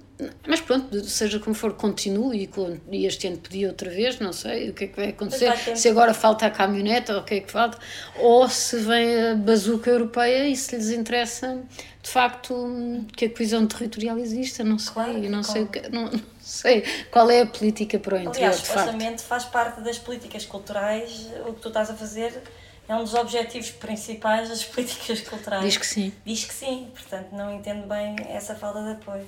mas 0.46 0.60
pronto, 0.60 1.02
seja 1.04 1.38
como 1.38 1.54
for, 1.54 1.72
continue 1.72 2.44
e, 2.44 2.50
e 2.92 3.06
este 3.06 3.26
ano 3.26 3.38
pedi 3.38 3.66
outra 3.66 3.90
vez, 3.90 4.18
não 4.18 4.32
sei 4.32 4.70
o 4.70 4.74
que 4.74 4.84
é 4.84 4.86
que 4.86 4.96
vai 4.96 5.08
acontecer. 5.08 5.52
Se 5.74 5.88
agora 5.88 6.14
falta 6.14 6.46
a 6.46 6.50
caminhoneta 6.50 7.14
ou 7.14 7.20
o 7.20 7.24
que 7.24 7.34
é 7.34 7.40
que 7.40 7.50
falta, 7.50 7.78
ou 8.16 8.48
se 8.48 8.76
vem 8.76 9.30
a 9.30 9.34
bazuca 9.34 9.90
europeia 9.90 10.46
e 10.46 10.56
se 10.56 10.76
lhes 10.76 10.90
interessa 10.90 11.58
de 12.02 12.08
facto 12.08 13.04
que 13.14 13.26
a 13.26 13.30
coesão 13.30 13.66
territorial 13.66 14.18
exista, 14.18 14.64
não 14.64 14.78
sei, 14.78 14.92
claro, 14.92 15.28
não, 15.28 15.42
sei 15.42 15.66
que, 15.66 15.88
não, 15.90 16.04
não, 16.04 16.20
sei 16.40 16.82
qual 17.10 17.30
é 17.30 17.42
a 17.42 17.46
política 17.46 17.98
para 17.98 18.16
o 18.16 18.18
interior. 18.18 18.48
Aliás, 18.48 18.56
supostamente 18.56 19.22
faz 19.22 19.44
parte 19.44 19.82
das 19.82 19.98
políticas 19.98 20.46
culturais, 20.46 21.28
o 21.46 21.52
que 21.52 21.60
tu 21.60 21.68
estás 21.68 21.90
a 21.90 21.94
fazer 21.94 22.42
é 22.88 22.96
um 22.96 23.04
dos 23.04 23.14
objetivos 23.14 23.70
principais 23.70 24.48
das 24.48 24.64
políticas 24.66 25.20
culturais. 25.20 25.62
Diz 25.62 25.76
que 25.76 25.86
sim. 25.86 26.12
Diz 26.24 26.44
que 26.44 26.54
sim, 26.54 26.88
portanto 26.92 27.28
não 27.32 27.54
entendo 27.54 27.86
bem 27.86 28.16
essa 28.30 28.54
falta 28.54 28.82
de 28.82 28.92
apoio. 28.92 29.26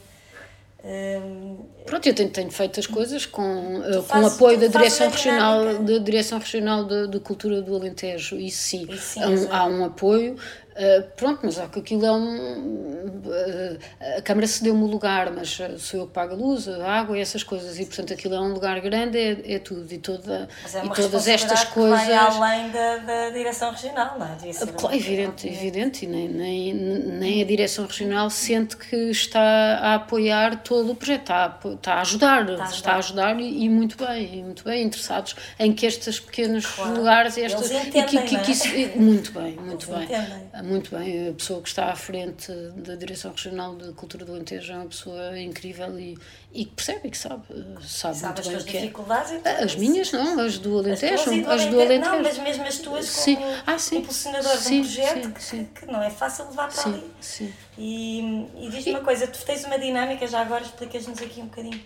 Hum, 0.85 1.65
Pronto, 1.87 2.09
eu 2.09 2.15
tenho, 2.15 2.31
tenho 2.31 2.51
feito 2.51 2.81
as 2.81 2.89
coisas 2.89 3.25
com, 3.25 3.79
uh, 3.79 4.03
com 4.03 4.27
apoio 4.27 4.59
da 4.59 4.67
Direção 4.67 5.09
Regional, 5.11 5.79
da 5.79 5.99
Direção 5.99 6.39
Regional 6.41 6.85
de, 6.85 7.07
de 7.07 7.21
Cultura 7.21 7.63
do 7.63 7.77
Alentejo, 7.77 8.37
e 8.37 8.51
sim, 8.51 8.89
sim 8.97 9.23
há, 9.23 9.29
um, 9.29 9.55
há 9.55 9.67
um 9.67 9.85
apoio 9.85 10.37
Uh, 10.73 11.03
pronto, 11.17 11.41
mas 11.43 11.59
é 11.59 11.67
que 11.67 11.81
aquilo 11.81 12.07
é 12.07 12.13
um. 12.13 13.13
Uh, 13.27 13.79
a 14.19 14.23
Câmara 14.23 14.47
cedeu-me 14.47 14.83
o 14.83 14.87
lugar, 14.87 15.31
mas 15.31 15.59
sou 15.79 16.01
eu 16.01 16.07
que 16.07 16.15
pago 16.15 16.33
a 16.33 16.37
luz, 16.37 16.67
a 16.67 16.91
água 16.91 17.19
e 17.19 17.21
essas 17.21 17.43
coisas, 17.43 17.79
e 17.79 17.85
portanto 17.85 18.15
aquilo 18.15 18.35
é 18.35 18.41
um 18.41 18.55
lugar 18.55 18.81
grande, 18.81 19.19
é, 19.19 19.55
é 19.55 19.59
tudo. 19.59 19.93
E, 19.93 19.99
toda, 19.99 20.49
é 20.73 20.87
e 20.87 20.89
todas 20.91 21.29
estas 21.29 21.65
coisas. 21.65 22.07
vai 22.07 22.15
além 22.15 22.71
da, 22.71 22.97
da 22.99 23.31
direção 23.31 23.71
regional, 23.71 24.19
não 24.19 24.27
é? 24.27 24.73
Claro, 24.79 24.97
evidente, 24.97 25.47
evidente, 25.47 26.05
e 26.07 26.09
nem, 26.09 26.29
nem, 26.29 26.75
nem 26.75 27.43
a 27.43 27.45
direção 27.45 27.87
regional 27.87 28.31
sente 28.31 28.77
que 28.77 28.97
está 29.11 29.41
a 29.41 29.95
apoiar 29.97 30.63
todo 30.63 30.93
o 30.93 30.95
projeto, 30.95 31.21
está 31.23 31.59
a, 31.63 31.69
está 31.69 31.95
a 31.95 32.01
ajudar, 32.01 32.43
está 32.49 32.53
a 32.53 32.67
ajudar, 32.67 32.77
está 32.77 32.93
a 32.93 32.97
ajudar 32.97 33.41
e, 33.41 33.65
e, 33.65 33.69
muito 33.69 34.03
bem, 34.03 34.39
e 34.39 34.43
muito 34.43 34.65
bem, 34.65 34.83
interessados 34.83 35.37
em 35.59 35.73
que 35.73 35.85
estes 35.85 36.19
pequenos 36.19 36.65
claro. 36.65 36.97
lugares, 36.97 37.37
estas, 37.37 37.71
entendem, 37.71 38.01
e 38.01 38.05
que, 38.07 38.19
que, 38.23 38.39
que, 38.39 38.51
isso, 38.53 38.69
muito 38.97 39.33
bem, 39.33 39.57
muito 39.57 39.91
Eles 39.91 40.09
bem. 40.09 40.19
Entendem 40.19 40.62
muito 40.63 40.97
bem. 40.97 41.29
A 41.29 41.33
pessoa 41.33 41.61
que 41.61 41.69
está 41.69 41.87
à 41.87 41.97
frente 41.97 42.53
da 42.77 42.95
Direção 42.95 43.33
Regional 43.33 43.77
de 43.77 43.93
Cultura 43.93 44.25
do 44.25 44.33
Alentejo 44.33 44.73
é 44.73 44.77
uma 44.77 44.87
pessoa 44.87 45.39
incrível 45.39 45.99
e, 45.99 46.17
e 46.53 46.65
que 46.65 46.73
percebe 46.73 47.09
e 47.09 47.11
que 47.11 47.19
sabe, 47.19 47.43
sabe, 47.83 48.17
sabe 48.17 48.41
muito 48.41 48.49
bem 48.49 48.57
o 48.57 48.65
que 48.65 48.77
é. 48.77 49.63
As 49.63 49.75
minhas 49.77 50.13
não, 50.13 50.41
as 50.41 50.59
do 50.59 50.79
Alentejo. 50.79 51.15
As, 51.15 51.25
do 51.25 51.51
as 51.51 51.67
do 51.67 51.81
Alentejo. 51.81 52.11
Não, 52.11 52.23
mas 52.23 52.39
mesmo 52.39 52.65
as 52.65 52.79
tuas 52.79 53.07
sim. 53.07 53.37
como 53.37 53.55
ah, 53.67 53.79
sim. 53.79 53.99
impulsionador 53.99 54.57
sim, 54.57 54.83
de 54.83 54.89
um 54.89 54.95
projeto 54.95 55.41
sim, 55.41 55.65
que, 55.65 55.81
que, 55.81 55.93
não 55.93 56.03
é 56.03 56.11
fácil 56.11 56.47
levar 56.47 56.73
para 56.73 56.85
ali. 56.85 57.11
Sim. 57.21 57.53
E, 57.77 58.47
e 58.59 58.71
diz-me 58.71 58.93
uma 58.93 59.01
coisa, 59.01 59.27
tu 59.27 59.45
tens 59.45 59.65
uma 59.65 59.79
dinâmica, 59.79 60.27
já 60.27 60.41
agora 60.41 60.63
explicas-nos 60.63 61.21
aqui 61.21 61.41
um 61.41 61.47
bocadinho 61.47 61.81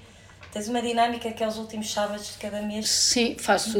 Tens 0.57 0.69
uma 0.69 0.81
dinâmica 0.81 1.31
que 1.31 1.45
é 1.45 1.47
os 1.47 1.59
últimos 1.59 1.93
sábados 1.93 2.33
de 2.33 2.39
cada 2.39 2.63
mês? 2.63 2.89
Sim, 2.89 3.37
faço 3.39 3.79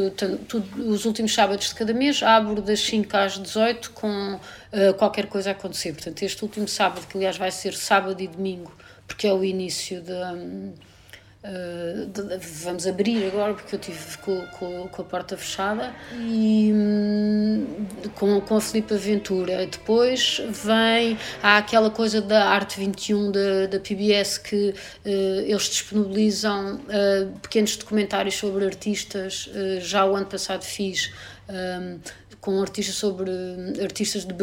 os 0.77 1.05
últimos 1.05 1.33
sábados 1.33 1.69
de 1.69 1.73
cada 1.73 1.91
mês, 1.91 2.21
abro 2.21 2.61
das 2.61 2.79
5 2.81 3.17
às 3.17 3.39
18 3.39 3.89
com 3.93 4.35
uh, 4.35 4.93
qualquer 4.95 5.25
coisa 5.25 5.49
a 5.49 5.53
acontecer. 5.53 5.91
Portanto, 5.93 6.21
este 6.21 6.43
último 6.43 6.67
sábado, 6.67 7.07
que 7.07 7.17
aliás 7.17 7.35
vai 7.35 7.49
ser 7.49 7.73
sábado 7.73 8.21
e 8.21 8.27
domingo, 8.27 8.71
porque 9.07 9.25
é 9.25 9.33
o 9.33 9.43
início 9.43 10.03
da. 10.03 10.35
Um, 11.47 11.87
Uh, 11.97 12.39
vamos 12.63 12.85
abrir 12.85 13.25
agora 13.25 13.53
porque 13.53 13.75
eu 13.75 13.79
tive 13.79 14.17
com, 14.17 14.45
com, 14.47 14.87
com 14.87 15.01
a 15.01 15.05
porta 15.05 15.37
fechada 15.37 15.93
e 16.19 16.71
um, 16.73 17.85
com, 18.15 18.41
com 18.41 18.55
a 18.57 18.61
Filipe 18.61 18.93
Aventura. 18.93 19.65
Depois 19.65 20.41
vem, 20.49 21.17
há 21.41 21.57
aquela 21.57 21.89
coisa 21.89 22.21
da 22.21 22.49
Arte 22.49 22.79
21 22.79 23.31
da, 23.31 23.65
da 23.67 23.79
PBS 23.79 24.37
que 24.37 24.69
uh, 24.69 25.09
eles 25.45 25.63
disponibilizam 25.63 26.75
uh, 26.75 27.39
pequenos 27.39 27.75
documentários 27.77 28.35
sobre 28.35 28.65
artistas. 28.65 29.49
já 29.79 30.05
o 30.05 30.15
ano 30.15 30.25
passado 30.25 30.63
fiz. 30.63 31.11
Um, 31.49 31.99
com 32.47 32.61
artistas 32.61 32.95
sobre 32.95 33.29
artistas 33.83 34.23
de, 34.23 34.33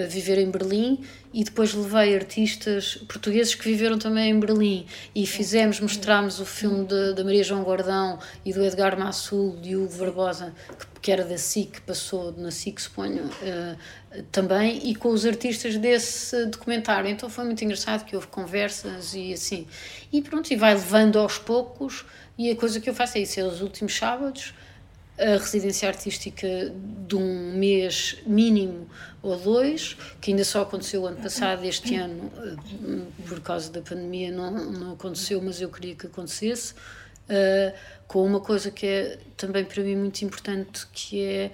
a 0.00 0.06
viver 0.06 0.38
em 0.38 0.48
Berlim 0.48 1.00
e 1.34 1.42
depois 1.42 1.74
levei 1.74 2.14
artistas 2.14 2.94
portugueses 3.08 3.52
que 3.56 3.64
viveram 3.64 3.98
também 3.98 4.30
em 4.30 4.38
Berlim. 4.38 4.86
E 5.12 5.26
fizemos, 5.26 5.80
mostramos 5.80 6.38
o 6.38 6.46
filme 6.46 6.86
da 6.86 7.24
Maria 7.24 7.42
João 7.42 7.64
Guardão 7.64 8.20
e 8.44 8.52
do 8.52 8.64
Edgar 8.64 8.96
Massul 8.96 9.58
e 9.64 9.74
Hugo 9.74 9.92
Barbosa 9.96 10.54
que, 10.78 10.86
que 11.02 11.10
era 11.10 11.24
da 11.24 11.36
SIC, 11.36 11.80
passou 11.80 12.30
na 12.38 12.52
SIC 12.52 12.78
suponho 12.80 13.24
uh, 13.24 14.22
também 14.30 14.88
e 14.88 14.94
com 14.94 15.08
os 15.08 15.26
artistas 15.26 15.76
desse 15.76 16.46
documentário. 16.46 17.10
Então 17.10 17.28
foi 17.28 17.44
muito 17.44 17.64
engraçado 17.64 18.04
que 18.04 18.14
houve 18.14 18.28
conversas 18.28 19.14
e 19.14 19.32
assim. 19.32 19.66
E 20.12 20.22
pronto, 20.22 20.48
e 20.52 20.54
vai 20.54 20.74
levando 20.74 21.18
aos 21.18 21.38
poucos 21.38 22.04
e 22.38 22.52
a 22.52 22.54
coisa 22.54 22.78
que 22.78 22.88
eu 22.88 22.94
faço 22.94 23.18
é 23.18 23.22
isso, 23.22 23.40
é 23.40 23.42
os 23.42 23.60
últimos 23.60 23.96
sábados 23.96 24.54
a 25.18 25.36
residência 25.36 25.88
artística 25.88 26.72
de 27.06 27.16
um 27.16 27.52
mês 27.54 28.16
mínimo 28.26 28.88
ou 29.20 29.36
dois, 29.36 29.96
que 30.20 30.30
ainda 30.30 30.44
só 30.44 30.62
aconteceu 30.62 31.06
ano 31.06 31.16
passado, 31.16 31.64
este 31.64 31.96
ano, 31.96 32.30
eh, 32.36 33.26
por 33.28 33.40
causa 33.40 33.70
da 33.70 33.80
pandemia, 33.80 34.30
não, 34.30 34.50
não 34.50 34.92
aconteceu, 34.92 35.40
mas 35.42 35.60
eu 35.60 35.68
queria 35.68 35.96
que 35.96 36.06
acontecesse, 36.06 36.72
uh, 36.74 37.74
com 38.06 38.24
uma 38.24 38.40
coisa 38.40 38.70
que 38.70 38.86
é 38.86 39.18
também 39.36 39.64
para 39.64 39.82
mim 39.82 39.96
muito 39.96 40.22
importante, 40.22 40.86
que 40.92 41.22
é 41.22 41.52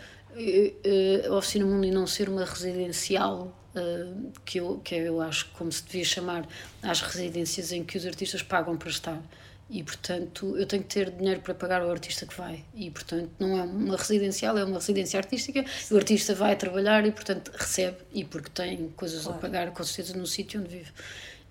uh, 1.27 1.33
a 1.33 1.37
Oficina 1.39 1.65
Mundo 1.65 1.87
não 1.91 2.07
ser 2.07 2.29
uma 2.29 2.45
residencial 2.45 3.61
Uh, 3.75 4.31
que, 4.45 4.61
eu, 4.61 4.81
que 4.85 4.95
eu 4.95 5.21
acho 5.21 5.51
como 5.55 5.73
se 5.73 5.83
devia 5.83 6.05
chamar 6.05 6.47
às 6.81 7.01
residências 7.01 7.73
em 7.73 7.83
que 7.83 7.99
os 7.99 8.07
artistas 8.07 8.41
pagam 8.41 8.77
para 8.77 8.89
estar 8.89 9.21
e 9.69 9.83
portanto 9.83 10.57
eu 10.59 10.67
tenho 10.67 10.83
que 10.83 10.95
ter 10.95 11.11
dinheiro 11.11 11.41
para 11.41 11.55
pagar 11.55 11.83
o 11.85 11.91
artista 11.91 12.27
que 12.27 12.37
vai. 12.37 12.65
E 12.75 12.91
portanto 12.91 13.31
não 13.39 13.59
é 13.59 13.63
uma 13.63 13.97
residencial 13.97 14.57
é 14.59 14.65
uma 14.65 14.79
residência 14.79 15.19
artística. 15.19 15.65
O 15.91 15.97
artista 15.97 16.35
vai 16.35 16.55
trabalhar 16.57 17.07
e 17.07 17.13
portanto 17.13 17.51
recebe. 17.55 17.99
E 18.13 18.25
porque 18.25 18.51
tem 18.51 18.89
coisas 18.91 19.23
claro. 19.23 19.39
a 19.39 19.41
pagar 19.41 19.71
com 19.71 19.83
certeza 19.83 20.17
no 20.17 20.27
sítio 20.27 20.61
onde 20.61 20.69
vive. 20.69 20.93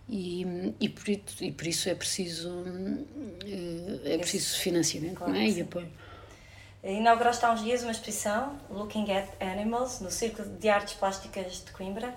E, 0.08 0.74
e, 0.82 0.90
por, 0.90 1.10
e 1.10 1.52
por 1.52 1.66
isso 1.66 1.88
é 1.88 1.96
preciso 1.96 2.66
eh, 3.46 4.14
é 4.14 4.18
preciso 4.18 4.60
financiamento 4.60 5.16
claro, 5.16 5.34
não 5.34 5.40
é? 5.40 5.48
e 5.48 5.62
apoio. 5.62 5.90
Inauguraste 6.84 7.46
há 7.46 7.52
uns 7.52 7.64
dias 7.64 7.82
uma 7.82 7.92
exposição 7.92 8.60
Looking 8.70 9.10
at 9.12 9.30
Animals 9.42 10.02
no 10.02 10.12
Círculo 10.12 10.50
de 10.50 10.68
Artes 10.68 10.94
Plásticas 10.96 11.64
de 11.66 11.72
Coimbra 11.72 12.14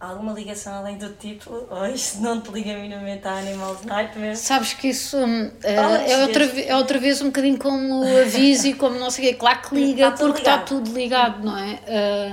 alguma 0.00 0.32
ligação 0.32 0.74
além 0.74 0.96
do 0.96 1.10
título? 1.10 1.66
Ou 1.70 1.86
isto 1.86 2.20
não 2.20 2.40
te 2.40 2.50
liga 2.50 2.74
minimamente 2.74 3.28
a 3.28 3.38
Animals 3.38 3.84
Nightmare? 3.84 4.36
Sabes 4.36 4.72
que 4.72 4.88
isso 4.88 5.18
uh, 5.18 5.52
é, 5.62 6.22
outra, 6.22 6.44
é 6.44 6.76
outra 6.76 6.98
vez 6.98 7.20
um 7.20 7.26
bocadinho 7.26 7.58
como 7.58 8.02
aviso 8.18 8.66
e 8.66 8.74
como 8.74 8.98
não 8.98 9.10
sei 9.10 9.26
o 9.26 9.28
quê. 9.28 9.34
Claro 9.34 9.60
que 9.60 9.74
liga, 9.74 10.08
está 10.08 10.24
porque 10.24 10.38
está 10.38 10.58
tudo 10.58 10.92
ligado, 10.92 11.44
não 11.44 11.56
é? 11.56 11.74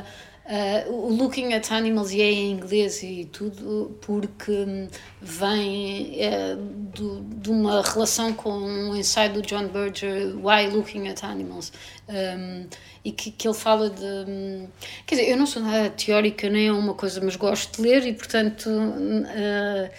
Uh, 0.02 0.28
Uh, 0.48 0.90
o 0.90 1.14
Looking 1.14 1.54
at 1.54 1.70
Animals 1.74 2.12
e 2.14 2.22
é 2.22 2.32
em 2.32 2.52
inglês 2.54 3.04
e 3.04 3.26
tudo 3.26 3.98
porque 4.00 4.88
vem 5.22 6.20
uh, 6.22 6.56
do, 6.56 7.20
de 7.22 7.50
uma 7.50 7.82
relação 7.82 8.32
com 8.32 8.52
um 8.52 8.96
ensaio 8.96 9.34
do 9.34 9.42
John 9.42 9.68
Berger 9.68 10.38
Why 10.38 10.68
Looking 10.74 11.10
at 11.10 11.22
Animals 11.26 11.74
um, 12.08 12.66
e 13.08 13.12
que, 13.14 13.32
que 13.32 13.48
ele 13.48 13.56
fala 13.56 13.90
de 13.90 14.68
quer 15.06 15.16
dizer, 15.16 15.30
eu 15.30 15.38
não 15.38 15.46
sou 15.46 15.62
nada 15.62 15.90
teórica 15.90 16.50
nem 16.50 16.68
é 16.68 16.72
uma 16.72 16.94
coisa 16.94 17.22
mas 17.22 17.38
gosto 17.38 17.82
de 17.82 17.88
ler 17.88 18.06
e 18.06 18.14
portanto 18.14 18.70
uh, 18.70 19.90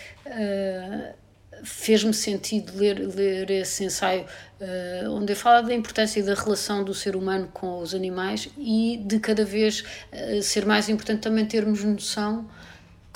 fez-me 1.65 2.13
sentido 2.13 2.77
ler, 2.77 2.99
ler 2.99 3.51
esse 3.51 3.85
ensaio 3.85 4.27
uh, 4.61 5.11
onde 5.11 5.35
fala 5.35 5.63
da 5.63 5.75
importância 5.75 6.23
da 6.23 6.35
relação 6.35 6.85
do 6.85 6.93
ser 6.93 7.17
humano 7.17 7.49
com 7.53 7.79
os 7.79 7.95
animais 7.95 8.51
e 8.59 9.01
de 9.03 9.19
cada 9.19 9.45
vez 9.45 9.81
uh, 10.13 10.43
ser 10.43 10.67
mais 10.67 10.91
importante 10.91 11.21
também 11.21 11.47
termos 11.47 11.83
noção 11.83 12.47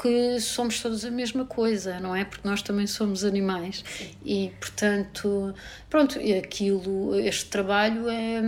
que 0.01 0.41
somos 0.41 0.81
todos 0.81 1.05
a 1.05 1.11
mesma 1.13 1.45
coisa, 1.45 2.01
não 2.01 2.17
é? 2.17 2.25
Porque 2.25 2.49
nós 2.49 2.61
também 2.61 2.89
somos 2.89 3.25
animais 3.25 3.85
e, 4.25 4.51
portanto, 4.59 5.55
pronto, 5.89 6.19
aquilo, 6.19 7.15
este 7.21 7.45
trabalho 7.45 8.09
é, 8.09 8.41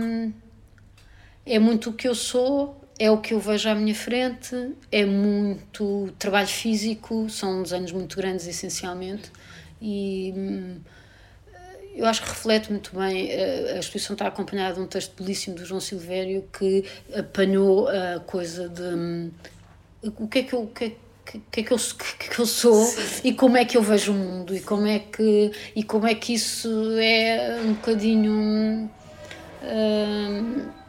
é 1.45 1.59
muito 1.59 1.91
o 1.91 1.93
que 1.93 2.07
eu 2.07 2.15
sou, 2.15 2.81
é 2.97 3.11
o 3.11 3.17
que 3.17 3.33
eu 3.33 3.39
vejo 3.39 3.69
à 3.69 3.75
minha 3.75 3.93
frente, 3.93 4.73
é 4.91 5.05
muito 5.05 6.13
trabalho 6.17 6.47
físico, 6.47 7.29
são 7.29 7.61
uns 7.61 7.73
anos 7.73 7.91
muito 7.91 8.15
grandes 8.15 8.47
essencialmente 8.47 9.31
e 9.81 10.33
hum, 10.35 10.77
eu 11.93 12.05
acho 12.05 12.21
que 12.23 12.29
reflete 12.29 12.71
muito 12.71 12.97
bem, 12.97 13.31
a 13.31 13.79
exposição 13.79 14.13
está 14.13 14.27
acompanhada 14.27 14.75
de 14.75 14.81
um 14.81 14.87
texto 14.87 15.13
belíssimo 15.21 15.55
do 15.55 15.65
João 15.65 15.79
Silvério 15.79 16.47
que 16.57 16.83
apanhou 17.13 17.87
a 17.87 18.19
coisa 18.21 18.67
de 18.67 18.81
hum, 18.81 19.31
o 20.17 20.27
que 20.27 20.39
é 20.39 20.43
que 20.43 20.53
eu, 20.53 20.63
o 20.63 20.67
que 20.67 20.85
é, 20.85 20.91
que 21.51 21.59
é 21.59 21.63
que 21.63 21.71
eu, 21.71 21.77
que, 21.77 22.29
que 22.29 22.39
eu 22.39 22.45
sou 22.45 22.85
Sim. 22.85 23.21
e 23.23 23.33
como 23.33 23.57
é 23.57 23.65
que 23.65 23.75
eu 23.77 23.81
vejo 23.81 24.11
o 24.11 24.15
mundo 24.15 24.55
e 24.55 24.61
como 24.61 24.87
é 24.87 24.99
que, 24.99 25.51
e 25.75 25.83
como 25.83 26.07
é 26.07 26.15
que 26.15 26.33
isso 26.33 26.69
é 26.97 27.59
um 27.63 27.73
bocadinho. 27.73 28.89
Hum, 29.63 30.84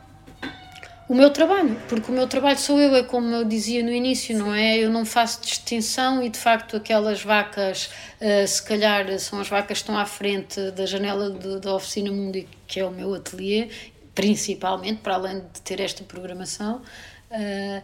o 1.09 1.15
meu 1.15 1.31
trabalho, 1.31 1.77
porque 1.89 2.11
o 2.11 2.15
meu 2.15 2.27
trabalho 2.27 2.59
sou 2.59 2.81
eu, 2.81 2.95
é 2.97 3.03
como 3.03 3.33
eu 3.33 3.45
dizia 3.45 3.83
no 3.83 3.93
início, 3.93 4.37
não 4.37 4.53
é? 4.53 4.77
Eu 4.77 4.91
não 4.91 5.05
faço 5.05 5.41
distinção 5.41 6.23
e 6.23 6.29
de 6.29 6.39
facto 6.39 6.77
aquelas 6.77 7.23
vacas, 7.23 7.91
uh, 8.21 8.47
se 8.47 8.63
calhar 8.63 9.19
são 9.21 9.39
as 9.39 9.49
vacas 9.49 9.79
que 9.79 9.83
estão 9.85 9.97
à 9.97 10.05
frente 10.05 10.71
da 10.73 10.85
janela 10.85 11.31
da 11.31 11.75
oficina 11.75 12.11
Mundi, 12.11 12.49
que 12.67 12.81
é 12.81 12.85
o 12.85 12.91
meu 12.91 13.15
ateliê, 13.15 13.69
principalmente, 14.15 15.01
para 15.01 15.15
além 15.15 15.39
de 15.39 15.61
ter 15.63 15.81
esta 15.81 16.03
programação. 16.03 16.83
Uh, 17.31 17.83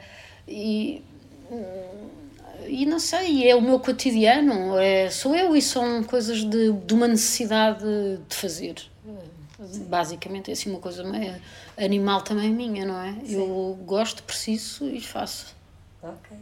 e, 0.48 1.04
e 2.66 2.84
não 2.86 2.98
sei, 2.98 3.48
é 3.48 3.54
o 3.54 3.60
meu 3.60 3.78
cotidiano, 3.78 4.76
é, 4.78 5.10
sou 5.10 5.34
eu 5.36 5.54
e 5.54 5.62
são 5.62 6.02
coisas 6.02 6.44
de, 6.44 6.72
de 6.72 6.94
uma 6.94 7.06
necessidade 7.06 7.84
de 8.28 8.34
fazer. 8.34 8.91
Basicamente 9.86 10.50
é 10.50 10.54
assim 10.54 10.70
uma 10.70 10.80
coisa 10.80 11.04
meio 11.04 11.40
animal 11.76 12.22
também 12.22 12.52
minha, 12.52 12.84
não 12.84 13.00
é? 13.00 13.12
Sim. 13.24 13.34
Eu 13.34 13.78
gosto, 13.84 14.22
preciso 14.22 14.88
e 14.88 15.00
faço. 15.00 15.54
Ok. 16.02 16.36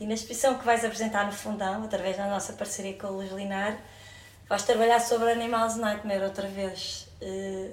e 0.00 0.06
na 0.06 0.14
exposição 0.14 0.58
que 0.58 0.64
vais 0.64 0.84
apresentar 0.84 1.26
no 1.26 1.32
Fundão, 1.32 1.82
através 1.84 2.16
da 2.16 2.28
nossa 2.28 2.52
parceria 2.52 2.94
com 2.94 3.06
o 3.06 3.12
Luís 3.16 3.32
Linar, 3.32 3.78
vais 4.48 4.62
trabalhar 4.62 5.00
sobre 5.00 5.30
Animals 5.32 5.76
Nightmare 5.76 6.24
outra 6.24 6.46
vez. 6.46 7.08
Uh, 7.22 7.72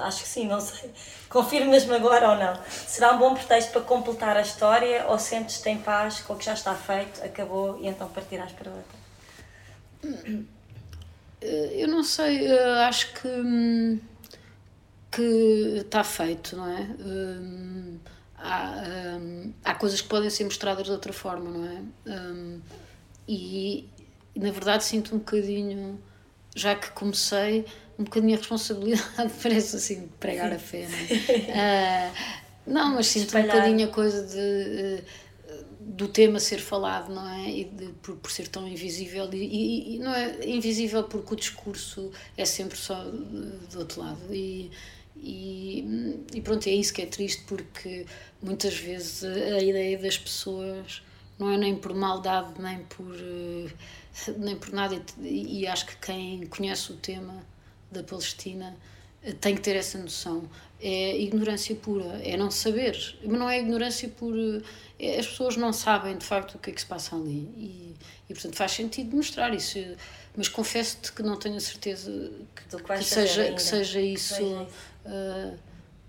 acho 0.00 0.22
que 0.22 0.28
sim, 0.28 0.46
não 0.46 0.60
sei. 0.60 0.90
Confirmas-me 1.28 1.94
agora 1.94 2.30
ou 2.30 2.36
não. 2.36 2.60
Será 2.68 3.12
um 3.12 3.18
bom 3.18 3.34
pretexto 3.34 3.72
para 3.72 3.80
completar 3.80 4.36
a 4.36 4.42
história 4.42 5.06
ou 5.08 5.18
sentes-te 5.18 5.68
em 5.70 5.78
paz 5.78 6.20
com 6.20 6.34
o 6.34 6.36
que 6.36 6.44
já 6.44 6.54
está 6.54 6.74
feito, 6.74 7.24
acabou 7.24 7.80
e 7.80 7.88
então 7.88 8.08
partirás 8.08 8.52
para 8.52 8.70
outra? 8.70 9.02
Eh, 11.42 11.82
eu 11.82 11.88
não 11.88 12.02
sei, 12.04 12.46
eh, 12.46 12.84
acho 12.84 13.12
que, 13.14 13.28
hum, 13.28 13.98
que 15.10 15.22
está 15.84 16.04
feito, 16.04 16.56
não 16.56 16.68
é? 16.68 16.82
Hum, 17.00 17.98
há, 18.38 18.82
hum, 19.20 19.52
há 19.64 19.74
coisas 19.74 20.00
que 20.00 20.08
podem 20.08 20.30
ser 20.30 20.44
mostradas 20.44 20.84
de 20.86 20.92
outra 20.92 21.12
forma, 21.12 21.50
não 21.50 21.64
é? 21.66 21.82
E 23.28 23.88
na 24.34 24.50
verdade 24.50 24.84
sinto 24.84 25.14
um 25.14 25.18
bocadinho, 25.18 26.00
já 26.54 26.74
que 26.74 26.90
comecei, 26.92 27.64
um 27.98 28.04
bocadinho 28.04 28.34
a 28.34 28.38
responsabilidade, 28.38 29.32
parece 29.42 29.76
assim, 29.76 30.08
pregar 30.18 30.52
a 30.52 30.58
fé, 30.58 30.88
não 30.88 30.98
é? 30.98 32.08
uh, 32.08 32.42
não, 32.66 32.94
mas 32.94 33.06
sinto 33.08 33.26
Espalhar. 33.26 33.48
um 33.48 33.58
bocadinho 33.58 33.88
a 33.88 33.92
coisa 33.92 34.22
de 34.26 35.02
do 35.86 36.08
tema 36.08 36.38
ser 36.38 36.58
falado, 36.58 37.12
não 37.12 37.28
é? 37.28 37.50
E 37.50 37.64
de, 37.64 37.86
por, 37.94 38.16
por 38.16 38.30
ser 38.30 38.48
tão 38.48 38.66
invisível, 38.66 39.28
e, 39.32 39.96
e, 39.96 39.98
não 39.98 40.14
é 40.14 40.46
invisível 40.46 41.04
porque 41.04 41.34
o 41.34 41.36
discurso 41.36 42.10
é 42.36 42.44
sempre 42.44 42.76
só 42.78 43.02
do 43.04 43.78
outro 43.78 44.00
lado. 44.00 44.20
E, 44.30 44.70
e, 45.16 46.24
e 46.34 46.40
pronto, 46.40 46.66
é 46.68 46.72
isso 46.72 46.92
que 46.92 47.02
é 47.02 47.06
triste 47.06 47.44
porque 47.46 48.06
muitas 48.42 48.74
vezes 48.74 49.24
a, 49.24 49.62
ideia 49.62 49.98
das 49.98 50.18
pessoas 50.18 51.02
não 51.38 51.50
é 51.50 51.56
nem 51.56 51.76
por 51.76 51.94
maldade, 51.94 52.60
nem 52.60 52.84
por, 52.84 53.14
eh, 53.14 53.70
nem 54.38 54.56
por 54.56 54.72
nada, 54.72 55.00
e, 55.20 55.60
e 55.60 55.66
acho 55.66 55.86
que 55.86 55.96
quem 55.96 56.46
conhece 56.46 56.92
o 56.92 56.96
tema 56.96 57.44
da 57.90 58.02
Palestina 58.02 58.76
tem 59.40 59.54
que 59.54 59.60
ter 59.60 59.76
essa 59.76 59.98
noção. 59.98 60.48
É 60.84 61.16
ignorância 61.16 61.76
pura, 61.76 62.20
é 62.24 62.36
não 62.36 62.50
saber, 62.50 62.96
mas 63.24 63.38
não 63.38 63.48
é 63.48 63.60
ignorância 63.60 64.08
por 64.08 64.34
é, 64.98 65.18
as 65.18 65.26
pessoas 65.26 65.56
não 65.56 65.72
sabem 65.72 66.16
de 66.16 66.24
facto 66.24 66.54
o 66.54 66.58
que 66.58 66.70
é 66.70 66.72
que 66.72 66.80
se 66.80 66.86
passa 66.86 67.16
ali. 67.16 67.48
E, 67.56 67.94
e 68.28 68.34
portanto 68.34 68.56
faz 68.56 68.72
sentido 68.72 69.16
mostrar 69.16 69.52
isso. 69.52 69.78
Mas 70.36 70.48
confesso-te 70.48 71.12
que 71.12 71.22
não 71.22 71.36
tenho 71.36 71.56
a 71.56 71.60
certeza 71.60 72.10
que, 72.54 72.76
que, 72.76 72.82
que 72.82 73.04
seja, 73.04 73.52
que 73.52 73.62
seja 73.62 74.00
isso 74.00 74.42
uh, 74.42 75.58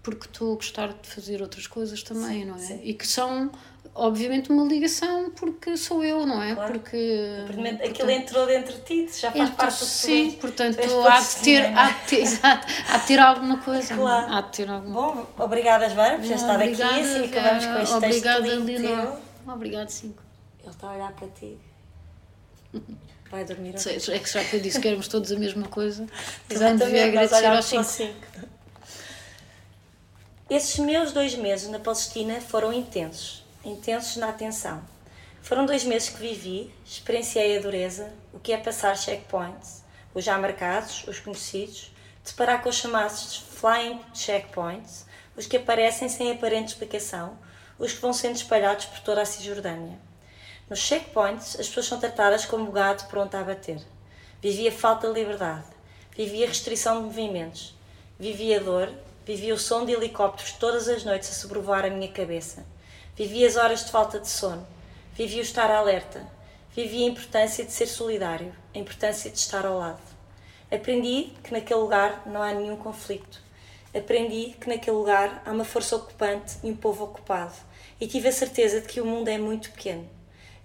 porque 0.03 0.27
estou 0.27 0.53
a 0.53 0.55
gostar 0.55 0.93
de 0.93 1.07
fazer 1.07 1.41
outras 1.41 1.65
coisas 1.65 2.03
também, 2.03 2.41
sim, 2.41 2.45
não 2.45 2.55
é? 2.55 2.59
Sim. 2.59 2.79
E 2.83 2.93
que 2.93 3.07
são 3.07 3.51
obviamente 3.95 4.51
uma 4.51 4.63
ligação 4.63 5.29
porque 5.31 5.77
sou 5.77 6.03
eu, 6.03 6.25
não 6.25 6.41
é? 6.41 6.55
Claro. 6.55 6.73
Porque 6.73 7.43
portanto, 7.47 7.83
aquilo 7.83 8.09
entrou 8.09 8.45
dentro 8.45 8.73
de 8.73 8.81
ti, 8.81 9.19
já 9.19 9.31
faz 9.31 9.49
parte 9.51 9.79
do 9.79 9.85
Sim, 9.85 10.31
portanto 10.31 10.79
há 11.07 11.19
de, 11.19 11.35
ter, 11.43 11.77
há, 11.77 11.89
de 11.91 12.07
ter, 12.07 12.21
exato, 12.21 12.67
há 12.89 12.97
de 12.97 13.07
ter 13.07 13.19
alguma 13.19 13.57
coisa. 13.57 13.95
Claro. 13.95 14.33
Há 14.33 14.41
de 14.41 14.51
ter 14.51 14.69
alguma 14.69 15.01
Bom, 15.01 15.27
obrigada, 15.37 15.89
Joana, 15.89 16.17
por 16.17 16.27
ter 16.27 16.33
estado 16.35 16.61
aqui 16.63 16.81
assim 16.81 17.25
acabamos 17.25 17.65
com 17.65 17.79
este 17.79 17.95
obrigada, 17.95 18.43
texto 18.43 18.63
Lina. 18.63 19.17
Obrigado, 19.47 19.89
Cinco. 19.89 20.23
Ele 20.61 20.69
está 20.71 20.87
a 20.87 20.93
olhar 20.93 21.11
para 21.11 21.27
ti. 21.27 21.57
Vai 23.29 23.43
dormir 23.45 23.77
Sei, 23.79 23.95
É 23.95 24.19
que 24.19 24.29
já 24.29 24.43
que 24.43 24.57
eu 24.57 24.59
disse 24.59 24.79
que 24.79 24.87
éramos 24.87 25.07
todos 25.07 25.31
a 25.31 25.35
mesma 25.35 25.67
coisa, 25.67 26.05
também 26.47 26.77
devia 26.77 27.05
agradecer 27.07 27.45
aos 27.45 27.65
cinco. 27.65 27.83
cinco. 27.83 28.13
Esses 30.49 30.77
meus 30.77 31.11
dois 31.11 31.33
meses 31.33 31.67
na 31.69 31.79
Palestina 31.79 32.39
foram 32.39 32.71
intensos 32.71 33.42
intensos 33.63 34.17
na 34.17 34.29
atenção. 34.29 34.83
Foram 35.41 35.65
dois 35.65 35.83
meses 35.83 36.09
que 36.09 36.19
vivi, 36.19 36.73
experienciei 36.85 37.57
a 37.57 37.61
dureza, 37.61 38.13
o 38.33 38.39
que 38.39 38.51
é 38.51 38.57
passar 38.57 38.97
checkpoints, 38.97 39.83
os 40.13 40.23
já 40.23 40.37
marcados, 40.37 41.05
os 41.07 41.19
conhecidos, 41.19 41.91
deparar 42.25 42.61
com 42.61 42.69
os 42.69 42.75
chamados 42.75 43.37
flying 43.37 44.01
checkpoints, 44.13 45.05
os 45.35 45.45
que 45.45 45.57
aparecem 45.57 46.09
sem 46.09 46.31
aparente 46.31 46.73
explicação, 46.73 47.37
os 47.79 47.93
que 47.93 48.01
vão 48.01 48.13
sendo 48.13 48.35
espalhados 48.35 48.85
por 48.85 48.99
toda 48.99 49.21
a 49.21 49.25
Cisjordânia. 49.25 49.97
Nos 50.69 50.79
checkpoints, 50.79 51.59
as 51.59 51.67
pessoas 51.67 51.87
são 51.87 51.99
tratadas 51.99 52.45
como 52.45 52.71
gado 52.71 53.05
pronto 53.05 53.35
a 53.35 53.41
abater. 53.41 53.81
Vivia 54.41 54.71
falta 54.71 55.07
de 55.07 55.13
liberdade, 55.13 55.65
vivia 56.15 56.47
restrição 56.47 56.97
de 56.97 57.05
movimentos, 57.05 57.75
vivia 58.19 58.59
dor, 58.59 58.91
vivia 59.25 59.53
o 59.53 59.59
som 59.59 59.85
de 59.85 59.93
helicópteros 59.93 60.53
todas 60.53 60.87
as 60.87 61.03
noites 61.03 61.29
a 61.29 61.33
sobrevoar 61.33 61.85
a 61.85 61.89
minha 61.89 62.11
cabeça 62.11 62.65
Vivi 63.15 63.45
as 63.45 63.57
horas 63.57 63.85
de 63.85 63.91
falta 63.91 64.19
de 64.19 64.27
sono. 64.27 64.65
Vivi 65.13 65.37
o 65.37 65.43
estar 65.43 65.69
alerta. 65.69 66.25
Vivi 66.75 67.03
a 67.03 67.09
importância 67.09 67.63
de 67.63 67.71
ser 67.71 67.85
solidário, 67.85 68.55
a 68.73 68.79
importância 68.79 69.29
de 69.29 69.37
estar 69.37 69.67
ao 69.67 69.77
lado. 69.77 70.01
Aprendi 70.71 71.31
que 71.43 71.53
naquele 71.53 71.79
lugar 71.79 72.23
não 72.25 72.41
há 72.41 72.51
nenhum 72.51 72.75
conflito. 72.75 73.39
Aprendi 73.93 74.55
que 74.59 74.67
naquele 74.67 74.97
lugar 74.97 75.43
há 75.45 75.51
uma 75.51 75.63
força 75.63 75.95
ocupante 75.95 76.55
e 76.63 76.71
um 76.71 76.75
povo 76.75 77.03
ocupado. 77.03 77.53
E 78.01 78.07
tive 78.07 78.29
a 78.29 78.31
certeza 78.31 78.81
de 78.81 78.87
que 78.87 78.99
o 78.99 79.05
mundo 79.05 79.27
é 79.27 79.37
muito 79.37 79.69
pequeno. 79.69 80.09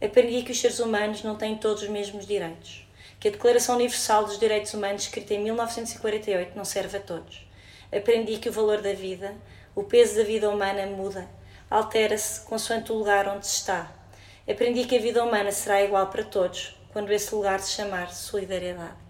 Aprendi 0.02 0.42
que 0.42 0.52
os 0.52 0.58
seres 0.58 0.78
humanos 0.78 1.22
não 1.22 1.36
têm 1.36 1.58
todos 1.58 1.82
os 1.82 1.88
mesmos 1.90 2.26
direitos. 2.26 2.88
Que 3.20 3.28
a 3.28 3.30
Declaração 3.30 3.74
Universal 3.74 4.24
dos 4.24 4.38
Direitos 4.38 4.72
Humanos, 4.72 5.02
escrita 5.02 5.34
em 5.34 5.44
1948, 5.44 6.56
não 6.56 6.64
serve 6.64 6.96
a 6.96 7.00
todos. 7.00 7.46
Aprendi 7.94 8.38
que 8.38 8.48
o 8.48 8.52
valor 8.52 8.80
da 8.80 8.94
vida, 8.94 9.36
o 9.74 9.82
peso 9.82 10.16
da 10.16 10.24
vida 10.24 10.48
humana 10.48 10.86
muda 10.86 11.28
altera-se 11.70 12.40
consoante 12.42 12.92
o 12.92 12.96
lugar 12.96 13.28
onde 13.28 13.46
se 13.46 13.56
está. 13.56 13.90
Aprendi 14.48 14.84
que 14.84 14.96
a 14.96 15.00
vida 15.00 15.22
humana 15.22 15.52
será 15.52 15.82
igual 15.82 16.08
para 16.08 16.24
todos 16.24 16.76
quando 16.92 17.12
esse 17.12 17.34
lugar 17.34 17.60
se 17.60 17.72
chamar 17.72 18.12
solidariedade. 18.12 19.07